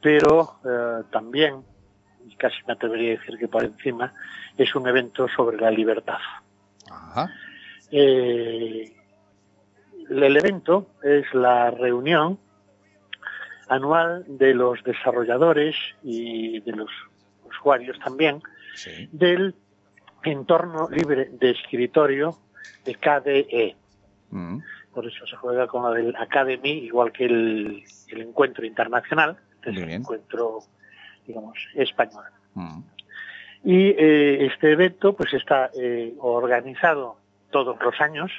pero 0.00 0.58
eh, 0.64 1.02
también, 1.10 1.64
casi 2.38 2.56
me 2.66 2.74
atrevería 2.74 3.14
a 3.14 3.18
decir 3.18 3.38
que 3.38 3.48
por 3.48 3.64
encima, 3.64 4.14
es 4.56 4.74
un 4.74 4.86
evento 4.88 5.28
sobre 5.28 5.56
la 5.56 5.70
libertad. 5.70 6.18
Ajá. 6.90 7.30
Eh, 7.90 8.92
el 10.08 10.36
evento 10.36 10.90
es 11.02 11.24
la 11.34 11.70
reunión 11.70 12.38
anual 13.68 14.24
de 14.28 14.54
los 14.54 14.82
desarrolladores 14.84 15.74
y 16.02 16.60
de 16.60 16.72
los 16.72 16.90
usuarios 17.44 17.98
también 18.00 18.40
Sí. 18.74 19.08
del 19.12 19.54
entorno 20.24 20.88
libre 20.90 21.28
de 21.32 21.50
escritorio 21.50 22.36
de 22.84 22.94
KDE. 22.94 23.76
Mm. 24.30 24.58
Por 24.94 25.06
eso 25.06 25.26
se 25.26 25.36
juega 25.36 25.66
con 25.66 25.84
la 25.84 25.90
del 25.90 26.14
Academy, 26.16 26.70
igual 26.70 27.12
que 27.12 27.24
el, 27.24 27.84
el 28.08 28.20
encuentro 28.20 28.66
internacional, 28.66 29.36
que 29.62 29.70
es 29.70 29.76
Muy 29.76 29.84
el 29.84 29.90
encuentro, 29.90 30.60
digamos, 31.26 31.58
español. 31.74 32.24
Mm. 32.54 32.80
Y 33.64 33.88
eh, 33.90 34.46
este 34.46 34.72
evento 34.72 35.14
pues 35.14 35.32
está 35.34 35.70
eh, 35.78 36.14
organizado 36.18 37.16
todos 37.50 37.76
los 37.80 38.00
años, 38.00 38.30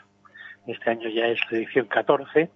este 0.68 0.90
año 0.90 1.10
ya 1.10 1.28
es 1.28 1.40
edición 1.50 1.88
14, 1.88 2.50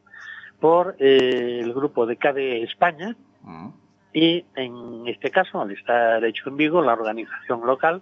por 0.60 0.95
eh, 0.99 1.60
el 1.62 1.73
grupo 1.73 2.06
de 2.06 2.17
KDE 2.17 2.63
España 2.63 3.15
Mm. 3.47 3.69
y 4.13 4.45
en 4.56 5.08
este 5.08 5.32
caso, 5.32 5.62
al 5.62 5.71
estar 5.71 6.23
hecho 6.25 6.49
en 6.49 6.58
Vigo, 6.58 6.82
la 6.82 6.93
organización 6.93 7.65
local 7.65 8.01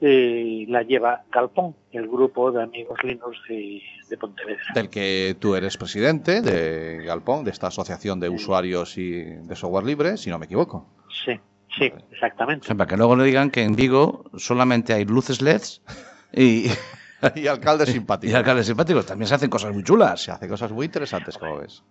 eh, 0.00 0.64
la 0.68 0.82
lleva 0.82 1.24
Galpón, 1.30 1.74
el 1.92 2.08
grupo 2.08 2.52
de 2.52 2.62
amigos 2.62 2.98
Linux 3.02 3.36
de, 3.48 3.82
de 4.08 4.16
Pontevedra. 4.16 4.62
Del 4.74 4.88
que 4.88 5.36
tú 5.38 5.54
eres 5.54 5.76
presidente 5.76 6.40
de 6.40 7.04
Galpón, 7.04 7.44
de 7.44 7.50
esta 7.50 7.68
asociación 7.68 8.20
de 8.20 8.28
usuarios 8.28 8.96
y 8.98 9.22
de 9.22 9.56
software 9.56 9.84
libre, 9.84 10.16
si 10.16 10.30
no 10.30 10.38
me 10.38 10.46
equivoco. 10.46 10.86
Sí, 11.24 11.38
sí, 11.76 11.92
exactamente. 12.12 12.64
O 12.64 12.66
sea, 12.66 12.76
para 12.76 12.88
que 12.88 12.96
luego 12.96 13.16
no 13.16 13.24
digan 13.24 13.50
que 13.50 13.62
en 13.62 13.74
Vigo 13.74 14.24
solamente 14.36 14.92
hay 14.92 15.04
luces 15.04 15.42
LEDs 15.42 15.82
y, 16.32 16.66
y 17.34 17.46
alcaldes 17.46 17.90
simpáticos. 17.90 18.32
y 18.32 18.36
alcaldes 18.36 18.66
simpáticos. 18.66 19.06
También 19.06 19.28
se 19.28 19.34
hacen 19.34 19.50
cosas 19.50 19.72
muy 19.72 19.82
chulas. 19.82 20.22
Se 20.22 20.30
hace 20.30 20.48
cosas 20.48 20.70
muy 20.70 20.86
interesantes, 20.86 21.36
como 21.38 21.58
ves. 21.58 21.82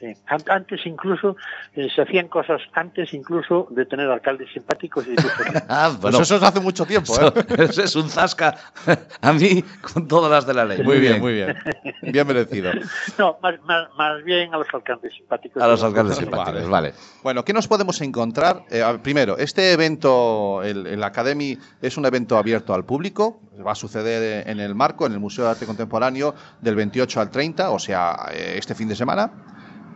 Sí. 0.00 0.06
An- 0.28 0.42
Antes 0.48 0.80
incluso 0.86 1.36
eh, 1.74 1.88
se 1.94 2.00
hacían 2.00 2.28
cosas 2.28 2.62
antes 2.72 3.12
incluso 3.12 3.68
de 3.70 3.84
tener 3.84 4.10
alcaldes 4.10 4.48
simpáticos 4.52 5.06
y. 5.06 5.14
Ah, 5.68 5.94
Pues 6.00 6.18
eso 6.18 6.36
es 6.36 6.42
hace 6.42 6.58
mucho 6.60 6.86
tiempo, 6.86 7.12
eso, 7.12 7.28
¿eh? 7.36 7.44
eso 7.58 7.82
es 7.82 7.94
un 7.96 8.08
zasca 8.08 8.54
a 9.20 9.32
mí 9.34 9.62
con 9.92 10.08
todas 10.08 10.30
las 10.30 10.46
de 10.46 10.54
la 10.54 10.64
ley. 10.64 10.82
Muy 10.82 10.98
bien, 11.00 11.20
muy 11.20 11.34
bien. 11.34 11.54
Bien 12.02 12.26
merecido. 12.26 12.72
No, 13.18 13.36
más, 13.42 13.60
más, 13.64 13.88
más 13.98 14.24
bien 14.24 14.54
a 14.54 14.58
los 14.58 14.66
alcaldes 14.72 15.12
simpáticos. 15.14 15.62
A 15.62 15.68
los 15.68 15.80
de 15.80 15.86
alcaldes 15.86 16.16
simpáticos, 16.16 16.54
Vale. 16.54 16.90
vale. 16.90 16.94
Bueno, 17.22 17.44
¿qué 17.44 17.52
nos 17.52 17.68
podemos 17.68 18.00
encontrar? 18.00 18.62
Eh, 18.70 18.82
primero, 19.02 19.36
este 19.36 19.72
evento, 19.72 20.62
el, 20.62 20.86
el 20.86 21.04
Academy, 21.04 21.58
es 21.82 21.96
un 21.98 22.06
evento 22.06 22.38
abierto 22.38 22.72
al 22.72 22.84
público. 22.84 23.40
Va 23.66 23.72
a 23.72 23.74
suceder 23.74 24.48
en 24.48 24.58
el 24.60 24.74
marco, 24.74 25.04
en 25.06 25.12
el 25.12 25.20
Museo 25.20 25.44
de 25.44 25.50
Arte 25.50 25.66
Contemporáneo, 25.66 26.34
del 26.62 26.74
28 26.76 27.20
al 27.20 27.30
30, 27.30 27.70
o 27.70 27.78
sea, 27.78 28.16
eh, 28.32 28.54
este 28.56 28.74
fin 28.74 28.88
de 28.88 28.96
semana. 28.96 29.30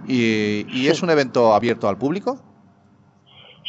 Y, 0.07 0.67
y 0.71 0.89
es 0.89 1.03
un 1.03 1.11
evento 1.11 1.55
abierto 1.55 1.89
al 1.89 1.97
público. 1.99 2.41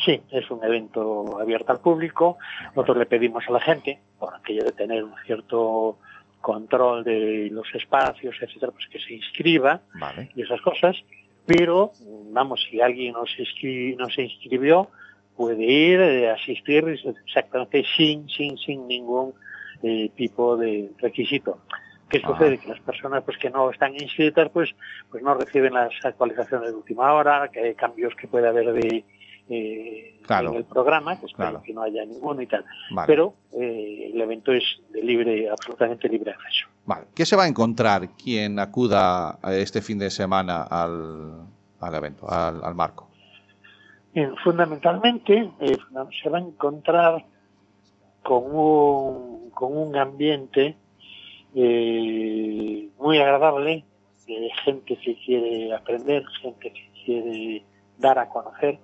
Sí, 0.06 0.22
es 0.32 0.52
un 0.52 0.64
evento 0.64 1.40
abierto 1.40 1.72
al 1.72 1.80
público. 1.80 2.38
Nosotros 2.76 2.98
le 2.98 3.06
pedimos 3.06 3.44
a 3.48 3.52
la 3.52 3.60
gente, 3.62 4.00
por 4.20 4.36
aquello 4.36 4.64
de 4.64 4.72
tener 4.72 5.04
un 5.04 5.14
cierto 5.26 5.98
control 6.42 7.04
de 7.04 7.50
los 7.52 7.66
espacios, 7.74 8.36
etcétera, 8.40 8.72
pues 8.72 8.88
que 8.88 9.00
se 9.00 9.14
inscriba 9.14 9.82
Vale. 9.94 10.30
y 10.36 10.42
esas 10.44 10.62
cosas. 10.62 10.98
Pero, 11.46 11.92
vamos, 12.32 12.66
si 12.70 12.82
alguien 12.82 13.14
no 13.14 13.26
se, 13.26 13.44
inscri- 13.44 13.96
no 13.98 14.10
se 14.10 14.24
inscribió, 14.24 14.90
puede 15.38 15.64
ir, 15.64 16.00
eh, 16.00 16.30
asistir 16.32 16.86
exactamente 17.26 17.84
sin, 17.96 18.28
sin, 18.30 18.58
sin 18.58 18.88
ningún 18.88 19.34
eh, 19.84 20.10
tipo 20.16 20.58
de 20.58 20.92
requisito. 21.00 21.60
¿Qué 22.10 22.22
Ah. 22.24 22.28
sucede? 22.28 22.58
Que 22.60 22.68
las 22.70 22.80
personas 22.82 23.24
pues 23.24 23.38
que 23.38 23.50
no 23.50 23.70
están 23.72 23.94
inscritas 23.96 24.50
pues 24.52 24.70
pues 25.10 25.24
no 25.24 25.34
reciben 25.34 25.74
las 25.74 25.92
actualizaciones 26.04 26.70
de 26.70 26.76
última 26.76 27.12
hora, 27.14 27.50
que 27.52 27.60
hay 27.60 27.76
cambios 27.76 28.14
que 28.16 28.28
puede 28.28 28.48
haber 28.48 28.74
de 28.74 29.04
eh, 29.48 30.20
Claro. 30.26 30.50
en 30.50 30.56
el 30.56 30.64
programa, 30.66 31.14
espero 31.14 31.36
Claro. 31.36 31.62
que 31.64 31.72
no 31.74 31.84
haya 31.84 32.04
ninguno 32.04 32.42
y 32.42 32.48
tal. 32.48 32.66
Vale. 32.92 33.06
Pero 33.06 33.36
eh, 33.54 34.10
el 34.12 34.20
evento 34.20 34.52
es 34.52 34.64
de 34.92 35.04
libre, 35.04 35.48
absolutamente 35.50 36.10
libre 36.10 36.32
acceso. 36.32 36.68
Vale. 36.86 37.06
¿Qué 37.14 37.26
se 37.28 37.36
va 37.36 37.44
a 37.44 37.48
encontrar 37.48 38.10
quien 38.16 38.58
acuda 38.58 39.38
este 39.52 39.82
fin 39.84 40.00
de 40.00 40.10
semana 40.10 40.64
al, 40.64 41.42
al 41.80 41.94
evento, 41.96 42.28
al, 42.30 42.64
al 42.64 42.74
marco? 42.74 43.08
Fundamentalmente 44.44 45.52
eh, 45.60 45.78
se 46.24 46.30
va 46.30 46.38
a 46.38 46.42
encontrar 46.42 47.26
con 48.24 48.44
un, 48.56 49.50
con 49.52 49.78
un 49.78 49.96
ambiente 49.98 50.76
eh, 51.56 52.90
muy 53.00 53.18
agradable 53.18 53.86
gente 54.64 54.98
que 54.98 55.16
quiere 55.16 55.74
aprender, 55.74 56.24
gente 56.42 56.72
que 56.72 56.90
quiere 57.06 57.64
dar 57.98 58.20
a 58.20 58.30
conocer, 58.30 58.80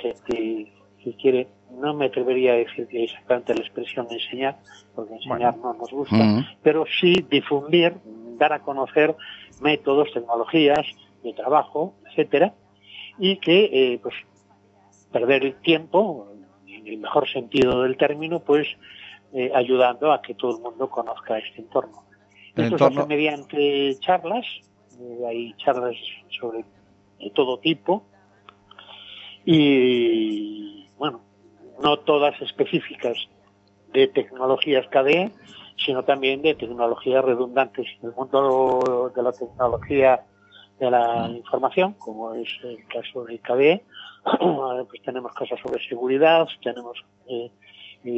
gente 0.00 0.72
que 1.02 1.16
quiere, 1.16 1.48
no 1.70 1.94
me 1.94 2.06
atrevería 2.06 2.52
a 2.52 2.56
decir 2.56 2.86
que 2.88 3.04
exactamente 3.04 3.54
la 3.54 3.60
expresión 3.60 4.06
enseñar, 4.10 4.58
porque 4.94 5.14
enseñar 5.14 5.56
no 5.58 5.74
nos 5.74 5.90
gusta, 5.90 6.16
Mm. 6.16 6.46
pero 6.62 6.84
sí 7.00 7.24
difundir, 7.30 7.96
dar 8.38 8.52
a 8.52 8.60
conocer 8.60 9.14
métodos, 9.60 10.12
tecnologías 10.12 10.86
de 11.22 11.32
trabajo, 11.32 11.94
etcétera, 12.10 12.54
y 13.18 13.36
que 13.36 13.70
eh, 13.72 13.98
pues 14.02 14.14
perder 15.12 15.44
el 15.44 15.54
tiempo, 15.60 16.28
en 16.66 16.86
el 16.86 16.98
mejor 16.98 17.28
sentido 17.28 17.82
del 17.82 17.96
término, 17.96 18.40
pues 18.40 18.66
eh, 19.32 19.50
ayudando 19.54 20.12
a 20.12 20.22
que 20.22 20.34
todo 20.34 20.56
el 20.56 20.62
mundo 20.62 20.88
conozca 20.88 21.38
este 21.38 21.60
entorno. 21.60 22.05
El 22.56 22.64
Esto 22.64 22.76
entorno- 22.76 22.94
se 22.94 23.00
hace 23.00 23.08
mediante 23.08 23.96
charlas, 24.00 24.46
eh, 25.00 25.20
hay 25.28 25.52
charlas 25.58 25.94
sobre 26.40 26.64
de 27.20 27.30
todo 27.30 27.58
tipo 27.58 28.02
y 29.44 30.88
bueno, 30.98 31.20
no 31.82 31.98
todas 32.00 32.40
específicas 32.42 33.16
de 33.92 34.08
tecnologías 34.08 34.86
KDE, 34.88 35.30
sino 35.84 36.02
también 36.04 36.42
de 36.42 36.54
tecnologías 36.54 37.24
redundantes. 37.24 37.86
En 38.02 38.08
el 38.08 38.14
mundo 38.14 39.12
de 39.14 39.22
la 39.22 39.32
tecnología 39.32 40.24
de 40.80 40.90
la 40.90 41.30
información, 41.34 41.94
como 41.94 42.34
es 42.34 42.48
el 42.64 42.84
caso 42.88 43.24
de 43.24 43.38
KDE, 43.38 43.84
pues 44.88 45.02
tenemos 45.04 45.32
cosas 45.34 45.58
sobre 45.60 45.82
seguridad, 45.88 46.48
tenemos 46.62 46.98
eh, 47.28 47.50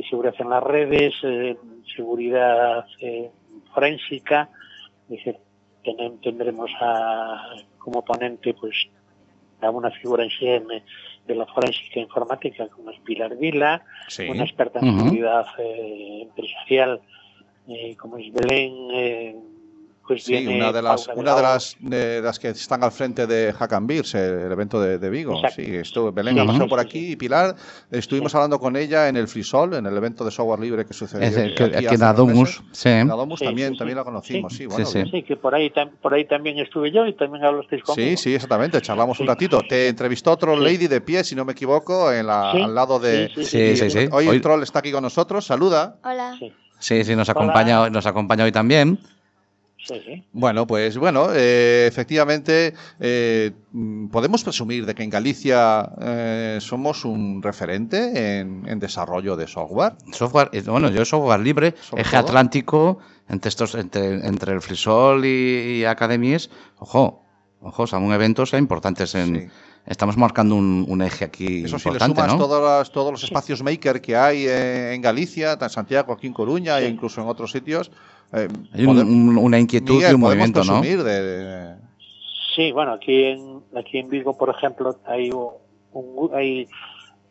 seguridad 0.09 0.35
en 0.39 0.51
las 0.51 0.63
redes, 0.63 1.15
eh, 1.23 1.57
seguridad 1.97 2.87
eh, 3.01 3.31
forénsica, 3.75 4.49
tendremos 6.23 6.71
a, 6.81 7.55
como 7.79 8.05
ponente 8.05 8.55
pues 8.55 8.89
a 9.61 9.71
una 9.71 9.91
figura 9.91 10.25
en 10.25 10.31
CM 10.31 10.83
de 11.27 11.35
la 11.35 11.47
forénsica 11.47 12.01
informática 12.01 12.69
como 12.69 12.91
es 12.91 13.01
Pilar 13.01 13.37
Vila, 13.37 13.83
Sí. 14.09 14.29
una 14.29 14.45
experta 14.45 14.81
en 14.81 14.99
seguridad 14.99 15.47
eh, 15.59 16.23
empresarial 16.23 17.01
eh, 17.69 17.97
como 17.97 18.17
es 18.19 18.33
Belén, 18.33 18.75
eh, 18.93 19.37
pues 20.09 20.25
Sí, 20.25 20.33
viene 20.33 20.57
una 20.57 20.73
de 20.73 20.83
las, 20.83 21.07
Paula 21.07 21.21
una 21.23 21.37
de 21.37 21.43
las, 21.43 21.77
de 21.79 22.21
las 22.23 22.39
que 22.39 22.49
están 22.49 22.83
al 22.83 22.91
frente 22.91 23.27
de 23.27 23.53
Hack 23.53 23.73
and 23.75 23.87
Beers, 23.87 24.15
el, 24.15 24.51
evento 24.51 24.81
de, 24.81 24.99
de 24.99 25.11
Vigo. 25.11 25.35
Exacto. 25.37 25.63
Sí, 25.63 25.77
estuvo, 25.77 26.11
Belén 26.11 26.39
ha 26.39 26.43
Sí, 26.43 26.47
pasado 26.49 26.65
sí, 26.65 26.71
por 26.71 26.81
sí, 26.81 26.87
aquí 26.87 27.13
y 27.13 27.17
Pilar, 27.17 27.55
estuvimos 27.91 28.35
hablando 28.35 28.59
con 28.59 28.75
ella 28.77 29.09
en 29.09 29.17
el 29.17 29.29
Frisol, 29.29 29.75
en 29.75 29.87
el 29.87 29.97
evento 29.97 30.25
de 30.25 30.31
software 30.31 30.59
libre 30.61 30.85
que 30.87 30.95
sucedió 30.95 31.27
Es 31.27 31.37
el 31.37 31.53
aquí 31.53 31.87
aquí 31.87 31.95
en 31.95 32.03
Adomus, 32.03 32.63
sí. 32.73 32.89
En 32.89 33.11
Adomus 33.11 33.39
Sí, 33.39 33.45
también, 33.45 33.69
sí, 33.69 33.75
sí. 33.75 33.79
también 33.79 33.99
la 33.99 34.05
conocimos, 34.05 34.53
sí, 34.53 34.59
Sí, 34.59 34.67
bueno, 34.67 34.87
sí. 34.87 35.05
Sí, 35.11 35.23
que 35.23 35.37
por 35.37 35.55
ahí, 35.55 35.71
por 36.03 36.15
ahí 36.15 36.25
también 36.27 36.59
estuve 36.59 36.91
yo 36.91 37.07
y 37.07 37.13
también 37.15 37.45
hablasteis 37.45 37.83
conmigo. 37.83 38.09
Sí, 38.11 38.17
sí, 38.17 38.35
exactamente. 38.35 38.81
Charlamos 38.81 39.21
un 39.21 39.27
Sí. 39.27 39.29
ratito. 39.29 39.63
Te 39.69 39.89
entrevistó 39.89 40.33
otro 40.33 40.57
Sí. 40.57 40.65
lady 40.65 40.89
de 40.89 41.01
pie, 41.01 41.23
si 41.23 41.35
no 41.35 41.45
me 41.45 41.53
equivoco, 41.53 42.11
en 42.13 42.27
la, 42.27 42.53
Sí, 42.55 42.63
al 42.63 42.75
lado 42.75 42.99
de. 42.99 43.31
sí, 43.37 43.77
Sí, 43.77 43.91
sí. 43.91 44.09
Hoy, 44.11 44.29
el 44.29 44.41
troll 44.41 44.63
está 44.63 44.79
aquí 44.79 44.91
con 44.93 45.03
nosotros. 45.03 45.45
Saluda. 45.45 45.97
Hola. 46.03 46.37
Sí, 46.81 47.03
Sí, 47.05 47.17
nos 47.17 47.29
Hola. 47.29 47.41
acompaña, 47.41 47.91
nos 47.91 48.07
acompaña 48.07 48.45
hoy 48.45 48.53
también. 48.53 48.99
Sí, 49.79 50.01
sí. 50.05 50.25
Bueno, 50.33 50.67
pues 50.67 50.99
bueno, 50.99 51.29
eh, 51.35 51.87
efectivamente, 51.87 52.75
eh, 53.01 53.53
podemos 54.11 54.43
presumir 54.45 54.87
de 54.87 54.95
que 54.95 55.03
en 55.03 55.11
Galicia 55.11 55.91
eh, 56.01 56.59
somos 56.61 57.05
un 57.05 57.43
referente 57.43 58.41
en, 58.41 58.69
en 58.69 58.79
desarrollo 58.79 59.37
de 59.37 59.47
software. 59.47 59.95
Software, 60.13 60.51
bueno, 60.67 60.91
yo 60.91 61.05
software 61.05 61.41
libre, 61.41 61.75
eje 61.97 62.11
todo. 62.11 62.21
atlántico, 62.21 62.99
entre 63.29 63.49
estos, 63.49 63.75
entre, 63.75 64.27
entre 64.27 64.53
el 64.53 64.61
Frisol 64.61 65.25
y, 65.25 65.79
y 65.81 65.85
Academies, 65.85 66.51
ojo, 66.79 67.25
ojo, 67.61 67.87
son 67.87 68.13
eventos 68.13 68.53
importantes 68.55 69.15
en, 69.15 69.35
Sí. 69.35 69.49
Estamos 69.89 70.17
marcando 70.17 70.55
un, 70.55 70.85
un 70.89 71.03
eje 71.03 71.25
aquí 71.25 71.65
Eso 71.65 71.79
si 71.79 71.89
le 71.89 71.95
importante, 71.95 72.21
sumas 72.21 72.33
¿no? 72.35 72.39
todos, 72.39 72.63
los, 72.63 72.93
todos 72.93 73.11
los 73.11 73.25
espacios 73.25 73.63
maker 73.63 74.01
que 74.01 74.17
hay 74.17 74.47
en 74.47 75.01
Galicia, 75.01 75.59
en 75.61 75.71
Santiago, 75.71 76.13
aquí 76.13 76.27
en 76.27 76.33
Coruña 76.35 76.79
e 76.79 76.89
incluso 76.89 77.21
en 77.23 77.29
otros 77.29 77.51
sitios. 77.51 77.91
eh, 78.33 78.49
Hay 78.75 78.85
un- 78.87 79.39
una 79.39 79.59
inquietud 79.59 79.95
Miguel, 79.95 80.13
y 80.13 80.15
un 80.15 80.21
movimiento, 80.21 80.61
¿no? 80.65 80.81
presumir 80.81 81.03
de, 81.03 81.23
de- 81.23 81.77
Sí, 82.55 82.73
bueno, 82.73 82.93
aquí 82.93 83.25
en, 83.25 83.63
aquí 83.77 83.99
en 83.99 84.09
Vigo, 84.09 84.37
por 84.37 84.51
ejemplo, 84.51 84.99
hay 85.07 85.31
un, 85.31 86.31
hay 86.35 86.69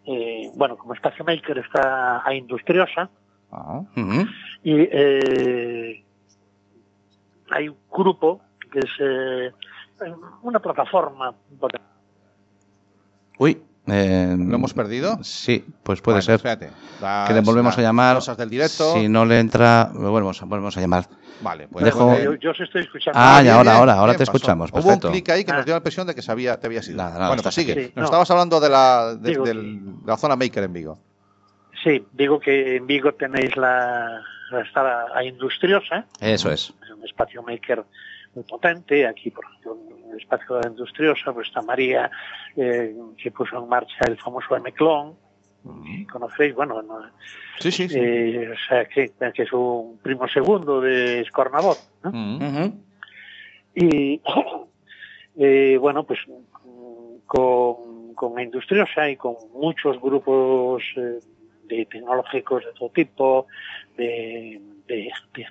eh, 0.06 0.50
bueno, 0.56 0.78
como 0.78 0.94
Espacio 0.94 1.24
Maker 1.26 1.58
está 1.60 2.26
a 2.26 2.34
Industriosa 2.34 3.10
Ah, 3.52 3.82
Ujú. 3.96 4.26
y 4.64 4.72
eh, 4.92 6.04
hay 7.52 7.70
un 7.70 7.78
grupo 7.92 8.42
que 8.72 8.80
es 8.80 8.92
eh, 9.00 9.52
una 10.42 10.60
plataforma 10.60 11.34
Uy. 13.38 13.62
eh, 13.88 14.36
¿Lo 14.38 14.56
hemos 14.56 14.74
perdido? 14.74 15.18
Sí, 15.24 15.64
pues 15.84 16.02
puede 16.02 16.16
Bueno, 16.16 16.22
ser. 16.26 16.36
Espérate. 16.36 16.70
Las- 17.02 17.28
Que 17.28 17.34
le 17.36 17.42
volvemos 17.42 17.78
a 17.78 17.82
llamar. 17.82 18.16
Cosas 18.16 18.36
del 18.38 18.50
directo. 18.50 18.94
Si 18.96 19.08
no 19.08 19.26
le 19.26 19.40
entra, 19.40 19.90
lo 19.94 20.12
volvemos, 20.12 20.42
a- 20.42 20.46
volvemos 20.46 20.76
a 20.78 20.82
llamar. 20.82 21.06
Vale, 21.42 21.68
pues. 21.68 21.86
Dejo- 21.86 22.14
eh, 22.16 22.24
yo, 22.24 22.34
yo 22.36 22.52
os 22.52 22.60
estoy 22.60 22.82
escuchando 22.82 23.18
Ah, 23.22 23.42
ya, 23.44 23.56
ahora, 23.56 23.76
ahora, 23.78 23.94
ahora 23.94 24.14
te 24.14 24.20
pasó. 24.26 24.32
escuchamos. 24.36 24.72
Hubo 24.72 24.80
un 24.80 24.84
Perfecto. 24.86 25.12
clic 25.12 25.30
ahí 25.30 25.44
que 25.46 25.54
nos 25.54 25.64
dio 25.66 25.74
la 25.76 25.78
impresión 25.78 26.06
de 26.08 26.16
que 26.16 26.22
se 26.22 26.32
había, 26.32 26.60
te 26.60 26.68
habías 26.68 26.88
ido. 26.88 26.98
Nada, 26.98 27.12
nada, 27.14 27.28
bueno, 27.28 27.44
pues 27.44 27.54
sigue. 27.56 27.72
aquí. 27.74 27.82
Nos 27.96 27.96
No. 27.96 28.04
estabas 28.06 28.32
hablando 28.32 28.60
de 28.60 28.70
la, 28.70 29.16
de, 29.16 29.30
Digo 29.30 29.46
del- 29.46 29.86
de 30.02 30.08
la 30.08 30.18
zona 30.18 30.36
maker 30.36 30.64
en 30.64 30.74
Vigo. 30.74 31.00
Sí, 31.84 32.04
digo 32.12 32.40
que 32.40 32.78
en 32.78 32.88
Vigo 32.88 33.14
tenéis 33.14 33.56
la, 33.56 34.20
la 34.52 34.62
está 34.62 35.06
a 35.16 35.24
Industriosa, 35.24 36.06
Eso 36.20 36.52
es. 36.52 36.74
es 36.84 36.90
un 36.92 37.06
espacio 37.06 37.44
maker 37.44 37.86
muy 38.36 38.44
potente. 38.44 39.06
Aquí, 39.08 39.32
por 39.32 39.46
ejemplo, 39.46 39.78
en 40.06 40.12
el 40.12 40.18
espacio 40.20 40.56
de 40.56 40.62
la 40.64 40.70
Industriosa, 40.70 41.34
pues 41.34 41.48
está 41.48 41.62
María, 41.62 42.10
eh, 42.56 42.96
que 43.22 43.32
puso 43.32 43.58
en 43.58 43.68
marcha 43.70 43.98
el 44.08 44.18
famoso 44.18 44.56
M-Clon. 44.56 45.16
¿Conocéis? 46.12 46.56
Bueno, 46.56 46.82
no, 46.82 47.02
Sí, 47.60 47.72
sí, 47.72 47.90
sí. 47.90 48.00
eh, 48.00 48.52
o 48.52 48.68
sea, 48.70 48.86
que, 48.86 49.12
que 49.34 49.44
es 49.44 49.52
un 49.52 49.98
primo 50.02 50.28
segundo 50.28 50.80
de 50.80 51.26
Scornabot. 51.26 51.78
¿no? 52.04 52.12
Mm. 52.14 52.74
Y 53.76 54.22
eh, 55.38 55.78
bueno, 55.80 56.06
pues 56.06 56.20
mm, 56.28 57.18
con, 57.26 58.14
con 58.14 58.36
la 58.36 58.44
Industriosa 58.44 59.10
y 59.10 59.18
con 59.18 59.36
muchos 59.54 60.00
grupos 60.02 60.84
eh, 60.96 61.20
de 61.66 61.86
tecnológicos 61.86 62.64
de 62.64 62.72
todo 62.74 62.90
tipo, 62.90 63.48
de, 63.98 64.62
de- 64.88 65.12
de 65.36 65.46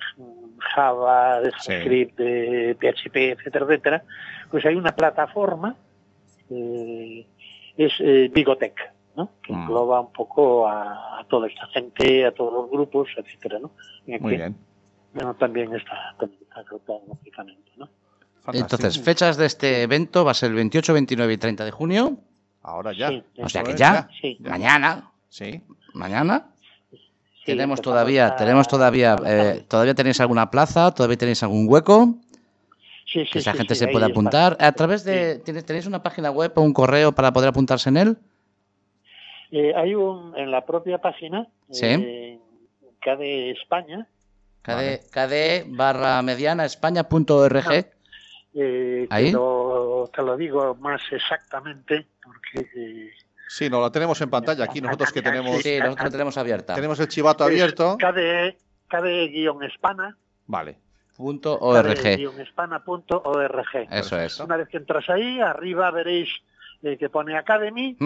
Java, 0.75 1.41
de 1.41 1.51
Sí. 1.53 1.57
JavaScript, 1.73 2.19
de 2.19 2.77
PHP, 2.81 3.17
etcétera, 3.33 3.65
etcétera, 3.67 4.05
pues 4.51 4.65
hay 4.67 4.75
una 4.75 4.95
plataforma, 4.95 5.77
eh, 6.51 7.27
es 7.77 7.93
eh, 8.01 8.31
Bigotech, 8.33 8.75
¿no? 9.17 9.31
que 9.43 9.53
Mm. 9.53 9.63
engloba 9.63 10.01
un 10.01 10.13
poco 10.13 10.67
a, 10.69 11.21
a 11.21 11.25
toda 11.29 11.49
esta 11.49 11.67
gente, 11.69 12.25
a 12.27 12.33
todos 12.33 12.53
los 12.53 12.71
grupos, 12.71 13.09
etcétera, 13.17 13.59
¿no? 13.59 13.71
Y 14.07 14.19
Muy 14.19 14.37
bien. 14.37 14.57
bueno, 15.15 15.35
también 15.35 15.75
está, 15.75 16.15
también 16.19 16.43
está 16.43 16.61
agrupado, 16.61 17.03
lógicamente, 17.09 17.71
¿no? 17.77 17.89
Fantástico. 18.43 18.77
Entonces, 18.83 19.03
fechas 19.03 19.37
de 19.37 19.47
este 19.47 19.83
evento 19.83 20.25
va 20.25 20.31
a 20.31 20.35
ser 20.35 20.51
el 20.51 20.57
28, 20.57 20.93
29 20.93 21.33
y 21.33 21.37
30 21.39 21.65
de 21.65 21.71
junio. 21.73 22.17
Ahora 22.63 22.93
ya. 22.93 23.09
Sí, 23.11 23.23
O 23.43 23.49
sea 23.49 23.63
que 23.65 23.75
ya, 23.77 24.09
Sí, 24.21 24.37
mañana, 24.41 25.11
Sí. 25.29 25.61
mañana, 25.95 26.47
sí, 27.47 27.53
tenemos 27.53 27.81
todavía, 27.81 28.27
a- 28.27 28.37
tenemos 28.37 28.69
todavía, 28.69 29.17
eh, 29.25 29.65
todavía 29.69 29.95
tenéis 29.95 30.21
alguna 30.21 30.51
plaza, 30.51 30.93
todavía 30.93 31.17
tenéis 31.17 31.43
algún 31.43 31.67
hueco, 31.69 32.15
Sí, 33.07 33.25
sí, 33.25 33.31
que 33.31 33.39
esa 33.39 33.55
gente 33.55 33.75
se 33.77 33.87
pueda 33.89 34.07
está. 34.07 34.13
apuntar. 34.13 34.57
A 34.61 34.73
través 34.73 35.05
de, 35.05 35.39
¿tenéis, 35.39 35.87
una 35.87 36.03
página 36.03 36.31
web 36.31 36.53
o 36.57 36.61
un 36.63 36.73
correo 36.73 37.13
para 37.13 37.33
poder 37.33 37.49
apuntarse 37.51 37.89
en 37.89 37.97
él? 37.97 38.17
Eh, 39.53 39.73
hay 39.77 39.95
un, 39.95 40.37
en 40.37 40.51
la 40.51 40.67
propia 40.67 40.99
página, 40.99 41.47
Sí. 41.71 41.87
eh, 41.87 42.39
KDE 43.01 43.53
España, 43.53 44.09
KD, 44.63 45.01
KD 45.11 45.65
barra 45.69 46.21
mediana 46.23 46.65
españa.org. 46.65 47.71
eh, 48.55 49.07
¿Ahí? 49.11 49.27
Te, 49.27 49.33
lo, 49.33 50.11
te 50.13 50.23
lo 50.23 50.37
digo 50.37 50.75
más 50.81 51.01
exactamente, 51.13 52.07
porque 52.25 52.69
eh, 52.75 53.11
Sí, 53.49 53.71
no, 53.71 53.81
lo 53.81 53.91
tenemos 53.93 54.21
en 54.21 54.31
pantalla 54.31 54.65
aquí. 54.65 54.81
Nosotros 54.81 55.13
que 55.13 55.23
tenemos, 55.23 55.63
Sí, 55.63 55.79
nosotros 55.79 56.05
la 56.05 56.11
tenemos 56.11 56.37
abierta. 56.39 56.75
tenemos 56.75 56.99
el 57.01 57.09
chivato 57.09 57.45
abierto. 57.45 57.97
es 57.99 58.05
KDE, 58.05 58.57
KDE-Espana, 58.89 60.17
Vale. 60.47 60.79
Punto 61.17 61.59
org. 61.61 61.95
KDE-Espana.org. 61.95 63.67
Eso 63.91 64.19
es. 64.21 64.39
Una 64.41 64.57
vez 64.57 64.69
que 64.69 64.77
entras 64.77 65.09
ahí, 65.09 65.41
arriba 65.41 65.91
veréis 65.91 66.29
eh, 66.83 66.97
que 66.99 67.09
pone 67.09 67.37
Academy, 67.37 67.97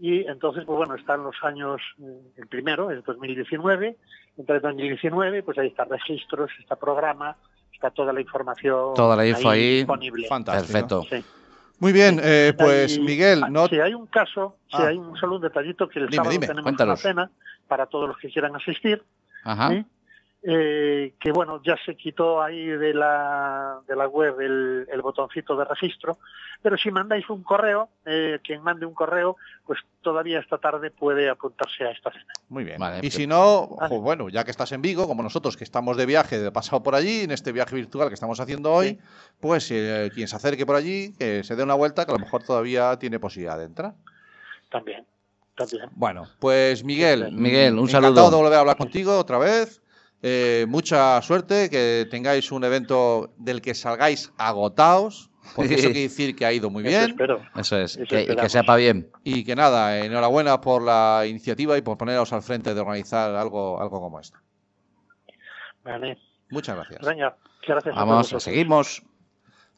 y 0.00 0.26
entonces, 0.26 0.64
pues 0.64 0.76
bueno, 0.76 0.96
están 0.96 1.22
los 1.22 1.36
años, 1.42 1.80
eh, 2.02 2.32
el 2.36 2.48
primero, 2.48 2.90
el 2.90 3.02
2019, 3.02 3.96
entre 4.38 4.58
2019, 4.60 5.44
pues 5.44 5.56
ahí 5.58 5.68
está 5.68 5.84
registros, 5.84 6.50
está 6.58 6.74
programa, 6.74 7.36
está 7.72 7.90
toda 7.90 8.12
la 8.12 8.20
información 8.20 8.94
Toda 8.94 9.14
la 9.14 9.24
info 9.26 9.50
ahí. 9.50 9.76
disponible. 9.78 10.26
Fantástico. 10.26 10.72
Perfecto. 10.72 11.02
Sí. 11.08 11.24
Muy 11.80 11.92
bien, 11.92 12.20
eh, 12.22 12.52
pues 12.56 12.98
Miguel, 12.98 13.42
ah, 13.44 13.48
no. 13.50 13.66
Sí, 13.66 13.80
hay 13.80 13.94
un 13.94 14.06
caso, 14.06 14.56
sí, 14.68 14.76
Ah. 14.78 14.86
hay 14.88 14.96
un, 14.96 15.16
solo 15.16 15.36
un 15.36 15.42
detallito 15.42 15.88
que 15.88 15.98
el 15.98 16.06
Dime, 16.06 16.16
sábado 16.16 16.30
dime, 16.32 16.46
tenemos 16.46 16.62
cuéntanos. 16.62 17.04
una 17.04 17.10
cena 17.10 17.30
para 17.68 17.86
todos 17.86 18.08
los 18.08 18.16
que 18.18 18.28
quieran 18.30 18.54
asistir, 18.56 19.02
Ajá. 19.42 19.70
¿sí? 19.70 19.84
Eh, 20.46 21.14
que 21.18 21.32
bueno, 21.32 21.62
ya 21.64 21.74
se 21.86 21.96
quitó 21.96 22.42
ahí 22.42 22.66
de 22.66 22.92
la, 22.92 23.80
de 23.88 23.96
la 23.96 24.06
web 24.06 24.40
el, 24.42 24.86
el 24.92 25.00
botoncito 25.02 25.56
de 25.56 25.64
registro, 25.64 26.18
pero 26.60 26.76
si 26.76 26.90
mandáis 26.90 27.28
un 27.30 27.42
correo, 27.42 27.88
eh, 28.04 28.38
quien 28.44 28.62
mande 28.62 28.84
un 28.84 28.92
correo, 28.92 29.36
pues 29.66 29.80
todavía 30.02 30.40
esta 30.40 30.58
tarde 30.58 30.90
puede 30.90 31.30
apuntarse 31.30 31.84
a 31.84 31.90
esta 31.92 32.10
cena. 32.12 32.26
Muy 32.50 32.64
bien. 32.64 32.78
Vale, 32.78 32.98
y 32.98 33.00
pues- 33.00 33.14
si 33.14 33.26
no, 33.26 33.68
Vale. 33.80 33.98
bueno, 33.98 34.28
ya 34.28 34.44
que 34.44 34.50
estás 34.50 34.70
en 34.72 34.82
Vigo, 34.82 35.06
como 35.06 35.22
nosotros 35.22 35.56
que 35.56 35.64
estamos 35.64 35.96
de 35.96 36.04
viaje, 36.04 36.38
de 36.38 36.52
pasado 36.52 36.82
por 36.82 36.94
allí, 36.94 37.20
en 37.22 37.30
este 37.30 37.50
viaje 37.50 37.74
virtual 37.74 38.08
que 38.08 38.14
estamos 38.14 38.38
haciendo 38.38 38.70
hoy, 38.72 38.88
Sí. 38.88 38.98
pues 39.40 39.70
eh, 39.70 40.10
quien 40.14 40.28
se 40.28 40.36
acerque 40.36 40.66
por 40.66 40.76
allí, 40.76 41.14
que 41.18 41.42
se 41.42 41.56
dé 41.56 41.62
una 41.62 41.74
vuelta, 41.74 42.04
que 42.04 42.12
a 42.12 42.14
lo 42.16 42.20
mejor 42.20 42.42
todavía 42.42 42.98
tiene 42.98 43.18
posibilidad 43.18 43.56
de 43.56 43.64
entrar. 43.64 43.94
También, 44.70 45.06
también. 45.56 45.88
Bueno, 45.92 46.24
pues 46.38 46.84
Miguel, 46.84 47.32
Miguel, 47.32 47.78
un 47.78 47.88
encantado 47.88 48.14
saludo. 48.16 48.30
de 48.30 48.36
volver 48.36 48.54
a 48.54 48.60
hablar 48.60 48.76
contigo 48.76 49.18
otra 49.18 49.38
vez. 49.38 49.80
Eh, 50.26 50.64
mucha 50.70 51.20
suerte, 51.20 51.68
que 51.68 52.06
tengáis 52.10 52.50
un 52.50 52.64
evento 52.64 53.34
del 53.36 53.60
que 53.60 53.74
salgáis 53.74 54.32
agotados, 54.38 55.30
porque 55.54 55.74
eso 55.74 55.88
quiere 55.88 56.00
decir 56.00 56.34
que 56.34 56.46
ha 56.46 56.52
ido 56.54 56.70
muy 56.70 56.82
Eso 56.82 56.88
bien. 56.98 57.10
espero. 57.10 57.42
Eso 57.54 57.78
es. 57.78 57.98
Eso 57.98 58.06
que, 58.08 58.22
y 58.22 58.34
que 58.34 58.48
sepa 58.48 58.76
bien. 58.76 59.10
Y 59.22 59.44
que 59.44 59.54
nada, 59.54 59.98
enhorabuena 59.98 60.62
por 60.62 60.80
la 60.82 61.26
iniciativa 61.28 61.76
y 61.76 61.82
por 61.82 61.98
poneros 61.98 62.32
al 62.32 62.40
frente 62.42 62.72
de 62.72 62.80
organizar 62.80 63.34
algo, 63.34 63.78
algo 63.82 64.00
como 64.00 64.18
esto. 64.18 64.38
Vale. 65.84 66.16
Muchas 66.48 66.76
gracias. 66.76 67.02
Venga, 67.04 67.36
gracias 67.66 67.94
Vamos, 67.94 68.28
seguimos. 68.38 69.02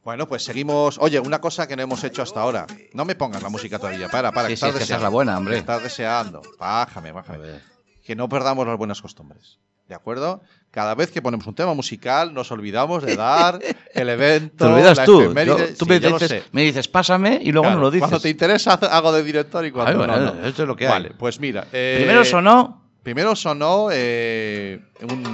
Bueno, 0.04 0.28
pues 0.28 0.44
seguimos. 0.44 0.96
Oye, 1.00 1.18
una 1.18 1.40
cosa 1.40 1.66
que 1.66 1.74
no 1.74 1.82
hemos 1.82 2.04
hecho 2.04 2.22
hasta 2.22 2.40
ahora. 2.40 2.66
No 2.92 3.04
me 3.04 3.16
pongas 3.16 3.42
la 3.42 3.48
música 3.48 3.80
todavía. 3.80 4.08
Para, 4.08 4.30
para. 4.30 4.46
Sí, 4.46 4.52
que 4.52 4.56
sí, 4.58 4.66
estás 4.66 4.68
es 4.68 4.78
que 4.78 4.84
esa 4.84 4.94
es 4.94 5.00
deseando. 5.00 5.02
la 5.02 5.08
buena, 5.08 5.38
hombre. 5.38 5.54
Que 5.54 5.58
Estás 5.58 5.82
deseando. 5.82 6.42
Bájame, 6.56 7.10
bájame. 7.10 7.60
Que 8.04 8.14
no 8.14 8.28
perdamos 8.28 8.64
las 8.64 8.78
buenas 8.78 9.02
costumbres. 9.02 9.58
¿De 9.88 9.94
acuerdo? 9.94 10.42
Cada 10.72 10.94
vez 10.94 11.10
que 11.10 11.22
ponemos 11.22 11.46
un 11.46 11.54
tema 11.54 11.72
musical, 11.72 12.34
nos 12.34 12.50
olvidamos 12.50 13.02
de 13.04 13.16
dar 13.16 13.58
el 13.94 14.08
evento. 14.08 14.66
Te 14.66 14.72
olvidas 14.72 14.96
la 14.98 15.04
tú. 15.04 15.32
Yo- 15.34 15.56
tú 15.74 15.84
Sí, 15.84 15.88
me, 15.88 16.00
dices, 16.00 16.28
sé. 16.28 16.42
me 16.52 16.62
dices, 16.62 16.88
pásame 16.88 17.38
y 17.42 17.52
luego 17.52 17.64
Claro, 17.66 17.76
no 17.76 17.82
lo 17.82 17.90
dices. 17.90 18.00
Cuando 18.08 18.20
te 18.20 18.28
interesa, 18.28 18.72
hago 18.90 19.12
de 19.12 19.22
director 19.22 19.64
y 19.64 19.70
cuando 19.70 19.92
Ay, 19.92 19.96
bueno, 19.96 20.16
no, 20.18 20.34
no. 20.34 20.46
esto 20.46 20.62
es 20.62 20.68
lo 20.68 20.76
que 20.76 20.86
hay. 20.86 20.92
Vale, 20.92 21.10
pues 21.16 21.38
mira. 21.40 21.66
eh, 21.72 21.94
Primero 21.98 22.24
sonó. 22.24 22.82
Primero 23.02 23.36
sonó 23.36 23.88
eh, 23.92 24.80
un. 25.02 25.24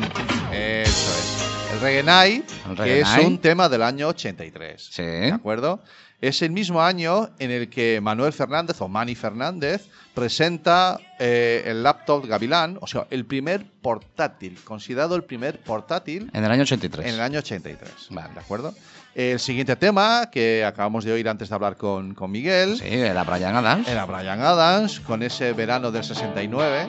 Eso 0.52 0.90
es. 0.90 1.72
El 1.72 1.80
Reggae 1.80 2.02
Night, 2.02 2.50
El 2.68 2.76
que 2.76 2.82
Reggae 2.82 3.00
es 3.00 3.08
Night. 3.08 3.26
un 3.26 3.38
tema 3.38 3.68
del 3.70 3.82
año 3.82 4.08
83. 4.08 4.88
Sí. 4.92 5.02
¿De 5.02 5.32
acuerdo? 5.32 5.80
Es 6.22 6.40
el 6.40 6.52
mismo 6.52 6.80
año 6.80 7.30
en 7.40 7.50
el 7.50 7.68
que 7.68 8.00
Manuel 8.00 8.32
Fernández 8.32 8.80
o 8.80 8.86
Manny 8.88 9.14
Fernández 9.16 9.88
presenta 10.14 10.98
eh, 11.18 11.64
el 11.66 11.82
laptop 11.82 12.26
Gavilán, 12.26 12.78
o 12.80 12.86
sea, 12.86 13.06
el 13.10 13.24
primer 13.26 13.64
portátil, 13.82 14.56
considerado 14.64 15.16
el 15.16 15.24
primer 15.24 15.58
portátil 15.58 16.30
En 16.32 16.44
el 16.44 16.50
año 16.52 16.62
83. 16.62 17.06
en 17.08 17.14
el 17.14 17.20
año 17.20 17.40
83. 17.40 17.90
Vale. 18.10 18.34
¿De 18.34 18.40
acuerdo? 18.40 18.72
El 19.16 19.40
siguiente 19.40 19.74
tema 19.76 20.30
que 20.30 20.64
acabamos 20.64 21.04
de 21.04 21.12
oír 21.12 21.28
antes 21.28 21.48
de 21.48 21.54
hablar 21.56 21.76
con, 21.76 22.14
con 22.14 22.30
Miguel 22.30 22.78
Sí, 22.78 22.86
era 22.88 23.24
Brian 23.24 23.56
Adams. 23.56 23.88
era 23.88 24.04
Brian 24.06 24.40
Adams 24.40 25.00
con 25.00 25.22
ese 25.24 25.52
verano 25.52 25.90
del 25.90 26.04
69. 26.04 26.88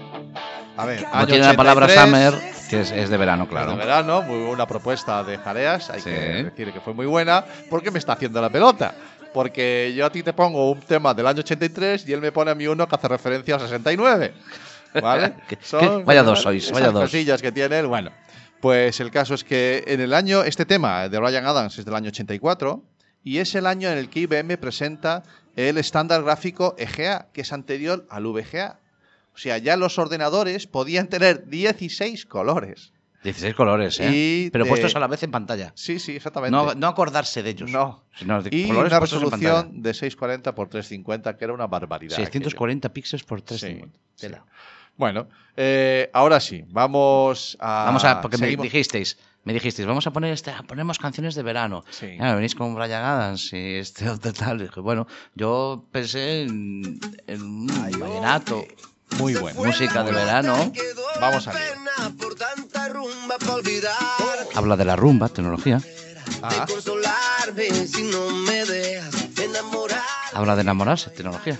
A 0.77 0.85
ver, 0.85 1.01
No 1.01 1.07
año 1.11 1.27
tiene 1.27 1.45
la 1.45 1.53
palabra 1.55 1.85
83, 1.85 2.05
summer, 2.31 2.53
que 2.69 2.81
es, 2.81 2.91
es 2.91 3.09
de 3.09 3.17
verano, 3.17 3.47
claro. 3.47 3.65
claro. 3.75 3.79
De 3.79 3.85
verano, 3.85 4.21
muy 4.21 4.45
buena 4.45 4.65
propuesta 4.65 5.23
de 5.23 5.37
Jareas, 5.37 5.89
hay 5.89 5.99
Sí. 6.01 6.09
que 6.09 6.15
decir 6.45 6.71
que 6.71 6.79
fue 6.81 6.93
muy 6.93 7.05
buena, 7.05 7.43
porque 7.69 7.91
me 7.91 7.99
está 7.99 8.13
haciendo 8.13 8.41
la 8.41 8.49
pelota. 8.49 8.95
Porque 9.33 9.93
yo 9.95 10.05
a 10.05 10.11
ti 10.11 10.21
te 10.23 10.33
pongo 10.33 10.71
un 10.71 10.79
tema 10.81 11.13
del 11.13 11.27
año 11.27 11.39
83 11.39 12.07
y 12.07 12.13
él 12.13 12.21
me 12.21 12.31
pone 12.31 12.51
a 12.51 12.55
mí 12.55 12.67
uno 12.67 12.87
que 12.87 12.95
hace 12.95 13.07
referencia 13.07 13.55
al 13.55 13.61
69. 13.61 14.33
¿Vale? 15.01 15.33
Que- 15.47 15.57
que- 15.57 16.03
vaya 16.05 16.21
dos 16.23 16.41
sois, 16.41 16.71
vaya 16.71 16.91
dos. 16.91 17.03
cosillas 17.03 17.41
que 17.41 17.51
tiene 17.51 17.79
él. 17.79 17.87
Bueno, 17.87 18.11
pues 18.61 18.99
el 18.99 19.09
caso 19.11 19.33
es 19.33 19.43
que 19.43 19.83
en 19.87 19.99
el 20.01 20.13
año, 20.13 20.43
este 20.43 20.65
tema 20.65 21.09
de 21.09 21.19
Brian 21.19 21.45
Adams 21.45 21.77
es 21.79 21.85
del 21.85 21.95
año 21.95 22.09
84 22.09 22.83
y 23.23 23.39
es 23.39 23.55
el 23.55 23.65
año 23.65 23.89
en 23.89 23.97
el 23.97 24.09
que 24.09 24.19
IBM 24.21 24.57
presenta 24.57 25.23
el 25.55 25.77
estándar 25.77 26.23
gráfico 26.23 26.75
EGA, 26.77 27.27
que 27.33 27.41
es 27.41 27.51
anterior 27.53 28.05
al 28.09 28.25
VGA. 28.27 28.79
O 29.33 29.37
sea, 29.37 29.57
ya 29.57 29.77
los 29.77 29.97
ordenadores 29.97 30.67
podían 30.67 31.07
tener 31.07 31.47
16 31.47 32.25
colores. 32.27 32.93
16 33.23 33.55
colores, 33.55 33.99
¿eh? 33.99 34.11
Y 34.13 34.49
Pero 34.51 34.65
de- 34.65 34.69
puestos 34.69 34.95
a 34.95 34.99
la 34.99 35.07
vez 35.07 35.23
en 35.23 35.31
pantalla. 35.31 35.71
Sí, 35.75 35.99
sí, 35.99 36.15
exactamente. 36.15 36.51
No, 36.51 36.73
no 36.75 36.87
acordarse 36.87 37.41
de 37.43 37.49
ellos. 37.51 37.69
No. 37.71 38.03
Sino 38.17 38.41
de 38.41 38.49
y 38.55 38.67
colores 38.67 38.91
una 38.91 38.99
resolución 38.99 39.81
de 39.81 39.93
640 39.93 40.53
por 40.55 40.67
350, 40.69 41.37
que 41.37 41.43
era 41.45 41.53
una 41.53 41.67
barbaridad. 41.67 42.15
640 42.15 42.89
píxeles 42.89 43.23
por 43.23 43.39
aquello. 43.39 43.57
350. 43.57 43.99
Sí, 44.15 44.27
sí. 44.27 44.33
Bueno, 44.95 45.27
eh, 45.57 46.09
ahora 46.13 46.39
sí, 46.39 46.63
vamos 46.67 47.57
a. 47.59 47.85
Vamos 47.85 48.03
a, 48.03 48.21
porque 48.21 48.37
me 48.37 48.47
dijisteis, 48.55 49.17
me 49.43 49.51
dijisteis, 49.53 49.87
vamos 49.87 50.05
a 50.05 50.11
poner 50.13 50.31
este, 50.33 50.53
ponemos 50.67 50.99
canciones 50.99 51.33
de 51.33 51.41
verano. 51.41 51.83
Sí. 51.89 52.15
Venís 52.19 52.53
con 52.53 52.75
Brian 52.75 53.03
Adams 53.03 53.51
y 53.53 53.75
este 53.77 54.07
otro 54.09 54.31
tal. 54.33 54.59
Dije, 54.59 54.79
bueno, 54.81 55.07
yo 55.33 55.83
pensé 55.91 56.43
en, 56.43 56.99
en 57.25 57.41
un 57.41 57.65
vallenato, 57.67 58.63
Muy 59.17 59.33
bueno. 59.33 59.63
música 59.63 60.03
de 60.03 60.11
verano. 60.11 60.71
Vamos 61.19 61.47
a 61.47 61.53
leer. 61.53 61.73
Habla 64.55 64.75
de 64.77 64.85
la 64.85 64.95
rumba, 64.95 65.29
tecnología. 65.29 65.79
Ah, 66.41 66.65
Habla 70.33 70.55
de 70.55 70.61
enamorarse, 70.61 71.09
tecnología. 71.11 71.57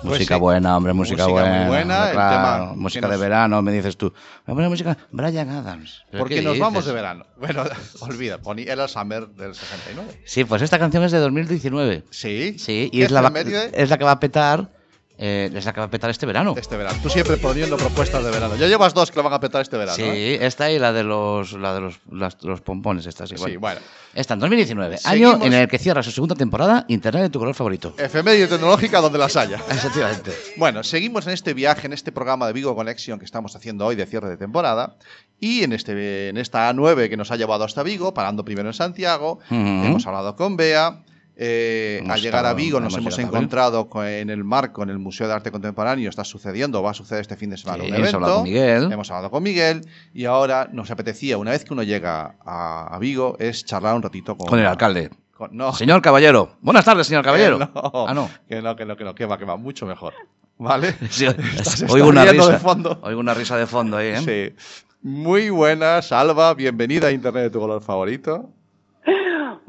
Pues 0.00 0.04
música 0.20 0.34
sí. 0.36 0.40
buena, 0.40 0.76
hombre, 0.76 0.92
música, 0.92 1.26
Música 1.26 1.44
muy 1.44 1.66
buena. 1.66 2.10
claro, 2.12 2.30
tema 2.62 2.72
música 2.76 3.08
de 3.08 3.16
verano, 3.16 3.60
me 3.62 3.72
dices 3.72 3.96
tú. 3.96 4.12
A 4.46 4.54
música 4.54 4.96
Brian 5.10 5.50
Adams. 5.50 6.04
¿Pero 6.10 6.22
porque 6.22 6.40
nos 6.40 6.58
vamos 6.58 6.84
de 6.86 6.92
verano. 6.92 7.26
Bueno, 7.36 7.64
olvida, 8.00 8.38
Pony 8.38 8.60
era 8.66 8.84
el 8.84 8.88
Summer 8.88 9.26
del 9.28 9.54
69. 9.54 10.22
Sí, 10.24 10.44
pues 10.44 10.62
esta 10.62 10.78
canción 10.78 11.02
es 11.02 11.12
de 11.12 11.18
2019. 11.18 12.04
Sí. 12.10 12.56
Sí, 12.58 12.88
y 12.92 12.98
¿Qué 12.98 13.04
es 13.04 13.10
la, 13.10 13.20
en 13.20 13.24
va- 13.26 13.30
medio 13.30 13.58
de- 13.60 13.70
es 13.74 13.90
la 13.90 13.98
que 13.98 14.04
va 14.04 14.12
a 14.12 14.20
petar. 14.20 14.70
Eh, 15.18 15.50
es 15.52 15.64
la 15.64 15.72
que 15.72 15.80
va 15.80 15.86
a 15.86 15.90
petar 15.90 16.08
este 16.10 16.24
verano. 16.26 16.54
Este 16.56 16.76
verano. 16.76 16.98
Tú 17.02 17.10
siempre 17.10 17.36
poniendo 17.36 17.76
propuestas 17.76 18.24
de 18.24 18.30
verano. 18.30 18.54
Ya 18.56 18.68
llevas 18.68 18.94
dos 18.94 19.10
que 19.10 19.16
lo 19.16 19.24
van 19.24 19.32
a 19.32 19.40
petar 19.40 19.60
este 19.62 19.76
verano. 19.76 19.96
Sí, 19.96 20.02
¿eh? 20.04 20.38
esta 20.46 20.70
y 20.70 20.78
la 20.78 20.92
de 20.92 21.02
los, 21.02 21.52
la 21.54 21.74
de 21.74 21.80
los, 21.80 21.98
las- 22.10 22.42
los 22.42 22.60
pompones, 22.60 23.04
esta 23.06 23.26
sí. 23.26 23.34
Sí, 23.36 23.56
bueno. 23.56 23.80
Esta 24.14 24.34
en 24.34 24.40
2019, 24.40 24.98
Seguimos. 24.98 25.34
año 25.34 25.44
en 25.46 25.52
el 25.52 25.68
que 25.68 25.78
cierra 25.78 26.02
su 26.02 26.10
segunda 26.10 26.34
temporada, 26.34 26.84
Internet 26.88 27.24
de 27.24 27.30
tu 27.30 27.38
color 27.38 27.54
favorito. 27.54 27.94
Efeméride 27.98 28.46
tecnológica 28.46 29.00
donde 29.00 29.18
las 29.18 29.36
haya. 29.36 29.56
Efectivamente. 29.68 30.32
Bueno, 30.56 30.82
seguimos 30.82 31.26
en 31.26 31.34
este 31.34 31.52
viaje, 31.52 31.86
en 31.86 31.92
este 31.92 32.10
programa 32.12 32.46
de 32.46 32.52
Vigo 32.52 32.74
Connection 32.74 33.18
que 33.18 33.24
estamos 33.24 33.54
haciendo 33.56 33.86
hoy 33.86 33.96
de 33.96 34.06
cierre 34.06 34.28
de 34.28 34.36
temporada. 34.36 34.96
Y 35.40 35.62
en, 35.62 35.72
este, 35.72 36.30
en 36.30 36.36
esta 36.36 36.72
A9 36.72 37.08
que 37.08 37.16
nos 37.16 37.30
ha 37.30 37.36
llevado 37.36 37.64
hasta 37.64 37.82
Vigo, 37.82 38.12
parando 38.14 38.44
primero 38.44 38.68
en 38.68 38.74
Santiago, 38.74 39.38
Ujú. 39.50 39.54
hemos 39.56 40.06
hablado 40.06 40.34
con 40.36 40.56
Bea. 40.56 41.02
Eh, 41.40 41.98
Hemos 42.00 42.14
al 42.16 42.20
llegar 42.20 42.44
a 42.46 42.52
Vigo 42.52 42.80
nos 42.80 42.92
hemos 42.94 43.14
hemos 43.16 43.18
encontrado 43.20 43.88
con- 43.88 44.04
en 44.06 44.28
el 44.28 44.42
marco, 44.42 44.82
en 44.82 44.90
el 44.90 44.98
Museo 44.98 45.28
de 45.28 45.34
Arte 45.34 45.52
Contemporáneo, 45.52 46.10
está 46.10 46.24
sucediendo, 46.24 46.82
va 46.82 46.90
a 46.90 46.94
suceder 46.94 47.20
este 47.22 47.36
fin 47.36 47.50
de 47.50 47.56
semana 47.56 47.84
Sí, 47.84 47.90
un 47.90 47.94
hemos 47.94 48.00
evento. 48.08 48.16
hablado 48.16 48.34
con 48.36 48.44
Miguel. 48.44 48.92
Hemos 48.92 49.10
hablado 49.10 49.30
con 49.30 49.42
Miguel 49.44 49.88
y 50.12 50.24
ahora 50.24 50.68
nos 50.72 50.90
apetecía, 50.90 51.38
una 51.38 51.52
vez 51.52 51.64
que 51.64 51.72
uno 51.72 51.84
llega 51.84 52.34
a, 52.44 52.94
a 52.94 52.98
Vigo, 52.98 53.36
es 53.38 53.64
charlar 53.64 53.94
un 53.94 54.02
ratito 54.02 54.36
con, 54.36 54.48
Con 54.48 54.58
el 54.58 54.66
alcalde. 54.66 55.10
con- 55.36 55.56
no, 55.56 55.72
Señor 55.72 56.02
Caballero. 56.02 56.56
Buenas 56.60 56.84
tardes, 56.84 57.06
señor 57.06 57.22
Caballero. 57.24 57.58
que 57.60 57.66
no, 57.72 57.92
Ah, 58.08 58.12
no. 58.14 58.28
Que 58.48 58.60
no, 58.60 58.74
que 58.74 58.84
no, 58.84 58.96
que 58.96 59.04
no, 59.04 59.14
que 59.14 59.24
va, 59.26 59.38
que 59.38 59.44
va, 59.44 59.56
mucho 59.56 59.86
mejor. 59.86 60.14
¿Vale? 60.58 60.96
Sí, 61.10 61.24
Estás- 61.56 61.84
oigo 61.88 62.08
una 62.08 62.24
risa. 62.24 62.50
de 62.50 62.58
fondo. 62.58 62.98
Oigo 63.02 63.20
una 63.20 63.34
risa 63.34 63.56
de 63.56 63.66
fondo 63.68 63.96
ahí, 63.96 64.08
¿eh? 64.08 64.56
Sí. 64.58 64.64
Muy 65.02 65.50
buenas, 65.50 66.10
Alba. 66.10 66.52
Bienvenida 66.54 67.06
a 67.06 67.12
Internet 67.12 67.44
de 67.44 67.50
tu 67.50 67.60
color 67.60 67.80
favorito. 67.80 68.50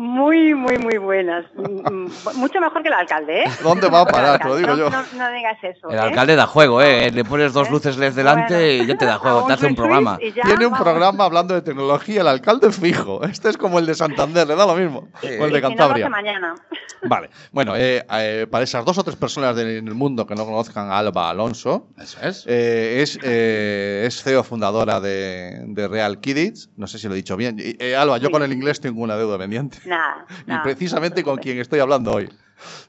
Muy, 0.03 0.55
muy, 0.55 0.77
muy 0.77 0.97
buenas. 0.97 1.43
Mm, 1.55 2.05
mm, 2.05 2.11
Mucho 2.35 2.61
mejor 2.61 2.81
que 2.81 2.87
el 2.87 2.93
alcalde, 2.93 3.43
¿eh? 3.43 3.51
¿Dónde 3.61 3.89
va 3.89 3.99
a 3.99 4.05
parar? 4.05 4.39
Te 4.39 4.47
lo 4.47 4.55
digo 4.55 4.73
yo. 4.77 4.89
No, 4.89 5.29
digas 5.31 5.57
eso. 5.61 5.89
El 5.89 5.97
¿eh? 5.97 5.99
alcalde 5.99 6.37
da 6.37 6.47
juego, 6.47 6.81
¿eh? 6.81 7.11
Le 7.11 7.25
pones 7.25 7.51
dos 7.51 7.69
luces 7.69 7.97
LED 7.97 8.13
delante 8.13 8.53
Bueno, 8.53 8.83
y 8.83 8.87
ya 8.87 8.95
te 8.97 9.03
da 9.05 9.17
juego, 9.17 9.45
te 9.45 9.51
hace 9.51 9.65
un 9.65 9.75
programa. 9.75 10.17
Tiene 10.17 10.65
un 10.67 10.71
vamos. 10.71 10.79
programa 10.79 11.25
hablando 11.25 11.53
de 11.53 11.61
tecnología, 11.61 12.21
el 12.21 12.29
alcalde 12.29 12.71
fijo. 12.71 13.21
Este 13.25 13.49
es 13.49 13.57
como 13.57 13.77
el 13.77 13.85
de 13.85 13.93
Santander, 13.93 14.47
le 14.47 14.55
da 14.55 14.65
lo 14.65 14.75
mismo. 14.75 15.09
O 15.21 15.27
el 15.27 15.51
de 15.51 15.55
si 15.57 15.61
Cantabria. 15.61 16.05
hace 16.05 16.09
mañana. 16.11 16.55
Vale, 17.03 17.29
bueno, 17.51 17.75
eh, 17.75 18.05
eh, 18.11 18.47
para 18.49 18.63
esas 18.63 18.83
dos 18.85 18.97
o 18.97 19.03
tres 19.03 19.15
personas 19.17 19.55
del- 19.55 19.77
en 19.79 19.87
el 19.87 19.95
mundo 19.95 20.25
que 20.25 20.35
no 20.35 20.45
conozcan 20.45 20.89
a 20.91 20.97
Alba 20.97 21.29
Alonso, 21.29 21.87
Eso 21.97 22.19
es. 22.21 22.45
eh, 22.47 22.99
es, 23.01 23.17
eh, 23.23 24.03
es 24.05 24.21
CEO 24.23 24.43
fundadora 24.43 24.99
de, 25.01 25.61
de 25.67 25.87
Real 25.89 26.19
Kids. 26.19 26.69
No 26.77 26.87
sé 26.87 26.99
si 26.99 27.07
lo 27.07 27.13
he 27.13 27.17
dicho 27.17 27.35
bien. 27.37 27.55
Eh, 27.59 27.95
Alba, 27.97 28.17
yo 28.17 28.27
Sí. 28.27 28.31
con 28.31 28.43
el 28.43 28.51
inglés 28.53 28.79
tengo 28.81 29.01
una 29.01 29.15
deuda 29.17 29.37
pendiente. 29.37 29.77
Nada. 29.89 30.25
Y 30.47 30.63
precisamente 30.63 31.23
con 31.23 31.37
quien 31.37 31.59
estoy 31.59 31.79
hablando 31.79 32.11
hoy. 32.13 32.29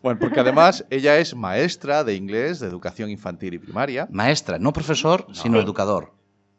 Bueno, 0.02 0.18
porque 0.20 0.40
además 0.40 0.84
ella 0.90 1.18
es 1.18 1.34
maestra 1.34 2.04
de 2.04 2.14
inglés, 2.14 2.60
de 2.60 2.66
educación 2.68 3.10
infantil 3.10 3.54
y 3.54 3.58
primaria. 3.58 4.06
Maestra, 4.10 4.58
no 4.58 4.72
profesor, 4.72 5.26
sino 5.32 5.58
Sí. 5.58 5.64
educador. 5.64 6.12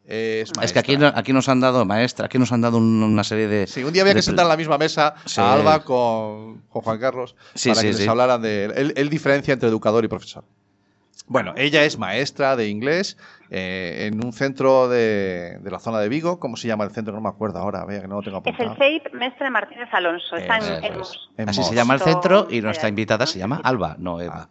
Es, 0.04 0.50
Es 0.60 0.72
que 0.72 0.80
aquí, 0.80 0.96
aquí 1.14 1.32
nos 1.32 1.48
han 1.48 1.60
dado, 1.60 1.84
maestra, 1.84 2.26
aquí 2.26 2.36
nos 2.36 2.50
han 2.50 2.60
dado 2.60 2.78
un- 2.78 3.02
una 3.04 3.22
serie 3.22 3.46
de... 3.46 3.66
Sí, 3.68 3.84
un 3.84 3.92
día 3.92 4.02
había 4.02 4.14
de 4.14 4.18
que 4.18 4.22
sentar 4.22 4.44
en 4.44 4.48
la 4.48 4.56
misma 4.56 4.76
mesa 4.76 5.14
Sí. 5.26 5.40
a 5.40 5.52
Alba 5.54 5.84
con, 5.84 6.62
con 6.68 6.82
Juan 6.82 6.98
Carlos 6.98 7.36
Sí, 7.54 7.68
para 7.68 7.80
sí, 7.82 7.86
que 7.86 7.92
sí. 7.92 7.98
les 8.00 8.08
hablaran 8.08 8.42
de 8.42 8.64
él, 8.64 8.92
él 8.96 9.08
diferencia 9.08 9.54
entre 9.54 9.68
educador 9.68 10.04
y 10.04 10.08
profesor. 10.08 10.42
Bueno, 11.26 11.54
ella 11.56 11.84
es 11.84 11.98
maestra 11.98 12.56
de 12.56 12.68
inglés 12.68 13.16
eh, 13.50 14.08
en 14.10 14.24
un 14.24 14.32
centro 14.32 14.88
de, 14.88 15.58
de 15.60 15.70
la 15.70 15.78
zona 15.78 15.98
de 16.00 16.08
Vigo. 16.08 16.38
¿Cómo 16.38 16.56
se 16.56 16.68
llama 16.68 16.84
el 16.84 16.90
centro? 16.90 17.14
No 17.14 17.20
me 17.20 17.28
acuerdo 17.28 17.58
ahora, 17.58 17.84
vea 17.84 18.02
que 18.02 18.08
no 18.08 18.16
lo 18.16 18.22
tengo 18.22 18.42
Es 18.44 18.58
el. 18.58 18.76
CEIP 18.76 19.14
Mestre 19.14 19.50
Martínez 19.50 19.88
Alonso. 19.92 20.36
Está 20.36 20.58
en, 20.58 20.84
en 20.84 20.92
es. 20.92 20.98
Mos. 20.98 21.30
En 21.38 21.48
Así 21.48 21.60
Mos. 21.60 21.68
se 21.68 21.74
llama 21.74 21.94
el 21.94 22.00
centro 22.00 22.48
y 22.50 22.60
nuestra 22.60 22.88
invitada 22.88 23.26
se 23.26 23.38
llama 23.38 23.60
Alba, 23.62 23.96
no 23.98 24.20
Eva. 24.20 24.48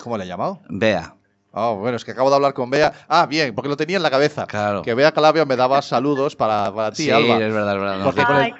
¿Cómo 0.00 0.16
le 0.18 0.24
he 0.24 0.26
llamado? 0.26 0.60
Bea. 0.68 1.14
Oh, 1.54 1.76
bueno, 1.76 1.96
es 1.96 2.04
que 2.04 2.12
acabo 2.12 2.30
de 2.30 2.36
hablar 2.36 2.54
con 2.54 2.70
Bea. 2.70 2.92
Ah, 3.08 3.26
bien, 3.26 3.54
porque 3.54 3.68
lo 3.68 3.76
tenía 3.76 3.96
en 3.98 4.02
la 4.02 4.10
cabeza. 4.10 4.46
Claro. 4.46 4.82
Que 4.82 4.94
Bea 4.94 5.12
Calabria 5.12 5.44
me 5.44 5.56
daba 5.56 5.82
saludos 5.82 6.34
para, 6.34 6.72
para 6.74 6.92
ti, 6.92 7.04
sí, 7.04 7.10
Alba. 7.10 7.34
es 7.34 7.52
verdad, 7.52 7.74
es 7.74 7.80
verdad. 7.80 8.04
Porque 8.04 8.20
dijo- 8.20 8.32
con 8.32 8.42
el- 8.42 8.54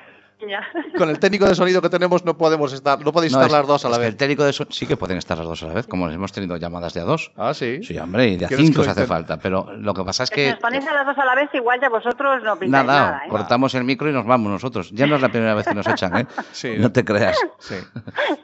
Con 0.99 1.09
el 1.11 1.18
técnico 1.18 1.47
de 1.47 1.55
sonido 1.55 1.80
que 1.80 1.88
tenemos 1.88 2.24
no 2.24 2.36
podemos 2.36 2.72
estar, 2.72 3.01
no 3.05 3.12
podéis 3.12 3.32
No, 3.32 3.38
estar 3.38 3.47
es- 3.47 3.53
las 3.53 3.66
dos 3.66 3.84
a 3.84 3.88
la 3.88 3.99
vez. 3.99 4.09
El 4.09 4.16
técnico 4.16 4.45
de 4.45 4.53
sí 4.53 4.86
que 4.86 4.97
pueden 4.97 5.18
estar 5.18 5.38
las 5.38 5.47
dos 5.47 5.62
a 5.62 5.66
la 5.66 5.74
vez, 5.74 5.86
como 5.86 6.09
hemos 6.09 6.32
tenido 6.32 6.57
llamadas 6.57 6.95
de 6.95 7.01
a 7.01 7.05
dos. 7.05 7.32
Ah, 7.36 7.55
sí. 7.55 7.80
Sí, 7.82 7.97
hombre, 7.99 8.28
y 8.28 8.36
de 8.36 8.45
a 8.47 8.49
¿Quieres 8.49 8.66
cinco 8.66 8.82
se 8.84 8.90
hace 8.90 9.07
falta. 9.07 9.38
Pero 9.38 9.72
lo 9.72 9.95
que 9.95 10.05
pasa 10.05 10.24
es 10.24 10.28
Si 10.28 10.34
que. 10.34 10.51
nos 10.51 10.59
ponéis 10.59 10.86
a 10.86 10.95
las 10.95 11.07
dos 11.07 11.18
a 11.18 11.24
la 11.24 11.34
vez, 11.34 11.49
igual 11.55 11.80
ya 11.80 11.88
vosotros 11.88 12.43
no 12.43 12.59
pintáis 12.59 12.86
Nada, 12.86 13.01
nada. 13.11 13.22
¿eh? 13.26 13.28
cortamos 13.28 13.74
el 13.74 13.84
micro 13.84 14.09
y 14.11 14.12
nos 14.12 14.26
vamos 14.26 14.51
nosotros. 14.51 14.90
Ya 14.93 15.07
no 15.07 15.16
es 15.16 15.22
la 15.22 15.28
primera 15.30 15.55
vez 15.55 15.66
que 15.66 15.74
nos 15.74 15.86
echan, 15.86 16.16
¿eh? 16.16 16.26
Sí, 16.53 16.74
no 16.78 16.90
te 16.93 17.05
creas. 17.05 17.38
Sí. 17.59 17.76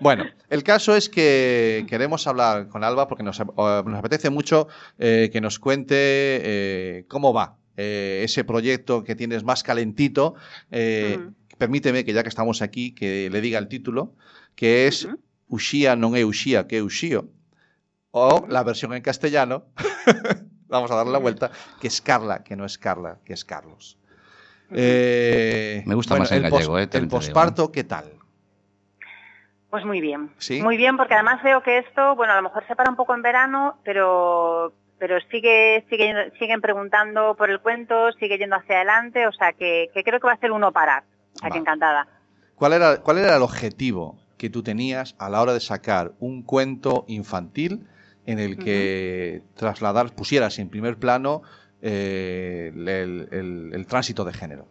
Bueno, 0.01 0.25
el 0.51 0.63
caso 0.63 0.95
es 0.95 1.09
que 1.09 1.85
queremos 1.89 2.27
hablar 2.27 2.69
con 2.69 2.85
Alba 2.85 3.09
porque 3.09 3.23
nos, 3.23 3.41
eh, 3.41 3.45
nos 3.57 3.99
apetece 3.99 4.31
mucho 4.31 4.69
eh, 4.99 5.31
que 5.33 5.41
nos 5.41 5.59
cuente 5.59 5.97
eh, 5.99 7.05
cómo 7.09 7.33
va 7.33 7.57
eh, 7.77 8.23
ese 8.25 8.45
proyecto 8.45 9.05
que 9.05 9.15
tienes 9.15 9.45
más 9.45 9.63
calentito. 9.63 10.35
Eh, 10.71 11.17
Ujú. 11.21 11.35
Permíteme 11.59 12.05
que 12.05 12.13
ya 12.13 12.23
que 12.23 12.29
estamos 12.29 12.63
aquí, 12.63 12.95
que 12.95 13.29
le 13.31 13.41
diga 13.41 13.59
el 13.59 13.69
título, 13.69 14.15
que 14.55 14.87
es 14.87 15.05
Ujú. 15.05 15.19
Uxía 15.49 15.97
non 15.97 16.15
é 16.15 16.23
Uxía, 16.23 16.69
que 16.69 16.79
é 16.79 16.83
Uxío. 16.85 17.33
O 18.13 18.47
la 18.49 18.63
versión 18.63 18.93
en 18.95 19.03
castellano, 19.03 19.69
vamos 20.69 20.91
a 20.91 20.97
darle 20.97 21.13
la 21.13 21.19
vuelta, 21.19 21.51
que 21.81 21.89
es 21.89 22.01
Carla, 22.01 22.45
que 22.45 22.55
no 22.55 22.65
es 22.65 22.79
Carla, 22.79 23.19
que 23.25 23.33
es 23.33 23.45
Carlos. 23.45 23.99
Eh, 24.71 25.83
Me 25.87 25.95
gusta 25.95 26.17
más 26.17 26.31
en 26.33 26.45
el 26.45 26.51
gallego, 26.51 26.79
eh, 26.79 26.89
el 26.93 27.09
digo, 27.09 27.17
posparto, 27.17 27.73
¿qué 27.73 27.85
tal? 27.85 28.13
Pues 29.71 29.85
muy 29.85 30.01
bien. 30.01 30.31
¿Sí? 30.39 30.63
Muy 30.63 30.77
bien, 30.77 30.97
porque 30.97 31.15
además 31.15 31.43
veo 31.43 31.63
que 31.63 31.79
esto, 31.79 32.15
bueno, 32.17 32.33
a 32.35 32.37
lo 32.37 32.43
mejor 32.43 32.67
se 32.67 32.77
para 32.77 32.91
un 32.91 32.97
poco 32.97 33.15
en 33.15 33.23
verano, 33.23 33.79
pero 33.85 34.73
pero 34.99 35.19
sigue, 35.31 35.87
sigue 35.89 36.33
siguen 36.39 36.61
preguntando 36.61 37.37
por 37.37 37.51
el 37.51 37.61
cuento, 37.61 38.11
sigue 38.13 38.37
yendo 38.37 38.57
hacia 38.57 38.77
adelante, 38.77 39.27
o 39.29 39.33
sea 39.33 39.53
que, 39.53 39.91
que 39.95 40.03
creo 40.03 40.19
que 40.19 40.27
va 40.27 40.33
a 40.33 40.39
ser 40.39 40.51
uno 40.51 40.73
parar. 40.73 41.05
Vale. 41.43 41.53
que 41.53 41.59
encantada. 41.59 42.07
¿Cuál 42.55 42.73
era, 42.73 43.01
¿Cuál 43.03 43.19
era 43.19 43.37
el 43.37 43.43
objetivo 43.43 44.19
que 44.37 44.51
tú 44.51 44.63
tenías 44.63 45.15
a 45.19 45.29
la 45.31 45.41
hora 45.43 45.53
de 45.53 45.61
sacar 45.61 46.13
un 46.21 46.43
cuento 46.43 47.05
infantil 47.09 47.87
en 48.27 48.39
el 48.39 48.59
que 48.59 49.43
trasladar, 49.57 50.15
pusieras 50.15 50.59
en 50.59 50.69
primer 50.69 50.97
plano 50.99 51.43
eh, 51.83 52.73
el, 52.75 52.89
el- 53.33 53.71
el 53.73 53.87
tránsito 53.87 54.25
de 54.25 54.33
género? 54.33 54.67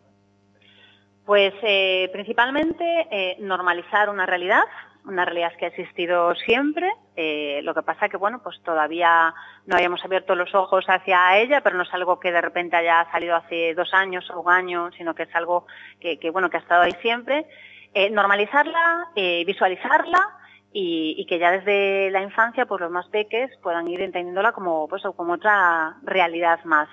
Pues 1.25 1.53
eh, 1.63 2.09
principalmente 2.13 2.85
eh, 3.11 3.37
normalizar 3.39 4.09
una 4.09 4.25
realidad, 4.25 4.61
una 5.07 5.25
realidad 5.25 5.53
que 5.57 5.65
ha 5.65 5.69
existido 5.69 6.35
siempre. 6.35 6.91
eh, 7.15 7.61
lo 7.63 7.73
que 7.73 7.81
pasa 7.81 8.09
que 8.09 8.17
bueno, 8.17 8.41
pues 8.43 8.61
todavía 8.63 9.33
no 9.65 9.75
habíamos 9.75 10.03
abierto 10.05 10.35
los 10.35 10.53
ojos 10.53 10.85
hacia 10.87 11.37
ella, 11.39 11.61
pero 11.61 11.75
no 11.75 11.83
es 11.83 11.93
algo 11.93 12.19
que 12.19 12.31
de 12.31 12.41
repente 12.41 12.75
haya 12.75 13.07
salido 13.11 13.35
hace 13.35 13.73
dos 13.73 13.93
años 13.93 14.29
o 14.29 14.41
un 14.41 14.51
año, 14.51 14.91
sino 14.97 15.15
que 15.15 15.23
es 15.23 15.35
algo 15.35 15.65
que, 15.99 16.19
bueno 16.31 16.49
que 16.49 16.57
ha 16.57 16.59
estado 16.59 16.83
ahí 16.83 16.95
siempre. 17.01 17.47
Eh, 17.93 18.09
normalizarla, 18.11 19.07
eh, 19.15 19.43
visualizarla 19.45 20.29
y, 20.71 21.15
y 21.17 21.25
que 21.25 21.39
ya 21.39 21.51
desde 21.51 22.11
la 22.11 22.21
infancia, 22.21 22.65
pues 22.67 22.81
los 22.81 22.91
más 22.91 23.07
peques 23.07 23.49
puedan 23.63 23.87
ir 23.87 24.01
entendiéndola 24.01 24.51
como 24.51 24.87
pues 24.87 25.01
como 25.15 25.33
otra 25.33 25.95
realidad 26.03 26.63
más. 26.65 26.89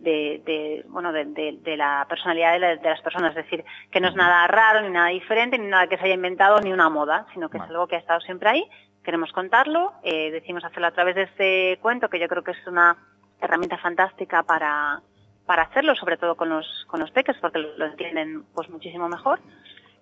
De, 0.00 0.42
de, 0.44 0.84
bueno 0.88 1.12
de, 1.12 1.24
de- 1.26 1.58
de 1.62 1.76
la 1.76 2.06
personalidad 2.08 2.52
de, 2.52 2.58
la- 2.58 2.76
de 2.76 2.88
las 2.88 3.00
personas, 3.02 3.30
es 3.36 3.44
decir, 3.44 3.64
que 3.90 4.00
no 4.00 4.08
es 4.08 4.14
nada 4.14 4.46
raro 4.46 4.80
ni 4.82 4.90
nada 4.90 5.08
diferente 5.08 5.58
ni 5.58 5.66
nada 5.66 5.86
que 5.88 5.96
se 5.98 6.04
haya 6.04 6.14
inventado 6.14 6.60
ni 6.60 6.72
una 6.72 6.88
moda, 6.88 7.26
sino 7.34 7.48
que 7.48 7.58
Vale. 7.58 7.68
es 7.68 7.70
algo 7.74 7.86
que 7.88 7.96
ha 7.96 8.00
estado 8.00 8.20
siempre 8.20 8.48
ahí. 8.48 8.64
Queremos 9.04 9.32
contarlo, 9.32 9.92
eh, 10.02 10.30
decimos 10.30 10.64
hacerlo 10.64 10.86
a 10.88 10.92
través 10.92 11.14
de 11.14 11.22
este 11.22 11.78
cuento 11.82 12.08
que 12.08 12.20
yo 12.20 12.28
creo 12.28 12.44
que 12.44 12.50
es 12.52 12.66
una 12.66 12.96
herramienta 13.40 13.78
fantástica 13.78 14.42
para 14.42 15.00
para 15.46 15.62
hacerlo, 15.62 15.94
sobre 15.94 16.18
todo 16.18 16.36
con 16.36 16.50
los, 16.50 16.84
con 16.88 17.00
los 17.00 17.10
peques, 17.10 17.34
porque 17.40 17.58
lo, 17.58 17.74
lo 17.78 17.86
entienden 17.86 18.44
pues 18.54 18.68
muchísimo 18.68 19.08
mejor. 19.08 19.40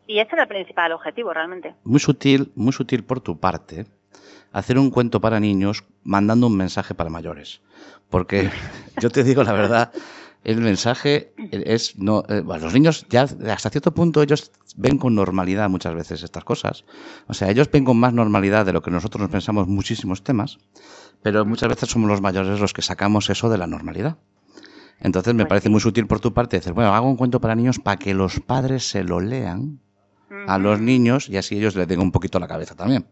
Y 0.08 0.18
ese 0.18 0.30
era 0.32 0.42
el 0.42 0.48
principal 0.48 0.90
objetivo, 0.90 1.32
realmente. 1.32 1.76
Muy 1.84 2.00
sutil, 2.00 2.50
muy 2.56 2.72
sutil 2.72 3.04
por 3.04 3.20
tu 3.20 3.38
parte, 3.38 3.86
hacer 4.52 4.78
un 4.78 4.90
cuento 4.90 5.20
para 5.20 5.40
niños 5.40 5.84
mandando 6.04 6.46
un 6.46 6.56
mensaje 6.56 6.94
para 6.94 7.10
mayores. 7.10 7.60
Porque 8.08 8.50
yo 9.00 9.10
te 9.10 9.24
digo 9.24 9.42
la 9.44 9.52
verdad, 9.52 9.92
el 10.46 10.60
mensaje 10.60 11.32
es 11.50 11.98
no 11.98 12.22
eh, 12.28 12.40
bueno, 12.40 12.64
los 12.64 12.72
niños 12.72 13.04
ya 13.10 13.22
hasta 13.22 13.68
cierto 13.68 13.92
punto 13.92 14.22
ellos 14.22 14.52
ven 14.76 14.96
con 14.96 15.14
normalidad 15.16 15.68
muchas 15.68 15.92
veces 15.94 16.22
estas 16.22 16.44
cosas 16.44 16.84
o 17.26 17.34
sea 17.34 17.50
ellos 17.50 17.68
ven 17.72 17.84
con 17.84 17.96
más 17.98 18.12
normalidad 18.12 18.64
de 18.64 18.72
lo 18.72 18.80
que 18.80 18.92
nosotros 18.92 19.20
nos 19.22 19.30
pensamos 19.30 19.66
muchísimos 19.66 20.22
temas 20.22 20.58
pero 21.22 21.44
muchas 21.44 21.68
veces 21.68 21.88
somos 21.90 22.08
los 22.08 22.20
mayores 22.20 22.60
los 22.60 22.72
que 22.72 22.82
sacamos 22.82 23.28
eso 23.28 23.48
de 23.48 23.58
la 23.58 23.66
normalidad 23.66 24.18
entonces 25.00 25.34
me 25.34 25.44
Pues 25.44 25.48
parece 25.48 25.64
sí. 25.66 25.72
muy 25.72 25.80
sutil 25.80 26.06
por 26.06 26.20
tu 26.20 26.32
parte 26.32 26.58
decir 26.58 26.74
bueno 26.74 26.94
hago 26.94 27.08
un 27.08 27.16
cuento 27.16 27.40
para 27.40 27.56
niños 27.56 27.80
para 27.80 27.96
que 27.96 28.14
los 28.14 28.38
padres 28.38 28.88
se 28.88 29.02
lo 29.02 29.18
lean 29.18 29.80
a 30.46 30.58
los 30.58 30.80
niños 30.80 31.28
y 31.28 31.38
así 31.38 31.56
ellos 31.56 31.74
le 31.74 31.86
den 31.86 31.98
un 31.98 32.12
poquito 32.12 32.38
la 32.38 32.46
cabeza 32.46 32.76
también 32.76 33.06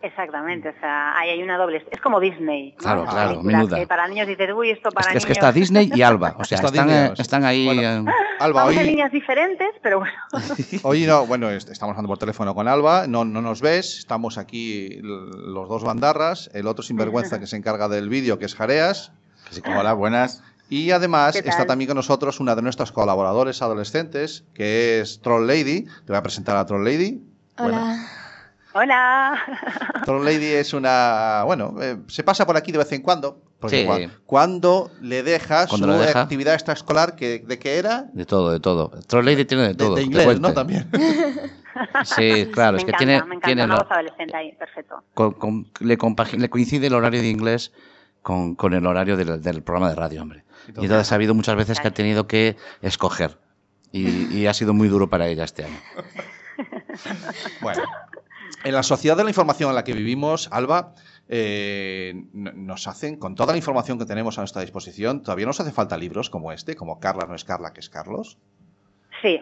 Exactamente, 0.00 0.68
o 0.68 0.74
sea, 0.80 1.18
ahí 1.18 1.30
hay 1.30 1.42
una 1.42 1.58
doble. 1.58 1.84
Es 1.90 2.00
como 2.00 2.20
Disney. 2.20 2.70
¿no? 2.72 2.76
Claro, 2.78 3.04
claro, 3.04 3.42
menuda. 3.42 3.78
que 3.80 3.86
para 3.88 4.06
niños 4.06 4.28
dices, 4.28 4.48
uy, 4.54 4.70
esto 4.70 4.90
es 4.90 4.94
para 4.94 5.10
que, 5.10 5.18
es 5.18 5.24
niños. 5.24 5.26
que 5.26 5.32
está 5.32 5.50
Disney 5.52 5.90
y 5.92 6.02
Alba 6.02 6.36
o 6.38 6.44
sea 6.44 6.56
Está 6.56 6.68
están, 6.68 6.86
Disney, 6.86 7.06
eh, 7.08 7.14
están 7.18 7.44
ahí 7.44 7.64
bueno. 7.66 8.08
eh, 8.10 8.14
Alba, 8.38 8.62
en 8.72 8.78
hoy, 8.78 8.84
líneas 8.84 9.10
diferentes, 9.10 9.68
pero 9.82 9.98
bueno. 9.98 10.14
hoy 10.84 11.04
no, 11.04 11.26
bueno, 11.26 11.50
est- 11.50 11.68
estamos 11.70 11.94
hablando 11.94 12.08
por 12.08 12.18
teléfono 12.18 12.54
con 12.54 12.68
Alba, 12.68 13.08
no, 13.08 13.24
no 13.24 13.42
nos 13.42 13.60
ves, 13.60 13.98
estamos 13.98 14.38
aquí 14.38 15.00
los 15.02 15.68
dos 15.68 15.82
bandarras, 15.82 16.48
el 16.54 16.68
otro 16.68 16.84
sinvergüenza 16.84 17.40
que 17.40 17.48
se 17.48 17.56
encarga 17.56 17.88
del 17.88 18.08
vídeo, 18.08 18.38
que 18.38 18.44
es 18.44 18.54
Jareas, 18.54 19.10
Hola, 19.66 19.94
buenas. 19.94 20.44
y 20.70 20.92
además 20.92 21.34
está 21.34 21.66
también 21.66 21.88
con 21.88 21.96
nosotros 21.96 22.38
una 22.38 22.54
de 22.54 22.62
nuestras 22.62 22.92
colaboradores 22.92 23.62
adolescentes, 23.62 24.44
que 24.54 25.00
es 25.00 25.20
Troll 25.22 25.46
Lady. 25.48 25.82
Te 25.82 25.88
voy 26.12 26.16
a 26.18 26.22
presentar 26.22 26.56
a 26.56 26.64
Troll 26.66 26.84
Lady. 26.84 27.20
Hola. 27.58 27.96
Hola. 28.78 29.38
Troll 30.04 30.24
Lady 30.24 30.46
es 30.46 30.72
una, 30.72 31.42
bueno, 31.44 31.74
eh, 31.82 31.96
se 32.06 32.22
pasa 32.22 32.46
por 32.46 32.56
aquí 32.56 32.70
de 32.70 32.78
vez 32.78 32.92
en 32.92 33.02
cuando, 33.02 33.40
porque 33.58 33.80
Sí. 33.82 33.86
cua- 33.86 34.10
cuando 34.24 34.90
le 35.00 35.22
dejas 35.24 35.68
Cuando 35.68 35.92
su 35.94 36.00
deja. 36.00 36.22
actividad 36.22 36.54
extraescolar, 36.54 37.16
que, 37.16 37.40
¿de 37.40 37.58
qué 37.58 37.78
era? 37.78 38.04
de 38.12 38.24
todo 38.24 38.52
de 38.52 38.60
todo 38.60 38.90
Troll 39.08 39.24
Lady 39.24 39.44
tiene 39.44 39.68
de 39.68 39.74
todo 39.74 39.96
de 39.96 40.02
inglés. 40.02 40.38
¿no? 40.40 40.52
También. 40.52 40.88
Sí, 42.04 42.48
claro, 42.52 42.72
me 42.72 42.78
es 42.78 42.84
que 42.84 42.92
tiene, 42.94 43.18
me 43.22 43.36
encanta, 43.36 43.46
tiene 43.46 43.64
una 43.64 43.76
voz 43.76 43.86
adolescente 43.90 44.36
ahí, 44.36 44.52
perfecto. 44.56 44.96
con- 45.14 45.32
con- 45.34 45.68
le, 45.78 45.96
coincide 45.96 46.88
el 46.88 46.94
horario 46.94 47.20
de 47.20 47.28
inglés 47.28 47.72
con, 48.20 48.56
con 48.56 48.74
el 48.74 48.84
horario 48.84 49.16
del, 49.16 49.40
del 49.40 49.62
programa 49.62 49.88
de 49.90 49.94
radio, 49.94 50.22
hombre. 50.22 50.42
Y 50.76 50.82
entonces 50.86 51.12
ha 51.12 51.14
habido 51.14 51.34
muchas 51.34 51.54
veces 51.54 51.78
que 51.78 51.86
ha 51.86 51.94
tenido 51.94 52.26
que 52.26 52.56
escoger. 52.82 53.38
Y, 53.92 54.08
y 54.36 54.46
ha 54.48 54.54
sido 54.54 54.74
muy 54.74 54.88
duro 54.88 55.08
para 55.08 55.28
ella 55.28 55.44
este 55.44 55.64
año. 55.66 55.78
Bueno, 57.60 57.82
en 58.64 58.72
la 58.74 58.82
sociedad 58.82 59.16
de 59.16 59.24
la 59.24 59.30
información 59.30 59.70
en 59.70 59.76
la 59.76 59.84
que 59.84 59.92
vivimos, 59.92 60.48
Alba, 60.52 60.94
eh, 61.28 62.14
nos 62.32 62.86
hacen, 62.88 63.18
con 63.18 63.34
toda 63.34 63.52
la 63.52 63.58
información 63.58 63.98
que 63.98 64.06
tenemos 64.06 64.38
a 64.38 64.40
nuestra 64.42 64.62
disposición, 64.62 65.22
todavía 65.22 65.46
nos 65.46 65.60
hace 65.60 65.72
falta 65.72 65.96
libros 65.96 66.30
como 66.30 66.52
este, 66.52 66.74
como 66.74 67.00
Carla 67.00 67.26
no 67.28 67.34
es 67.34 67.44
Carla, 67.44 67.72
que 67.72 67.80
es 67.80 67.90
Carlos. 67.90 68.38
Sí, 69.22 69.40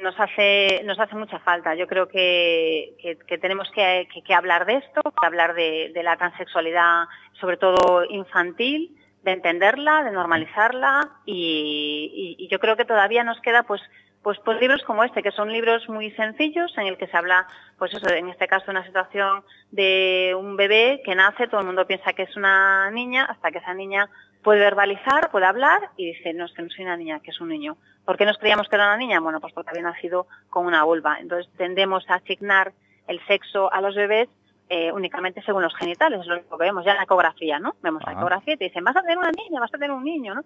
nos 0.00 0.14
hace, 0.18 0.82
nos 0.84 0.98
hace 0.98 1.14
mucha 1.14 1.38
falta. 1.40 1.74
Yo 1.74 1.86
creo 1.86 2.08
que, 2.08 3.16
que- 3.26 3.38
tenemos 3.38 3.70
que, 3.74 4.08
que- 4.26 4.34
hablar 4.34 4.66
de 4.66 4.76
esto, 4.76 5.00
hablar 5.22 5.54
de, 5.54 5.92
la 6.02 6.16
transexualidad, 6.16 7.04
sobre 7.40 7.56
todo 7.56 8.04
infantil, 8.08 8.96
de 9.22 9.32
entenderla, 9.32 10.02
de 10.02 10.12
normalizarla 10.12 11.10
y 11.26 12.48
yo 12.50 12.58
creo 12.58 12.76
que 12.76 12.86
todavía 12.86 13.22
nos 13.22 13.38
queda 13.40 13.64
pues 13.64 13.82
pues, 14.22 14.38
pues 14.44 14.60
libros 14.60 14.82
como 14.82 15.04
este, 15.04 15.22
que 15.22 15.30
son 15.30 15.52
libros 15.52 15.88
muy 15.88 16.10
sencillos 16.12 16.72
en 16.76 16.86
el 16.86 16.98
que 16.98 17.06
se 17.06 17.16
habla, 17.16 17.46
pues 17.78 17.94
eso, 17.94 18.08
en 18.10 18.28
este 18.28 18.46
caso 18.48 18.70
una 18.70 18.84
situación 18.84 19.42
de 19.70 20.36
un 20.38 20.56
bebé 20.56 21.00
que 21.04 21.14
nace, 21.14 21.48
todo 21.48 21.60
el 21.60 21.66
mundo 21.66 21.86
piensa 21.86 22.12
que 22.12 22.24
es 22.24 22.36
una 22.36 22.90
niña, 22.90 23.24
hasta 23.24 23.50
que 23.50 23.58
esa 23.58 23.74
niña 23.74 24.08
puede 24.42 24.60
verbalizar, 24.60 25.30
puede 25.30 25.46
hablar 25.46 25.90
y 25.96 26.12
dice, 26.12 26.32
no, 26.34 26.44
es 26.44 26.52
que 26.52 26.62
no 26.62 26.70
soy 26.70 26.84
una 26.84 26.96
niña, 26.96 27.20
que 27.20 27.30
es 27.30 27.40
un 27.40 27.48
niño. 27.48 27.76
¿Por 28.04 28.16
qué 28.16 28.24
nos 28.24 28.38
creíamos 28.38 28.68
que 28.68 28.76
era 28.76 28.86
una 28.86 28.96
niña? 28.96 29.20
Bueno, 29.20 29.40
pues 29.40 29.52
porque 29.52 29.70
había 29.70 29.82
nacido 29.82 30.26
con 30.48 30.66
una 30.66 30.84
vulva. 30.84 31.18
Entonces 31.20 31.50
tendemos 31.56 32.08
a 32.08 32.14
asignar 32.14 32.72
el 33.06 33.24
sexo 33.26 33.72
a 33.72 33.80
los 33.80 33.94
bebés 33.94 34.28
eh, 34.72 34.92
únicamente 34.92 35.42
según 35.42 35.62
los 35.62 35.74
genitales, 35.74 36.20
es 36.20 36.26
lo 36.28 36.36
que 36.36 36.64
vemos 36.64 36.84
ya 36.84 36.92
en 36.92 36.98
la 36.98 37.02
ecografía, 37.02 37.58
¿no? 37.58 37.74
Vemos 37.82 38.04
la 38.06 38.12
ecografía 38.12 38.54
y 38.54 38.56
te 38.56 38.64
dicen, 38.66 38.84
vas 38.84 38.96
a 38.96 39.02
tener 39.02 39.18
una 39.18 39.32
niña, 39.32 39.58
vas 39.58 39.74
a 39.74 39.78
tener 39.78 39.90
un 39.90 40.04
niño, 40.04 40.36
¿no? 40.36 40.44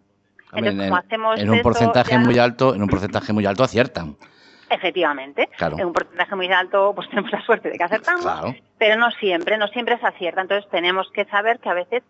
Hombre, 0.54 0.70
Entonces, 0.70 0.84
en, 0.84 0.88
como 0.90 0.96
hacemos 0.96 1.40
en 1.40 1.50
un 1.50 1.62
porcentaje 1.62 2.18
muy 2.18 2.38
alto, 2.38 2.74
en 2.74 2.82
un 2.82 2.88
porcentaje 2.88 3.32
muy 3.32 3.46
alto 3.46 3.64
aciertan. 3.64 4.16
Efectivamente, 4.70 5.48
Claro. 5.56 5.78
en 5.78 5.86
un 5.86 5.92
porcentaje 5.92 6.34
muy 6.36 6.50
alto 6.52 6.92
pues 6.94 7.08
tenemos 7.10 7.30
la 7.30 7.42
suerte 7.44 7.70
de 7.70 7.76
que 7.78 7.84
acertamos, 7.84 8.22
Claro. 8.22 8.54
pero 8.78 8.96
no 8.96 9.10
siempre, 9.12 9.56
no 9.58 9.68
siempre 9.68 9.98
se 9.98 10.06
acierta. 10.06 10.40
Entonces 10.40 10.68
tenemos 10.70 11.10
que 11.12 11.24
saber 11.26 11.58
que 11.60 11.68
a 11.68 11.74
veces, 11.74 12.02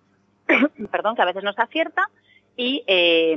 perdón, 0.90 1.16
que 1.16 1.22
a 1.22 1.26
veces 1.26 1.42
no 1.44 1.52
se 1.52 1.62
acierta 1.62 2.08
y, 2.56 2.84
eh, 2.86 3.36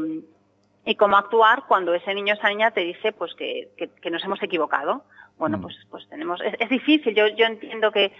y 0.85 0.95
cómo 0.95 1.17
actuar 1.17 1.63
cuando 1.67 1.93
ese 1.93 2.13
niño 2.13 2.33
o 2.35 2.37
esa 2.37 2.49
niña 2.49 2.71
te 2.71 2.81
dice 2.81 3.11
pues 3.11 3.33
que, 3.35 3.69
que- 3.77 3.89
que 3.89 4.11
nos 4.11 4.23
hemos 4.23 4.41
equivocado. 4.43 5.03
Bueno, 5.37 5.57
Mm. 5.57 5.61
pues, 5.61 5.75
pues 5.91 6.07
tenemos, 6.09 6.39
es, 6.41 6.53
es 6.59 6.69
difícil, 6.69 7.13
yo, 7.13 7.27
yo 7.27 7.45
entiendo 7.45 7.91
que, 7.91 8.11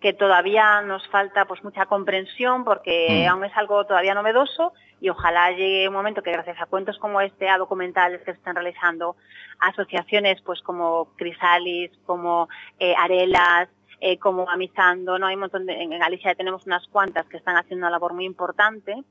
que 0.00 0.12
todavía 0.12 0.82
nos 0.82 1.06
falta 1.08 1.46
pues 1.46 1.64
mucha 1.64 1.86
comprensión 1.86 2.64
porque 2.64 3.24
Mm. 3.26 3.30
aún 3.30 3.44
es 3.44 3.56
algo 3.56 3.84
todavía 3.86 4.14
novedoso 4.14 4.72
y 5.00 5.08
ojalá 5.08 5.50
llegue 5.52 5.88
un 5.88 5.94
momento 5.94 6.22
que 6.22 6.32
gracias 6.32 6.60
a 6.60 6.66
cuentos 6.66 6.98
como 6.98 7.20
este, 7.20 7.48
a 7.48 7.58
documentales 7.58 8.20
que 8.20 8.32
se 8.32 8.38
están 8.38 8.56
realizando, 8.56 9.16
asociaciones 9.60 10.40
pues 10.42 10.60
como 10.62 11.08
Crisalis, 11.16 11.90
como 12.04 12.48
eh, 12.78 12.94
Arelas, 12.96 13.68
eh, 14.00 14.18
como 14.18 14.48
Amizando, 14.50 15.18
no 15.18 15.26
hay 15.26 15.34
un 15.34 15.40
montón 15.40 15.64
de, 15.66 15.82
en 15.82 15.90
Galicia 15.98 16.34
tenemos 16.34 16.66
unas 16.66 16.86
cuantas 16.88 17.26
que 17.26 17.38
están 17.38 17.56
haciendo 17.56 17.86
una 17.86 17.90
labor 17.90 18.12
muy 18.12 18.26
importante, 18.26 19.02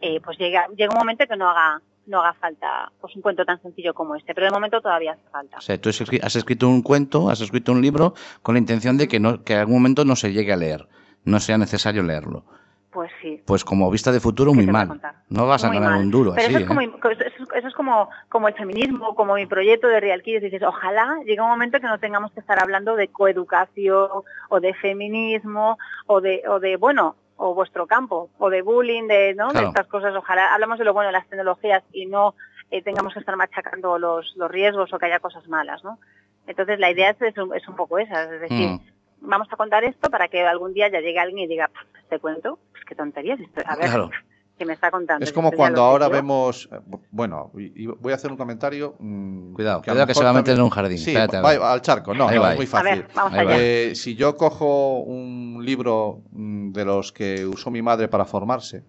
eh, 0.00 0.20
pues 0.20 0.36
llega, 0.38 0.68
llega 0.76 0.92
un 0.92 0.98
momento 0.98 1.26
que 1.26 1.36
no 1.36 1.48
haga 1.48 1.80
no 2.06 2.20
haga 2.20 2.34
falta 2.34 2.90
pues 3.00 3.14
un 3.16 3.22
cuento 3.22 3.44
tan 3.44 3.60
sencillo 3.62 3.92
como 3.94 4.14
este, 4.16 4.34
pero 4.34 4.46
de 4.46 4.52
momento 4.52 4.80
todavía 4.80 5.12
hace 5.12 5.28
falta. 5.30 5.58
O 5.58 5.60
sea, 5.60 5.80
tú 5.80 5.88
has 5.88 6.00
escri- 6.00 6.20
has 6.22 6.36
escrito 6.36 6.68
un 6.68 6.82
cuento, 6.82 7.28
has 7.30 7.40
escrito 7.40 7.72
un 7.72 7.82
libro 7.82 8.14
con 8.42 8.54
la 8.54 8.58
intención 8.60 8.96
de 8.96 9.08
que, 9.08 9.18
no, 9.20 9.42
que 9.42 9.54
en 9.54 9.60
algún 9.60 9.74
momento 9.76 10.04
no 10.04 10.16
se 10.16 10.32
llegue 10.32 10.52
a 10.52 10.56
leer, 10.56 10.88
no 11.24 11.40
sea 11.40 11.58
necesario 11.58 12.02
leerlo. 12.02 12.44
Pues 12.92 13.10
sí. 13.20 13.42
Pues 13.44 13.62
como 13.62 13.90
vista 13.90 14.10
de 14.10 14.20
futuro, 14.20 14.52
¿Qué 14.52 14.56
muy 14.56 14.66
mal. 14.68 14.98
No 15.28 15.46
vas 15.46 15.62
a 15.64 15.66
Muy 15.66 15.76
ganar 15.76 15.90
mal. 15.92 16.00
un 16.00 16.10
duro 16.10 16.32
Pero 16.34 16.46
así. 16.46 16.54
eso, 16.54 16.60
es 16.62 16.66
como, 16.66 16.80
¿eh? 16.80 16.90
eso, 17.10 17.24
es, 17.24 17.32
eso 17.54 17.68
es 17.68 17.74
como, 17.74 18.08
como 18.30 18.48
el 18.48 18.54
feminismo, 18.54 19.14
como 19.14 19.34
mi 19.34 19.44
proyecto 19.44 19.86
de 19.88 20.00
Real 20.00 20.22
Kids. 20.22 20.40
Dices, 20.40 20.62
ojalá 20.62 21.18
llegue 21.26 21.42
un 21.42 21.48
momento 21.50 21.78
que 21.78 21.86
no 21.88 21.98
tengamos 21.98 22.32
que 22.32 22.40
estar 22.40 22.58
hablando 22.62 22.96
de 22.96 23.08
coeducación 23.08 24.08
o 24.48 24.60
de 24.60 24.72
feminismo 24.72 25.76
o 26.06 26.22
de, 26.22 26.42
o 26.48 26.58
de 26.58 26.76
bueno, 26.78 27.16
o 27.36 27.54
vuestro 27.54 27.86
campo, 27.86 28.30
o 28.38 28.50
de 28.50 28.62
bullying, 28.62 29.06
de, 29.08 29.34
¿no? 29.34 29.48
Claro. 29.48 29.66
de 29.66 29.70
estas 29.70 29.86
cosas. 29.88 30.14
Ojalá 30.14 30.54
hablamos 30.54 30.78
de 30.78 30.84
lo 30.84 30.92
bueno 30.94 31.08
de 31.08 31.12
las 31.12 31.26
tecnologías 31.28 31.82
y 31.92 32.06
no 32.06 32.34
eh, 32.70 32.82
tengamos 32.82 33.12
que 33.12 33.20
estar 33.20 33.36
machacando 33.36 33.98
los, 33.98 34.34
los 34.36 34.50
riesgos 34.50 34.92
o 34.92 34.98
que 34.98 35.06
haya 35.06 35.20
cosas 35.20 35.46
malas, 35.48 35.84
¿no? 35.84 35.98
Entonces 36.46 36.78
la 36.78 36.90
idea 36.90 37.10
es, 37.10 37.20
es, 37.22 37.36
un, 37.38 37.54
es 37.54 37.66
un 37.68 37.76
poco 37.76 37.98
esa, 37.98 38.22
es 38.24 38.40
decir, 38.40 38.70
Mm. 38.70 38.80
vamos 39.20 39.48
a 39.50 39.56
contar 39.56 39.84
esto 39.84 40.10
para 40.10 40.28
que 40.28 40.44
algún 40.46 40.72
día 40.74 40.88
ya 40.88 41.00
llegue 41.00 41.18
alguien 41.18 41.40
y 41.44 41.46
diga, 41.48 41.68
"Pff, 41.68 41.96
este 42.02 42.18
cuento, 42.18 42.58
pues 42.72 42.84
qué 42.84 42.94
tonterías, 42.94 43.40
esto, 43.40 43.62
a 43.66 43.76
ver, 43.76 43.86
Claro. 43.90 44.10
¿Qué 44.58 44.64
me 44.64 44.72
está 44.74 44.90
contando? 44.90 45.24
Es 45.24 45.32
como 45.32 45.52
cuando 45.52 45.82
ahora 45.82 46.06
yo". 46.06 46.12
vemos. 46.12 46.68
eh, 46.72 46.78
Bueno, 47.10 47.50
y, 47.58 47.84
y 47.84 47.86
voy 47.86 48.12
a 48.12 48.16
hacer 48.16 48.30
un 48.30 48.36
comentario. 48.36 48.94
mm, 48.98 49.52
Cuidado, 49.54 49.76
a 49.76 49.78
lo 49.78 49.82
cuidado 49.82 50.06
que 50.06 50.14
se 50.14 50.24
va 50.24 50.30
a 50.30 50.32
meter 50.32 50.56
en 50.56 50.62
un 50.62 50.70
jardín. 50.70 50.98
Sí, 50.98 51.10
Espérate, 51.10 51.36
a 51.36 51.42
va- 51.42 51.72
al 51.72 51.82
charco. 51.82 52.14
No, 52.14 52.30
es 52.30 52.56
muy 52.56 52.64
A 52.66 52.68
fácil. 52.68 52.98
ver, 53.02 53.08
vamos 53.14 53.32
allá. 53.32 53.56
Eh, 53.58 53.92
si 53.94 54.14
yo 54.16 54.36
cojo 54.36 55.00
un 55.00 55.62
libro 55.64 56.22
mm, 56.32 56.72
de 56.72 56.84
los 56.84 57.12
que 57.12 57.44
usó 57.46 57.70
mi 57.70 57.82
madre 57.82 58.08
para 58.08 58.24
formarse, 58.24 58.82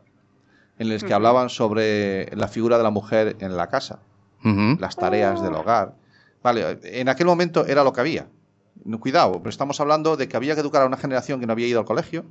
en 0.80 0.89
los 0.89 1.03
que 1.03 1.13
hablaban 1.13 1.49
sobre 1.49 2.36
la 2.36 2.47
figura 2.47 2.78
de 2.78 2.84
la 2.84 2.91
mujer 2.91 3.36
en 3.39 3.57
la 3.57 3.68
casa, 3.68 3.99
las 4.80 4.95
tareas 4.97 5.41
del 5.41 5.53
hogar. 5.55 5.95
Vale, 6.43 6.80
en 6.84 7.09
aquel 7.09 7.26
momento 7.26 7.65
era 7.65 7.84
lo 7.84 7.91
que 7.91 7.99
había. 8.01 8.28
No, 8.86 8.99
Cuidado, 8.99 9.34
pero 9.39 9.49
estamos 9.49 9.80
hablando 9.82 10.15
de 10.18 10.28
que 10.28 10.38
había 10.38 10.53
que 10.53 10.61
educar 10.61 10.84
a 10.84 10.86
una 10.86 10.95
generación 10.97 11.39
que 11.39 11.47
no 11.47 11.53
había 11.53 11.68
ido 11.68 11.80
al 11.80 11.86
colegio. 11.86 12.26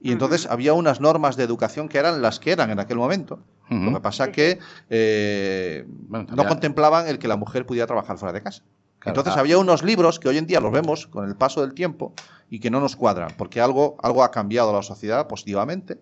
Y 0.00 0.12
entonces 0.12 0.46
había 0.46 0.72
unas 0.74 1.00
normas 1.00 1.36
de 1.36 1.44
educación 1.44 1.88
que 1.88 1.98
eran 1.98 2.22
las 2.22 2.38
que 2.38 2.52
eran 2.52 2.70
en 2.70 2.78
aquel 2.78 2.98
momento. 2.98 3.40
Lo 3.68 3.94
que 3.94 4.00
pasa 4.00 4.30
que 4.30 4.60
eh, 4.90 5.84
Bueno, 5.88 6.26
no 6.36 6.46
contemplaban 6.46 7.08
el 7.08 7.18
que 7.18 7.26
la 7.26 7.36
mujer 7.36 7.66
pudiera 7.66 7.86
trabajar 7.86 8.16
fuera 8.16 8.32
de 8.32 8.42
casa. 8.42 8.62
Claro, 9.00 9.18
Entonces 9.18 9.36
ah. 9.36 9.40
había 9.40 9.58
unos 9.58 9.82
libros 9.82 10.20
que 10.20 10.28
hoy 10.28 10.38
en 10.38 10.46
día 10.46 10.60
los 10.60 10.70
vemos 10.70 11.06
con 11.06 11.26
el 11.26 11.34
paso 11.34 11.62
del 11.62 11.74
tiempo 11.74 12.12
y 12.48 12.60
que 12.60 12.70
no 12.70 12.80
nos 12.80 12.94
cuadran, 12.94 13.32
porque 13.36 13.60
algo, 13.60 13.96
algo 14.02 14.22
ha 14.22 14.30
cambiado 14.30 14.72
la 14.72 14.82
sociedad 14.82 15.26
positivamente 15.26 15.98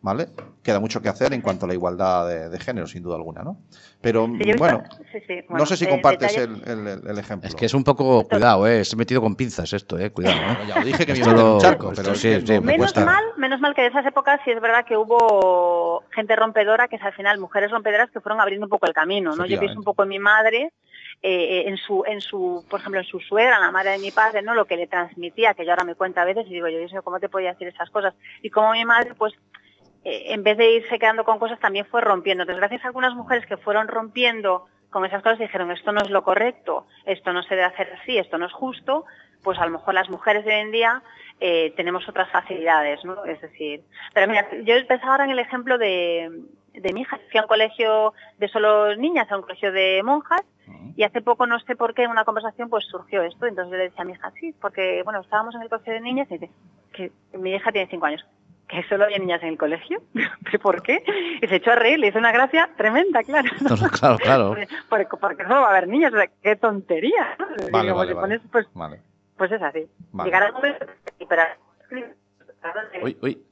¿vale? 0.00 0.26
Queda 0.62 0.78
mucho 0.80 1.00
que 1.00 1.08
hacer 1.08 1.32
en 1.32 1.40
cuanto 1.40 1.64
a 1.64 1.68
la 1.68 1.74
igualdad 1.74 2.28
de, 2.28 2.48
de 2.48 2.58
género, 2.60 2.86
sin 2.86 3.02
duda 3.02 3.16
alguna, 3.16 3.42
¿no? 3.42 3.58
Pero 4.00 4.26
Sí, 4.26 4.32
yo 4.32 4.42
he 4.42 4.44
visto- 4.44 4.58
bueno, 4.58 4.82
sí, 5.12 5.18
sí, 5.26 5.34
no 5.36 5.44
bueno, 5.50 5.66
sé 5.66 5.76
si 5.76 5.84
eh, 5.84 5.88
compartes 5.88 6.36
el, 6.36 6.62
el- 6.66 6.86
el- 6.86 7.06
el 7.08 7.18
ejemplo. 7.18 7.48
Es 7.48 7.54
que 7.54 7.66
es 7.66 7.74
un 7.74 7.82
poco, 7.84 8.26
cuidado, 8.28 8.66
eh, 8.66 8.82
he 8.82 8.96
metido 8.96 9.20
con 9.20 9.34
pinzas 9.36 9.72
esto, 9.72 9.98
eh, 9.98 10.10
cuidado. 10.10 10.40
¿eh? 10.52 10.66
Ya 10.66 10.76
os 10.78 10.84
dije 10.84 11.06
que 11.06 11.12
me 11.12 11.18
iba 11.18 11.30
a 11.30 11.34
lo- 11.34 11.54
un 11.54 11.60
charco, 11.60 11.92
pero 11.94 12.14
sí, 12.14 12.28
es 12.28 12.44
sí, 12.44 12.54
no 12.54 12.60
me 12.60 12.66
Menos 12.72 12.92
cuesta. 12.92 13.04
mal, 13.04 13.24
menos 13.36 13.60
mal 13.60 13.74
que 13.74 13.82
de 13.82 13.88
esas 13.88 14.06
épocas 14.06 14.40
sí 14.44 14.50
es 14.50 14.60
verdad 14.60 14.84
que 14.84 14.96
hubo 14.96 16.04
gente 16.10 16.36
rompedora, 16.36 16.88
que 16.88 16.96
es 16.96 17.02
al 17.02 17.14
final 17.14 17.38
mujeres 17.38 17.70
rompedoras 17.70 18.10
que 18.10 18.20
fueron 18.20 18.40
abriendo 18.40 18.66
un 18.66 18.70
poco 18.70 18.86
el 18.86 18.92
camino, 18.94 19.34
¿no? 19.36 19.46
Yo 19.46 19.58
pienso 19.58 19.78
un 19.78 19.84
poco 19.84 20.02
en 20.02 20.08
mi 20.10 20.18
madre, 20.18 20.72
eh, 21.22 21.64
en 21.66 21.76
su, 21.78 22.04
en 22.06 22.20
su, 22.20 22.64
por 22.68 22.80
ejemplo, 22.80 23.00
en 23.00 23.06
su 23.06 23.18
suegra, 23.20 23.58
la 23.58 23.70
madre 23.70 23.92
de 23.92 23.98
mi 23.98 24.12
padre, 24.12 24.42
¿no? 24.42 24.54
Lo 24.54 24.66
que 24.66 24.76
le 24.76 24.86
transmitía, 24.86 25.54
que 25.54 25.64
yo 25.64 25.70
ahora 25.72 25.84
me 25.84 25.94
cuento 25.94 26.20
a 26.20 26.24
veces 26.24 26.46
y 26.48 26.50
digo, 26.54 26.68
yo, 26.68 26.78
mío, 26.78 27.02
¿cómo 27.02 27.18
te 27.18 27.28
podía 27.28 27.52
decir 27.52 27.68
esas 27.68 27.90
cosas? 27.90 28.14
Y 28.42 28.50
como 28.50 28.72
mi 28.72 28.84
madre, 28.84 29.14
pues, 29.14 29.32
eh, 29.34 29.38
en 30.08 30.44
vez 30.44 30.56
de 30.56 30.70
irse 30.70 30.98
quedando 30.98 31.24
con 31.24 31.38
cosas, 31.38 31.58
también 31.58 31.84
fue 31.86 32.00
rompiendo. 32.00 32.42
Entonces, 32.42 32.60
gracias 32.60 32.84
a 32.84 32.88
algunas 32.88 33.14
mujeres 33.14 33.44
que 33.46 33.56
fueron 33.56 33.88
rompiendo 33.88 34.66
con 34.90 35.04
esas 35.04 35.22
cosas, 35.22 35.40
dijeron, 35.40 35.72
esto 35.72 35.90
no 35.90 36.00
es 36.00 36.10
lo 36.10 36.22
correcto, 36.22 36.86
esto 37.04 37.32
no 37.32 37.42
se 37.42 37.56
debe 37.56 37.66
hacer 37.66 37.92
así, 38.00 38.16
esto 38.16 38.38
no 38.38 38.46
es 38.46 38.52
justo, 38.52 39.04
pues 39.42 39.58
a 39.58 39.66
lo 39.66 39.72
mejor 39.72 39.94
las 39.94 40.08
mujeres 40.08 40.44
de 40.44 40.54
hoy 40.54 40.60
en 40.60 40.70
día 40.70 41.02
eh, 41.40 41.72
tenemos 41.76 42.08
otras 42.08 42.30
facilidades, 42.30 43.04
¿no? 43.04 43.24
Es 43.24 43.40
decir, 43.40 43.82
pero 44.14 44.28
mira, 44.28 44.46
yo 44.62 44.74
pensaba 44.86 45.12
ahora 45.12 45.24
en 45.24 45.30
el 45.30 45.40
ejemplo 45.40 45.76
de, 45.76 46.30
de 46.72 46.92
mi 46.92 47.00
hija, 47.00 47.18
fui 47.30 47.38
a 47.38 47.42
un 47.42 47.48
colegio 47.48 48.14
de 48.38 48.48
solo 48.48 48.94
niñas, 48.94 49.30
a 49.30 49.36
un 49.36 49.42
colegio 49.42 49.72
de 49.72 50.02
monjas, 50.04 50.42
y 50.96 51.02
hace 51.02 51.20
poco, 51.20 51.46
no 51.46 51.58
sé 51.60 51.74
por 51.76 51.94
qué, 51.94 52.04
en 52.04 52.10
una 52.10 52.24
conversación 52.24 52.70
pues 52.70 52.86
surgió 52.86 53.22
esto, 53.22 53.46
entonces 53.46 53.72
yo 53.72 53.76
le 53.76 53.84
decía 53.84 54.02
a 54.02 54.04
mi 54.04 54.12
hija, 54.12 54.32
sí, 54.40 54.54
porque, 54.60 55.02
bueno, 55.02 55.20
estábamos 55.20 55.54
en 55.56 55.62
el 55.62 55.68
colegio 55.68 55.92
de 55.94 56.00
niñas 56.00 56.28
y 56.30 56.38
dice, 56.38 56.50
que 56.92 57.12
mi 57.36 57.52
hija 57.52 57.72
tiene 57.72 57.90
cinco 57.90 58.06
años, 58.06 58.24
que 58.68 58.82
solo 58.88 59.04
había 59.04 59.18
niñas 59.18 59.42
en 59.42 59.50
el 59.50 59.58
colegio, 59.58 60.02
¿pero 60.12 60.58
por 60.62 60.82
qué? 60.82 61.02
Y 61.40 61.46
se 61.46 61.56
echó 61.56 61.72
a 61.72 61.76
reír, 61.76 61.98
le 61.98 62.08
hizo 62.08 62.18
una 62.18 62.32
gracia 62.32 62.68
tremenda, 62.76 63.22
claro. 63.22 63.48
No, 63.60 63.76
no, 63.76 63.88
claro, 63.90 64.18
claro. 64.18 64.56
Porque, 64.88 65.06
porque- 65.20 65.42
solo 65.44 65.60
va 65.60 65.66
a 65.68 65.70
haber 65.70 65.88
niños, 65.88 66.12
o 66.12 66.16
sea, 66.16 66.28
qué 66.42 66.56
tontería. 66.56 67.36
Y 67.68 67.70
Vale, 67.70 67.92
vale, 67.92 68.14
pones, 68.14 68.40
pues, 68.50 68.66
Vale. 68.74 69.00
pues 69.36 69.52
es 69.52 69.62
así. 69.62 69.86
Vale. 70.12 70.28
Llegar 70.28 70.42
al 70.44 70.52
momento 70.52 70.86
pero 71.28 71.42
Uy, 73.02 73.16
uy. 73.22 73.42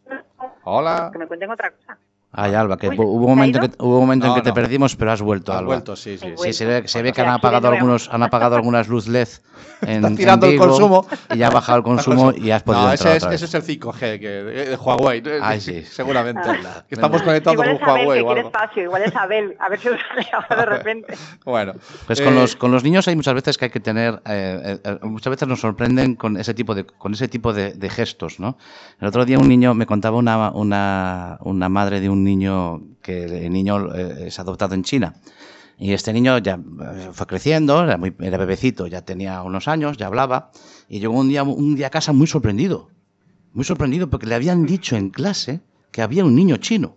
Hola. 0.65 1.11
que 1.13 1.19
me 1.19 1.27
cuenten 1.27 1.51
otra 1.51 1.71
cosa. 1.71 1.97
Ay, 2.37 2.53
Alba, 2.55 2.77
que 2.77 2.89
Uy, 2.89 2.97
hubo 2.99 3.13
un 3.13 3.21
¿se 3.27 3.31
ha 3.33 3.35
momento, 3.37 3.61
que, 3.61 3.71
hubo 3.79 3.95
un 3.95 4.01
momento 4.01 4.27
No, 4.27 4.33
en 4.33 4.37
que 4.37 4.43
te 4.43 4.49
no. 4.51 4.55
perdimos, 4.55 4.97
pero 4.97 5.13
has 5.13 5.23
vuelto, 5.23 5.53
Has 5.53 5.59
Alba. 5.59 5.69
vuelto, 5.69 5.97
sí, 5.97 6.19
sí. 6.19 6.35
Sí. 6.37 6.53
Se 6.53 6.67
ve, 6.67 6.89
se 6.89 7.01
ve 7.03 7.13
que 7.13 7.21
han 7.21 7.29
apagado 7.31 7.69
algunos, 7.69 8.09
han 8.13 8.23
apagado 8.23 8.57
algunas 8.57 8.89
luz 8.89 9.07
LED 9.07 9.29
en, 9.83 9.89
Estás 9.97 10.11
en 10.11 10.17
tirando 10.17 10.47
el 10.47 10.59
consumo. 10.59 11.07
y 11.35 11.39
ya 11.39 11.47
ha 11.47 11.51
bajado 11.51 11.79
el 11.79 11.85
consumo 11.85 12.33
y 12.33 12.51
has 12.51 12.63
podido 12.63 12.85
No, 12.87 12.91
entrar 12.93 13.09
ese 13.17 13.17
es, 13.19 13.23
otra 13.25 13.35
ese 13.35 13.45
vez. 13.45 13.55
es 13.55 13.69
el 13.69 13.81
5G 13.81 13.99
que, 14.19 14.29
de 14.29 14.77
Huawei. 14.77 15.23
Ay, 15.43 15.61
sí. 15.61 15.83
Seguramente. 15.83 16.41
Ah. 16.45 16.85
Que 16.89 16.95
estamos 16.97 17.23
conectados 17.23 17.55
igual 17.55 17.69
con 17.69 17.77
es 17.77 17.83
Abel 17.83 18.07
Huawei 18.07 18.25
que 18.25 18.31
algo. 18.31 18.49
espacio, 18.49 18.83
igual 18.83 19.03
es 19.03 19.17
Abel, 19.17 19.57
a 19.61 19.69
ver 19.69 19.79
si 19.81 19.89
ahora 19.89 20.57
de 20.57 20.67
repente. 20.79 21.15
Bueno. 21.45 21.75
Pues 22.07 22.21
con 22.21 22.33
eh, 22.35 22.41
los 22.41 22.57
con 22.57 22.73
los 22.73 22.83
niños 22.83 23.07
hay 23.09 23.15
muchas 23.17 23.35
veces 23.35 23.57
que 23.59 23.67
hay 23.67 23.71
que 23.71 23.81
tener 23.81 24.21
eh, 24.27 24.79
eh, 24.85 24.99
muchas 25.03 25.31
veces 25.31 25.47
nos 25.47 25.61
sorprenden 25.61 26.17
con 26.17 26.37
ese 26.37 26.55
tipo 26.55 26.75
de 26.75 26.85
con 26.85 27.13
ese 27.13 27.29
tipo 27.29 27.53
de, 27.53 27.75
de 27.75 27.91
gestos, 27.91 28.41
¿no? 28.41 28.57
El 29.01 29.07
otro 29.09 29.25
día 29.25 29.39
un 29.39 29.49
niño 29.49 29.75
me 29.75 29.87
contaba 29.87 30.17
una 30.17 30.51
una, 30.51 31.39
una 31.43 31.69
madre 31.69 32.01
de 32.01 32.09
un 32.09 32.24
niño 32.25 32.83
que 33.03 33.47
el 33.47 33.53
niño 33.53 33.95
eh, 33.95 34.27
es 34.29 34.39
adoptado 34.39 34.75
en 34.75 34.83
China. 34.83 35.15
Y 35.79 35.93
este 35.93 36.13
niño 36.13 36.39
ya 36.39 36.55
eh, 36.55 37.11
fue 37.13 37.27
creciendo, 37.27 37.83
era, 37.83 37.97
muy, 37.97 38.11
bebecito, 38.11 38.87
ya 38.87 39.03
tenía 39.03 39.43
unos 39.43 39.69
años, 39.69 39.97
ya 39.97 40.07
hablaba, 40.07 40.51
y 40.89 41.01
llegó 41.01 41.19
un 41.19 41.29
día, 41.29 41.43
un 41.43 41.75
día 41.75 41.89
a 41.89 41.91
casa 41.91 42.13
muy 42.13 42.27
sorprendido, 42.27 42.89
muy 43.53 43.65
sorprendido 43.65 44.09
porque 44.09 44.27
le 44.27 44.35
habían 44.35 44.67
dicho 44.67 44.97
en 44.97 45.11
clase 45.11 45.61
que 45.91 46.03
había 46.03 46.25
un 46.25 46.35
niño 46.35 46.57
chino. 46.59 46.97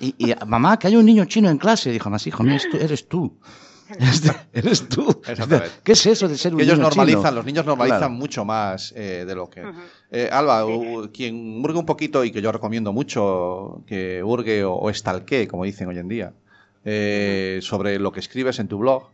Y, 0.00 0.14
y, 0.18 0.34
mamá, 0.46 0.78
que 0.78 0.88
hay 0.88 0.96
un 0.96 1.06
niño 1.06 1.24
chino 1.24 1.48
en 1.48 1.58
clase. 1.58 1.90
Dijo, 1.90 2.10
más 2.10 2.26
hijo, 2.26 2.42
no, 2.42 2.56
eres 2.78 3.08
tú. 3.08 3.38
Eres 3.90 4.20
tú. 4.22 4.30
Eres 4.52 4.88
tú. 4.88 5.20
Exactamente. 5.26 5.70
¿Qué 5.82 5.92
es 5.92 6.06
eso 6.06 6.28
de 6.28 6.36
ser 6.36 6.52
un 6.52 6.58
que 6.58 6.64
ellos 6.64 6.76
niño 6.78 6.88
normalizan, 6.88 7.22
chino? 7.22 7.32
los 7.32 7.44
niños 7.44 7.66
normalizan 7.66 7.98
Claro. 7.98 8.14
mucho 8.14 8.44
más 8.44 8.92
eh, 8.96 9.24
de 9.26 9.34
lo 9.34 9.48
que. 9.50 9.62
Eh, 10.10 10.28
Alba, 10.32 10.64
quien 11.12 11.62
hurgue 11.64 11.78
un 11.78 11.86
poquito 11.86 12.24
y 12.24 12.30
que 12.30 12.40
yo 12.42 12.50
recomiendo 12.52 12.92
mucho 12.92 13.82
que 13.86 14.22
hurgue 14.22 14.64
o, 14.64 14.74
o 14.74 14.90
estalquee, 14.90 15.46
como 15.48 15.64
dicen 15.64 15.88
hoy 15.88 15.98
en 15.98 16.08
día, 16.08 16.32
eh, 16.84 17.58
sobre 17.62 17.98
lo 17.98 18.12
que 18.12 18.20
escribes 18.20 18.58
en 18.58 18.68
tu 18.68 18.78
blog 18.78 19.08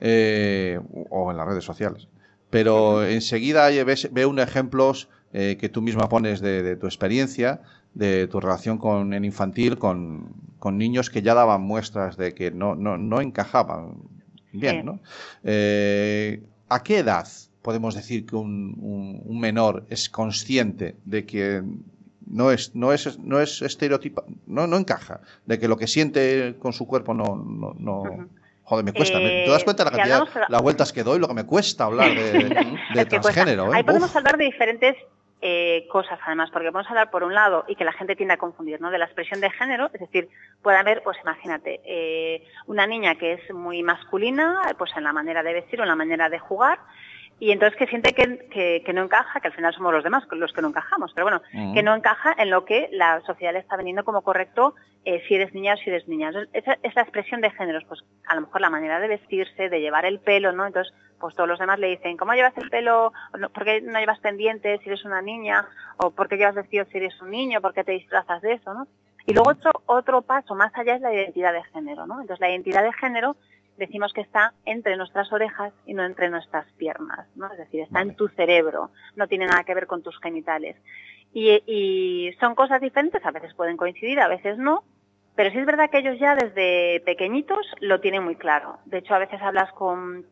eh, 0.00 0.78
o 1.10 1.30
en 1.30 1.36
las 1.36 1.46
redes 1.46 1.64
sociales. 1.64 2.08
Pero 2.50 3.04
enseguida 3.04 3.68
ves, 3.84 4.08
ve 4.12 4.26
unos 4.26 4.46
ejemplos 4.46 5.08
eh, 5.32 5.56
que 5.58 5.68
tú 5.68 5.82
misma 5.82 6.08
pones 6.08 6.40
de, 6.40 6.62
de 6.62 6.76
tu 6.76 6.86
experiencia, 6.86 7.62
de 7.94 8.26
tu 8.28 8.38
relación 8.40 8.78
con 8.78 9.12
el 9.12 9.24
infantil, 9.24 9.78
con, 9.78 10.28
con 10.64 10.78
niños 10.78 11.10
que 11.10 11.20
ya 11.20 11.34
daban 11.34 11.60
muestras 11.60 12.16
de 12.16 12.32
que 12.32 12.50
no, 12.50 12.74
no, 12.74 12.96
no 12.96 13.20
encajaban 13.20 13.96
bien, 14.50 14.76
Sí. 14.78 14.82
¿no? 14.82 14.98
Eh, 15.44 16.42
¿A 16.70 16.82
qué 16.82 17.00
edad 17.00 17.28
podemos 17.60 17.94
decir 17.94 18.24
que 18.24 18.34
un, 18.34 18.74
un- 18.80 19.20
un 19.26 19.38
menor 19.40 19.84
es 19.90 20.08
consciente 20.08 20.96
de 21.04 21.26
que 21.26 21.62
no 22.26 22.50
es, 22.50 22.74
no 22.74 22.94
es, 22.94 23.18
no 23.18 23.40
es 23.42 23.60
estereotipa, 23.60 24.24
no, 24.46 24.66
no 24.66 24.78
encaja, 24.78 25.20
de 25.44 25.58
que 25.58 25.68
lo 25.68 25.76
que 25.76 25.86
siente 25.86 26.56
con 26.58 26.72
su 26.72 26.86
cuerpo 26.86 27.12
no, 27.12 27.36
no, 27.78 28.26
joder, 28.62 28.84
me 28.86 28.92
cuesta. 28.94 29.18
¿me- 29.20 29.28
¿Te 29.28 29.44
Eh, 29.44 29.50
das 29.50 29.64
cuenta 29.64 29.84
de 29.84 29.90
la 29.90 29.96
cantidad, 29.98 30.22
las 30.48 30.62
vueltas 30.62 30.94
que 30.94 31.02
doy, 31.02 31.18
lo 31.18 31.28
que 31.28 31.34
me 31.34 31.44
cuesta 31.44 31.84
hablar 31.84 32.14
de, 32.14 33.04
transgénero? 33.10 33.66
¿eh? 33.70 33.76
Ahí 33.76 33.82
podemos 33.82 34.08
Uf. 34.08 34.16
hablar 34.16 34.38
de 34.38 34.44
diferentes 34.46 34.96
eh, 35.46 35.86
cosas, 35.90 36.18
además, 36.24 36.48
porque 36.50 36.72
podemos 36.72 36.88
hablar 36.88 37.10
por 37.10 37.22
un 37.22 37.34
lado, 37.34 37.66
y 37.68 37.76
que 37.76 37.84
la 37.84 37.92
gente 37.92 38.16
tiende 38.16 38.32
a 38.32 38.38
confundir, 38.38 38.80
¿no? 38.80 38.90
De 38.90 38.96
la 38.96 39.04
expresión 39.04 39.42
de 39.42 39.50
género, 39.50 39.90
es 39.92 40.00
decir, 40.00 40.30
puede 40.62 40.78
haber, 40.78 41.02
pues 41.02 41.18
imagínate, 41.22 41.82
eh, 41.84 42.46
una 42.66 42.86
niña 42.86 43.16
que 43.16 43.34
es 43.34 43.52
muy 43.52 43.82
masculina, 43.82 44.62
pues 44.78 44.92
en 44.96 45.04
la 45.04 45.12
manera 45.12 45.42
de 45.42 45.52
vestir 45.52 45.80
o 45.80 45.82
en 45.82 45.90
la 45.90 45.96
manera 45.96 46.30
de 46.30 46.38
jugar, 46.38 46.78
y 47.46 47.52
entonces 47.52 47.76
que 47.78 47.86
siente 47.86 48.12
que, 48.14 48.48
que- 48.50 48.82
que 48.84 48.92
no 48.92 49.02
encaja, 49.02 49.40
que 49.40 49.48
al 49.48 49.54
final 49.54 49.74
somos 49.74 49.92
los 49.92 50.02
demás 50.04 50.24
los 50.32 50.52
que 50.52 50.62
no 50.62 50.68
encajamos, 50.68 51.12
pero 51.14 51.24
bueno, 51.26 51.42
Ujú. 51.52 51.74
que 51.74 51.82
no 51.82 51.94
encaja 51.94 52.34
en 52.38 52.50
lo 52.50 52.64
que 52.64 52.88
la 52.92 53.20
sociedad 53.22 53.52
le 53.52 53.58
está 53.58 53.76
vendiendo 53.76 54.04
como 54.04 54.22
correcto 54.22 54.74
eh, 55.04 55.22
si 55.28 55.34
eres 55.34 55.52
niña 55.52 55.74
o 55.74 55.76
si 55.76 55.90
eres 55.90 56.08
niña. 56.08 56.28
Entonces, 56.28 56.50
esa, 56.54 56.78
esa 56.82 57.02
expresión 57.02 57.40
de 57.42 57.50
géneros, 57.50 57.84
pues 57.86 58.02
a 58.26 58.34
lo 58.34 58.40
mejor 58.42 58.60
la 58.62 58.70
manera 58.70 59.00
de 59.00 59.08
vestirse, 59.08 59.68
de 59.68 59.80
llevar 59.80 60.06
el 60.06 60.18
pelo, 60.20 60.52
¿no? 60.52 60.66
Entonces, 60.66 60.94
pues 61.20 61.34
todos 61.34 61.48
los 61.48 61.58
demás 61.58 61.78
le 61.78 61.88
dicen, 61.88 62.16
¿cómo 62.16 62.32
llevas 62.32 62.56
el 62.56 62.70
pelo? 62.70 63.12
¿Por 63.52 63.64
qué 63.64 63.80
no 63.82 63.98
llevas 64.00 64.20
pendientes 64.20 64.80
si 64.80 64.88
eres 64.88 65.04
una 65.04 65.20
niña? 65.20 65.66
¿O 65.98 66.10
por 66.10 66.28
qué 66.28 66.36
llevas 66.36 66.54
vestido 66.54 66.86
si 66.86 66.96
eres 66.98 67.20
un 67.20 67.30
niño? 67.30 67.60
¿Por 67.60 67.74
qué 67.74 67.84
te 67.84 67.92
disfrazas 67.92 68.40
de 68.42 68.54
eso, 68.54 68.72
no? 68.72 68.86
Y 69.26 69.32
luego 69.34 69.50
otro, 69.50 69.70
otro 69.86 70.22
paso 70.22 70.54
más 70.54 70.70
allá 70.76 70.96
es 70.96 71.00
la 71.00 71.12
identidad 71.14 71.52
de 71.52 71.62
género, 71.64 72.06
¿no? 72.06 72.20
Entonces, 72.20 72.40
la 72.40 72.50
identidad 72.50 72.82
de 72.82 72.92
género 72.94 73.36
decimos 73.76 74.12
que 74.12 74.20
está 74.20 74.54
entre 74.64 74.96
nuestras 74.96 75.32
orejas 75.32 75.72
y 75.86 75.94
no 75.94 76.04
entre 76.04 76.28
nuestras 76.30 76.70
piernas, 76.72 77.26
¿no? 77.34 77.50
Es 77.52 77.58
decir, 77.58 77.80
está 77.80 78.02
en 78.02 78.16
tu 78.16 78.28
cerebro, 78.28 78.90
no 79.16 79.26
tiene 79.26 79.46
nada 79.46 79.64
que 79.64 79.74
ver 79.74 79.86
con 79.86 80.02
tus 80.02 80.18
genitales. 80.20 80.76
Y, 81.32 81.50
y 81.66 82.32
son 82.38 82.54
cosas 82.54 82.80
diferentes, 82.80 83.24
a 83.24 83.32
veces 83.32 83.54
pueden 83.54 83.76
coincidir, 83.76 84.20
a 84.20 84.28
veces 84.28 84.56
no, 84.58 84.84
pero 85.34 85.50
sí 85.50 85.58
es 85.58 85.66
verdad 85.66 85.90
que 85.90 85.98
ellos 85.98 86.18
ya 86.18 86.36
desde 86.36 87.00
pequeñitos 87.04 87.66
lo 87.80 88.00
tienen 88.00 88.22
muy 88.22 88.36
claro. 88.36 88.78
De 88.84 88.98
hecho, 88.98 89.14
a 89.14 89.18
veces 89.18 89.42
hablas 89.42 89.72
con 89.72 90.26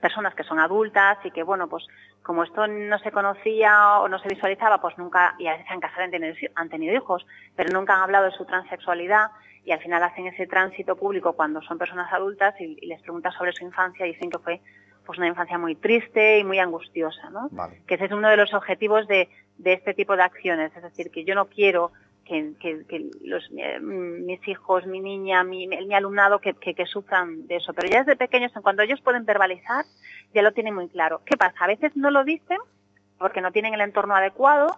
personas 0.00 0.34
que 0.34 0.42
son 0.42 0.58
adultas 0.58 1.18
y 1.24 1.30
que, 1.30 1.42
bueno, 1.42 1.68
pues 1.68 1.86
como 2.22 2.42
esto 2.42 2.66
no 2.66 2.98
se 2.98 3.12
conocía 3.12 4.00
o 4.00 4.08
no 4.08 4.18
se 4.18 4.28
visualizaba, 4.28 4.80
pues 4.80 4.98
nunca, 4.98 5.34
y 5.38 5.46
a 5.46 5.52
veces 5.52 5.66
se 5.66 5.72
han 5.72 5.80
casado 5.80 6.02
y 6.02 6.04
han 6.04 6.10
tenido, 6.10 6.34
han 6.54 6.68
tenido 6.68 6.94
hijos, 6.94 7.26
pero 7.54 7.72
nunca 7.72 7.94
han 7.94 8.02
hablado 8.02 8.26
de 8.26 8.36
su 8.36 8.44
transexualidad 8.44 9.30
y 9.64 9.72
al 9.72 9.80
final 9.80 10.02
hacen 10.02 10.26
ese 10.26 10.46
tránsito 10.46 10.96
público 10.96 11.34
cuando 11.34 11.60
son 11.62 11.78
personas 11.78 12.12
adultas 12.12 12.54
y, 12.60 12.76
y 12.80 12.86
les 12.86 13.00
preguntas 13.02 13.34
sobre 13.34 13.52
su 13.52 13.64
infancia 13.64 14.06
y 14.06 14.12
dicen 14.12 14.30
que 14.30 14.38
fue 14.38 14.60
pues 15.06 15.18
una 15.18 15.28
infancia 15.28 15.58
muy 15.58 15.74
triste 15.74 16.38
y 16.38 16.44
muy 16.44 16.58
angustiosa, 16.58 17.30
¿no? 17.30 17.48
Vale. 17.50 17.82
que 17.86 17.94
ese 17.94 18.04
es 18.06 18.12
uno 18.12 18.28
de 18.28 18.36
los 18.36 18.52
objetivos 18.54 19.08
de, 19.08 19.28
de 19.58 19.72
este 19.72 19.92
tipo 19.94 20.14
de 20.16 20.22
acciones. 20.22 20.74
Es 20.76 20.82
decir, 20.82 21.10
que 21.10 21.24
yo 21.24 21.34
no 21.34 21.46
quiero 21.46 21.90
que, 22.24 22.52
que- 22.60 22.84
que 22.86 23.10
los, 23.24 23.48
eh, 23.56 23.80
mis 23.80 24.46
hijos, 24.46 24.86
mi 24.86 25.00
niña, 25.00 25.42
mi, 25.42 25.66
mi 25.66 25.94
alumnado, 25.94 26.38
que, 26.40 26.54
que- 26.54 26.74
que 26.74 26.86
sufran 26.86 27.46
de 27.48 27.56
eso. 27.56 27.72
Pero 27.74 27.88
ya 27.88 28.00
desde 28.04 28.16
pequeños, 28.16 28.54
en 28.54 28.62
cuanto 28.62 28.82
ellos 28.82 29.00
pueden 29.00 29.24
verbalizar, 29.24 29.84
ya 30.32 30.42
lo 30.42 30.52
tienen 30.52 30.74
muy 30.76 30.88
claro. 30.88 31.22
¿Qué 31.26 31.36
pasa? 31.36 31.56
A 31.64 31.66
veces 31.66 31.96
no 31.96 32.10
lo 32.10 32.22
dicen 32.22 32.58
porque 33.18 33.40
no 33.40 33.50
tienen 33.52 33.74
el 33.74 33.80
entorno 33.80 34.14
adecuado, 34.14 34.76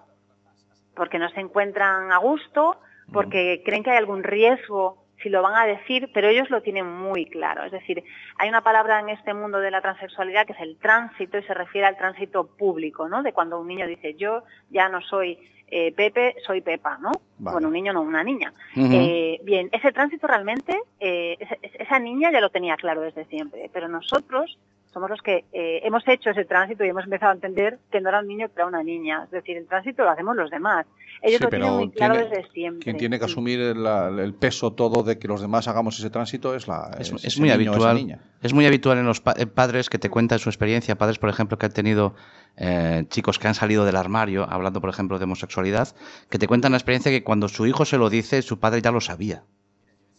porque 0.94 1.18
no 1.18 1.28
se 1.30 1.40
encuentran 1.40 2.10
a 2.12 2.16
gusto, 2.18 2.78
porque 3.12 3.62
creen 3.64 3.82
que 3.82 3.90
hay 3.90 3.98
algún 3.98 4.22
riesgo 4.22 5.02
si 5.22 5.28
lo 5.28 5.42
van 5.42 5.54
a 5.54 5.66
decir, 5.66 6.10
pero 6.12 6.28
ellos 6.28 6.50
lo 6.50 6.62
tienen 6.62 6.86
muy 6.86 7.26
claro. 7.26 7.64
Es 7.64 7.72
decir, 7.72 8.02
hay 8.38 8.48
una 8.48 8.62
palabra 8.62 9.00
en 9.00 9.08
este 9.08 9.34
mundo 9.34 9.60
de 9.60 9.70
la 9.70 9.80
transexualidad 9.80 10.46
que 10.46 10.52
es 10.52 10.60
el 10.60 10.76
tránsito 10.78 11.38
y 11.38 11.42
se 11.44 11.54
refiere 11.54 11.86
al 11.86 11.96
tránsito 11.96 12.46
público, 12.46 13.08
¿no? 13.08 13.22
De 13.22 13.32
cuando 13.32 13.60
un 13.60 13.68
niño 13.68 13.86
dice, 13.86 14.14
yo 14.14 14.42
ya 14.70 14.88
no 14.88 15.00
soy 15.00 15.38
eh, 15.68 15.92
Pepe, 15.92 16.34
soy 16.44 16.60
Pepa, 16.60 16.98
¿no? 16.98 17.12
Vale. 17.38 17.54
Bueno, 17.54 17.68
un 17.68 17.74
niño 17.74 17.92
no, 17.92 18.02
una 18.02 18.24
niña. 18.24 18.52
Eh, 18.76 19.40
bien, 19.44 19.68
ese 19.72 19.92
tránsito 19.92 20.26
realmente, 20.26 20.78
eh, 21.00 21.36
esa, 21.38 21.56
esa 21.62 21.98
niña 21.98 22.30
ya 22.32 22.40
lo 22.40 22.50
tenía 22.50 22.76
claro 22.76 23.00
desde 23.00 23.24
siempre, 23.26 23.70
pero 23.72 23.88
nosotros 23.88 24.58
somos 24.92 25.08
los 25.10 25.22
que 25.22 25.44
eh, 25.52 25.80
hemos 25.84 26.06
hecho 26.06 26.30
ese 26.30 26.44
tránsito 26.44 26.84
y 26.84 26.88
hemos 26.88 27.04
empezado 27.04 27.32
a 27.32 27.34
entender 27.34 27.78
que 27.90 28.00
no 28.00 28.08
era 28.10 28.20
un 28.20 28.26
niño, 28.28 28.48
que 28.48 28.54
era 28.56 28.66
una 28.66 28.82
niña. 28.82 29.24
Es 29.24 29.30
decir, 29.30 29.56
el 29.56 29.66
tránsito 29.66 30.04
lo 30.04 30.10
hacemos 30.10 30.36
los 30.36 30.50
demás. 30.50 30.86
Ellos 31.22 31.38
Sí, 31.38 31.44
lo 31.44 31.50
tienen 31.50 31.70
muy 31.72 31.90
claro 31.90 32.14
tiene- 32.14 32.28
desde 32.30 32.50
siempre. 32.52 32.84
Quien 32.84 32.96
tiene 32.96 33.18
que 33.18 33.26
Sí. 33.26 33.30
asumir 33.32 33.60
el, 33.60 33.86
el 33.86 34.34
peso 34.34 34.72
todo 34.72 35.02
de 35.02 35.18
que 35.18 35.28
los 35.28 35.40
demás 35.40 35.68
hagamos 35.68 35.98
ese 35.98 36.10
tránsito 36.10 36.54
es 36.54 36.66
la 36.68 36.90
Es, 36.98 37.38
muy 37.38 37.48
niño 37.50 37.54
o 37.72 37.74
esa 37.76 37.90
habitual. 37.90 37.96
niña. 37.96 38.18
Es 38.42 38.52
muy 38.52 38.66
habitual 38.66 38.98
en 38.98 39.06
los 39.06 39.20
pa- 39.20 39.34
en 39.36 39.48
padres 39.48 39.88
que 39.88 39.98
te 39.98 40.10
cuentan 40.10 40.38
su 40.40 40.48
experiencia. 40.48 40.96
Padres, 40.96 41.18
por 41.18 41.30
ejemplo, 41.30 41.56
que 41.58 41.66
han 41.66 41.72
tenido 41.72 42.14
eh, 42.56 43.04
chicos 43.08 43.38
que 43.38 43.48
han 43.48 43.54
salido 43.54 43.84
del 43.86 43.96
armario, 43.96 44.46
hablando, 44.50 44.80
por 44.82 44.90
ejemplo, 44.90 45.18
de 45.18 45.24
homosexualidad, 45.24 45.88
que 46.28 46.38
te 46.38 46.46
cuentan 46.46 46.72
la 46.72 46.78
experiencia 46.78 47.10
que 47.10 47.24
cuando 47.24 47.48
su 47.48 47.66
hijo 47.66 47.84
se 47.86 47.96
lo 47.96 48.10
dice, 48.10 48.42
su 48.42 48.58
padre 48.60 48.82
ya 48.82 48.90
lo 48.90 49.00
sabía. 49.00 49.44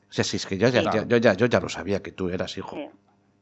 O 0.10 0.14
sea, 0.14 0.24
si 0.24 0.38
es 0.38 0.46
que 0.48 0.58
yo 0.58 0.68
ya, 0.70 0.82
Sí. 0.82 0.88
ya- 0.94 1.06
yo, 1.08 1.18
ya, 1.18 1.34
yo 1.34 1.46
ya 1.46 1.60
lo 1.60 1.70
sabía 1.70 2.02
que 2.02 2.12
tú 2.12 2.30
eras 2.30 2.58
hijo. 2.58 2.76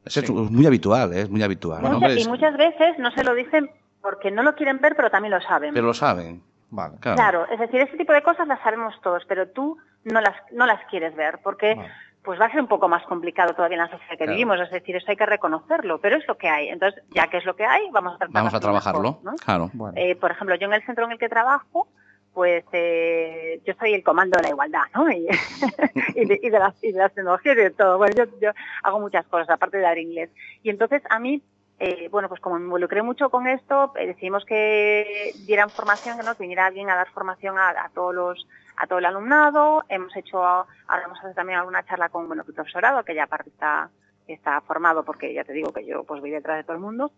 Sí. 0.06 0.20
Eso 0.20 0.44
es 0.44 0.50
muy 0.50 0.66
habitual, 0.66 1.12
¿eh? 1.12 1.22
es 1.22 1.30
muy 1.30 1.42
habitual. 1.42 1.82
¿no? 1.82 1.90
Hombre, 1.90 2.14
y 2.14 2.20
es- 2.22 2.28
muchas 2.28 2.56
veces 2.56 2.98
no 2.98 3.10
se 3.12 3.22
lo 3.24 3.34
dicen 3.34 3.70
porque 4.00 4.30
no 4.30 4.42
lo 4.42 4.54
quieren 4.54 4.78
ver, 4.80 4.96
pero 4.96 5.10
también 5.10 5.32
lo 5.32 5.40
saben. 5.40 5.72
Pero 5.74 5.86
lo 5.86 5.94
saben. 5.94 6.42
Vale. 6.70 6.96
Claro. 7.00 7.16
Claro, 7.16 7.46
es 7.52 7.60
decir, 7.60 7.80
ese 7.80 7.96
tipo 7.96 8.12
de 8.12 8.22
cosas 8.22 8.48
las 8.48 8.60
sabemos 8.62 8.94
todos, 9.02 9.22
pero 9.28 9.48
tú 9.48 9.76
no 10.04 10.20
las, 10.20 10.34
no 10.52 10.66
las 10.66 10.80
quieres 10.90 11.14
ver, 11.14 11.38
porque 11.44 11.74
Vale. 11.76 11.90
pues 12.24 12.40
va 12.40 12.46
a 12.46 12.50
ser 12.50 12.60
un 12.62 12.66
poco 12.66 12.88
más 12.88 13.04
complicado 13.04 13.54
todavía 13.54 13.76
en 13.76 13.82
la 13.84 13.90
sociedad 13.90 14.10
que 14.12 14.16
Claro. 14.16 14.32
vivimos, 14.32 14.58
es 14.60 14.70
decir, 14.70 14.96
eso 14.96 15.06
hay 15.08 15.16
que 15.16 15.26
reconocerlo, 15.26 16.00
pero 16.00 16.16
es 16.16 16.26
lo 16.26 16.36
que 16.38 16.48
hay. 16.48 16.68
Entonces, 16.70 17.02
ya 17.10 17.28
que 17.28 17.36
es 17.36 17.44
lo 17.44 17.54
que 17.54 17.64
hay, 17.66 17.88
vamos 17.92 18.14
a 18.14 18.18
tratar 18.18 18.32
Vamos 18.34 18.54
a 18.54 18.60
trabajarlo. 18.60 19.02
mejor, 19.02 19.24
¿no? 19.24 19.32
Claro. 19.36 19.70
Bueno. 19.74 19.92
Eh, 19.96 20.16
por 20.16 20.30
ejemplo, 20.32 20.56
yo 20.56 20.66
en 20.66 20.72
el 20.74 20.84
centro 20.84 21.04
en 21.04 21.12
el 21.12 21.18
que 21.18 21.28
trabajo, 21.28 21.86
pues 22.34 22.64
eh, 22.72 23.60
yo 23.66 23.74
soy 23.78 23.94
el 23.94 24.02
comando 24.02 24.36
de 24.36 24.44
la 24.44 24.48
igualdad, 24.50 24.84
¿no? 24.94 25.10
Y, 25.10 25.26
y 26.14 26.24
de, 26.24 26.40
y 26.42 26.50
de 26.50 26.58
las, 26.58 26.82
y 26.82 26.92
de 26.92 26.98
las 26.98 27.12
tecnologías 27.12 27.56
y 27.56 27.60
de 27.60 27.70
todo. 27.70 27.98
Bueno, 27.98 28.14
yo, 28.16 28.24
yo 28.40 28.50
hago 28.82 29.00
muchas 29.00 29.26
cosas, 29.26 29.50
aparte 29.50 29.76
de 29.76 29.82
dar 29.82 29.98
inglés. 29.98 30.30
Y 30.62 30.70
entonces 30.70 31.02
a 31.10 31.18
mí, 31.18 31.42
eh, 31.78 32.08
bueno, 32.10 32.28
pues 32.28 32.40
como 32.40 32.58
me 32.58 32.64
involucré 32.64 33.02
mucho 33.02 33.28
con 33.30 33.46
esto, 33.46 33.92
eh, 33.96 34.06
decidimos 34.06 34.44
que 34.44 35.32
dieran 35.46 35.68
formación, 35.68 36.16
que 36.16 36.24
no, 36.24 36.34
que 36.34 36.42
viniera 36.42 36.66
alguien 36.66 36.90
a 36.90 36.96
dar 36.96 37.10
formación 37.10 37.58
a, 37.58 37.70
a 37.70 37.90
todos 37.94 38.14
los 38.14 38.46
a 38.76 38.86
todo 38.86 38.98
el 38.98 39.04
alumnado. 39.04 39.84
Hemos 39.88 40.16
hecho, 40.16 40.42
ahora 40.42 41.02
vamos 41.02 41.18
a 41.18 41.22
hacer 41.22 41.34
también 41.34 41.58
alguna 41.58 41.84
charla 41.84 42.08
con 42.08 42.26
bueno, 42.26 42.44
el 42.46 42.54
profesorado, 42.54 43.04
que 43.04 43.14
ya 43.14 43.24
aparte 43.24 43.50
está 43.50 43.90
está 44.28 44.60
formado 44.62 45.04
porque 45.04 45.34
ya 45.34 45.44
te 45.44 45.52
digo 45.52 45.72
que 45.72 45.84
yo 45.84 46.04
pues 46.04 46.20
voy 46.20 46.30
detrás 46.30 46.56
de 46.56 46.62
todo 46.62 46.76
el 46.76 46.82
mundo 46.82 47.10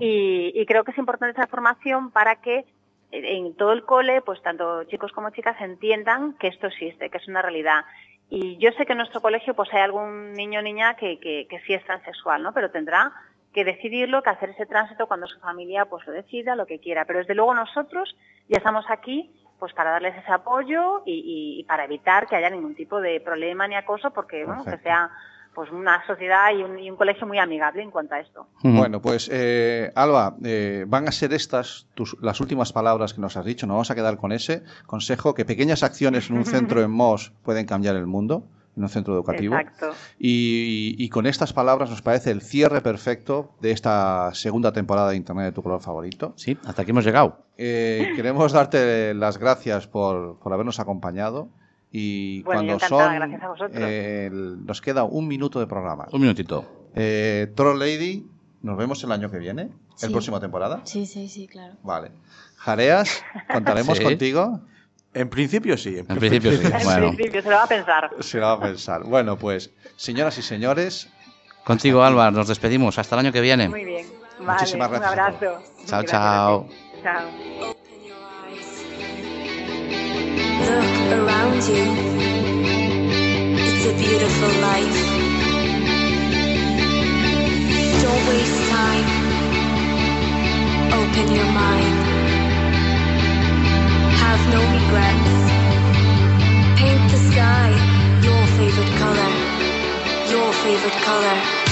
y, 0.00 0.52
y 0.54 0.66
creo 0.66 0.84
que 0.84 0.92
es 0.92 0.98
importante 0.98 1.38
esa 1.38 1.46
formación 1.46 2.10
para 2.10 2.36
que 2.36 2.64
en 3.12 3.54
todo 3.56 3.72
el 3.72 3.84
cole, 3.84 4.20
pues 4.22 4.42
tanto 4.42 4.84
chicos 4.84 5.12
como 5.12 5.30
chicas 5.30 5.60
entiendan 5.60 6.34
que 6.38 6.48
esto 6.48 6.66
existe, 6.66 7.08
que 7.10 7.18
es 7.18 7.28
una 7.28 7.42
realidad. 7.42 7.84
Y 8.28 8.56
yo 8.58 8.72
sé 8.72 8.84
que 8.86 8.92
en 8.92 8.98
nuestro 8.98 9.20
colegio 9.20 9.54
pues 9.54 9.72
hay 9.72 9.80
algún 9.82 10.32
niño 10.32 10.58
o 10.58 10.62
niña 10.62 10.94
que, 10.96 11.18
que, 11.20 11.46
que 11.48 11.60
sí 11.60 11.74
es 11.74 11.84
transexual, 11.84 12.42
¿no? 12.42 12.52
Pero 12.52 12.70
tendrá 12.70 13.12
que 13.52 13.64
decidirlo, 13.64 14.22
que 14.22 14.30
hacer 14.30 14.50
ese 14.50 14.66
tránsito 14.66 15.06
cuando 15.06 15.26
su 15.28 15.38
familia 15.40 15.84
pues 15.86 16.06
lo 16.06 16.12
decida, 16.12 16.56
lo 16.56 16.66
que 16.66 16.78
quiera. 16.80 17.04
Pero 17.04 17.20
desde 17.20 17.34
luego 17.34 17.54
nosotros 17.54 18.16
ya 18.48 18.58
estamos 18.58 18.84
aquí 18.90 19.30
pues 19.58 19.72
para 19.72 19.90
darles 19.92 20.14
ese 20.16 20.30
apoyo 20.32 21.02
y, 21.06 21.12
y- 21.14 21.60
y 21.60 21.64
para 21.64 21.84
evitar 21.84 22.26
que 22.26 22.36
haya 22.36 22.50
ningún 22.50 22.74
tipo 22.74 23.00
de 23.00 23.20
problema 23.20 23.66
ni 23.66 23.74
acoso, 23.76 24.10
porque 24.10 24.44
bueno, 24.44 24.64
que 24.64 24.76
sea 24.82 25.10
pues 25.56 25.72
una 25.72 26.06
sociedad 26.06 26.50
y 26.54 26.62
un, 26.62 26.78
y 26.78 26.90
un 26.90 26.96
colegio 26.96 27.26
muy 27.26 27.38
amigable 27.38 27.82
en 27.82 27.90
cuanto 27.90 28.14
a 28.14 28.20
esto. 28.20 28.46
Bueno, 28.62 29.00
pues 29.00 29.30
eh, 29.32 29.90
Alba, 29.94 30.36
eh, 30.44 30.84
van 30.86 31.08
a 31.08 31.12
ser 31.12 31.32
estas 31.32 31.86
tus, 31.94 32.14
las 32.20 32.42
últimas 32.42 32.74
palabras 32.74 33.14
que 33.14 33.22
nos 33.22 33.38
has 33.38 33.46
dicho. 33.46 33.66
Nos 33.66 33.76
vamos 33.76 33.90
a 33.90 33.94
quedar 33.94 34.18
con 34.18 34.32
ese 34.32 34.64
consejo 34.84 35.32
que 35.32 35.46
pequeñas 35.46 35.82
acciones 35.82 36.28
en 36.28 36.36
un 36.36 36.44
centro 36.44 36.82
en 36.82 36.90
Mos 36.90 37.32
pueden 37.42 37.64
cambiar 37.64 37.96
el 37.96 38.06
mundo, 38.06 38.44
en 38.76 38.82
un 38.82 38.90
centro 38.90 39.14
educativo. 39.14 39.56
Exacto. 39.56 39.92
Y, 40.18 40.94
y 40.98 41.08
con 41.08 41.24
estas 41.24 41.54
palabras 41.54 41.88
nos 41.88 42.02
parece 42.02 42.32
el 42.32 42.42
cierre 42.42 42.82
perfecto 42.82 43.54
de 43.62 43.70
esta 43.70 44.34
segunda 44.34 44.74
temporada 44.74 45.08
de 45.08 45.16
Internet 45.16 45.46
de 45.46 45.52
tu 45.52 45.62
color 45.62 45.80
favorito. 45.80 46.34
Sí, 46.36 46.58
hasta 46.66 46.82
aquí 46.82 46.90
hemos 46.90 47.06
llegado. 47.06 47.46
Eh, 47.56 48.12
queremos 48.14 48.52
darte 48.52 49.14
las 49.14 49.38
gracias 49.38 49.86
por, 49.86 50.38
por 50.38 50.52
habernos 50.52 50.80
acompañado. 50.80 51.48
Y 51.92 52.42
Bueno, 52.42 52.62
cuando 52.78 52.86
son. 52.86 53.14
gracias 53.14 53.42
a 53.42 53.48
vosotros. 53.48 53.78
eh, 53.80 54.30
nos 54.32 54.80
queda 54.80 55.04
un 55.04 55.28
minuto 55.28 55.60
de 55.60 55.66
programa. 55.66 56.06
Un 56.12 56.20
minutito. 56.20 56.90
Eh, 56.94 57.52
Troll 57.54 57.78
Lady, 57.78 58.26
nos 58.62 58.76
vemos 58.76 59.02
el 59.04 59.12
año 59.12 59.30
que 59.30 59.38
viene, 59.38 59.68
Sí. 59.94 60.06
el 60.06 60.12
próxima 60.12 60.40
temporada. 60.40 60.80
Sí, 60.84 61.06
sí, 61.06 61.28
sí, 61.28 61.46
claro. 61.46 61.74
Vale. 61.82 62.10
Jareas, 62.56 63.22
contaremos 63.52 63.96
Sí. 63.98 64.04
contigo. 64.04 64.60
En 65.14 65.30
principio 65.30 65.78
sí. 65.78 65.96
En 65.98 66.06
principio 66.18 66.52
sí. 66.52 66.66
En 66.74 66.84
Bueno, 66.84 67.08
principio 67.14 67.42
se 67.42 67.48
lo 67.50 67.56
va 67.56 67.62
a 67.62 67.68
pensar. 67.68 68.10
Se 68.20 68.38
lo 68.38 68.46
va 68.46 68.52
a 68.52 68.60
pensar. 68.60 69.04
Bueno, 69.04 69.38
pues, 69.38 69.70
señoras 69.96 70.36
y 70.38 70.42
señores, 70.42 71.08
contigo, 71.64 72.02
Alba, 72.02 72.30
nos 72.30 72.48
despedimos. 72.48 72.98
Hasta 72.98 73.14
el 73.14 73.20
año 73.20 73.32
que 73.32 73.40
viene. 73.40 73.68
Muy 73.68 73.84
bien. 73.84 74.06
Vale, 74.40 74.52
Muchísimas 74.52 74.88
un 74.90 74.94
gracias 74.98 75.18
a 75.18 75.24
abrazo. 75.26 75.62
Chao, 75.86 76.02
Gracias 76.02 76.10
chao. 76.10 76.68
Chao. 77.02 77.75
Around 81.12 81.62
you. 81.68 81.84
It's 83.66 83.84
a 83.86 83.94
beautiful 83.94 84.52
life. 84.70 84.98
Don't 88.02 88.22
waste 88.28 88.60
time. 88.70 89.08
Open 91.00 91.26
your 91.34 91.50
mind. 91.64 91.96
Have 94.22 94.42
no 94.54 94.60
regrets. 94.76 95.34
Paint 96.80 97.10
the 97.10 97.20
sky 97.30 97.70
your 98.22 98.46
favorite 98.58 98.92
color. 98.98 99.30
Your 100.32 100.52
favorite 100.52 100.98
color. 101.04 101.65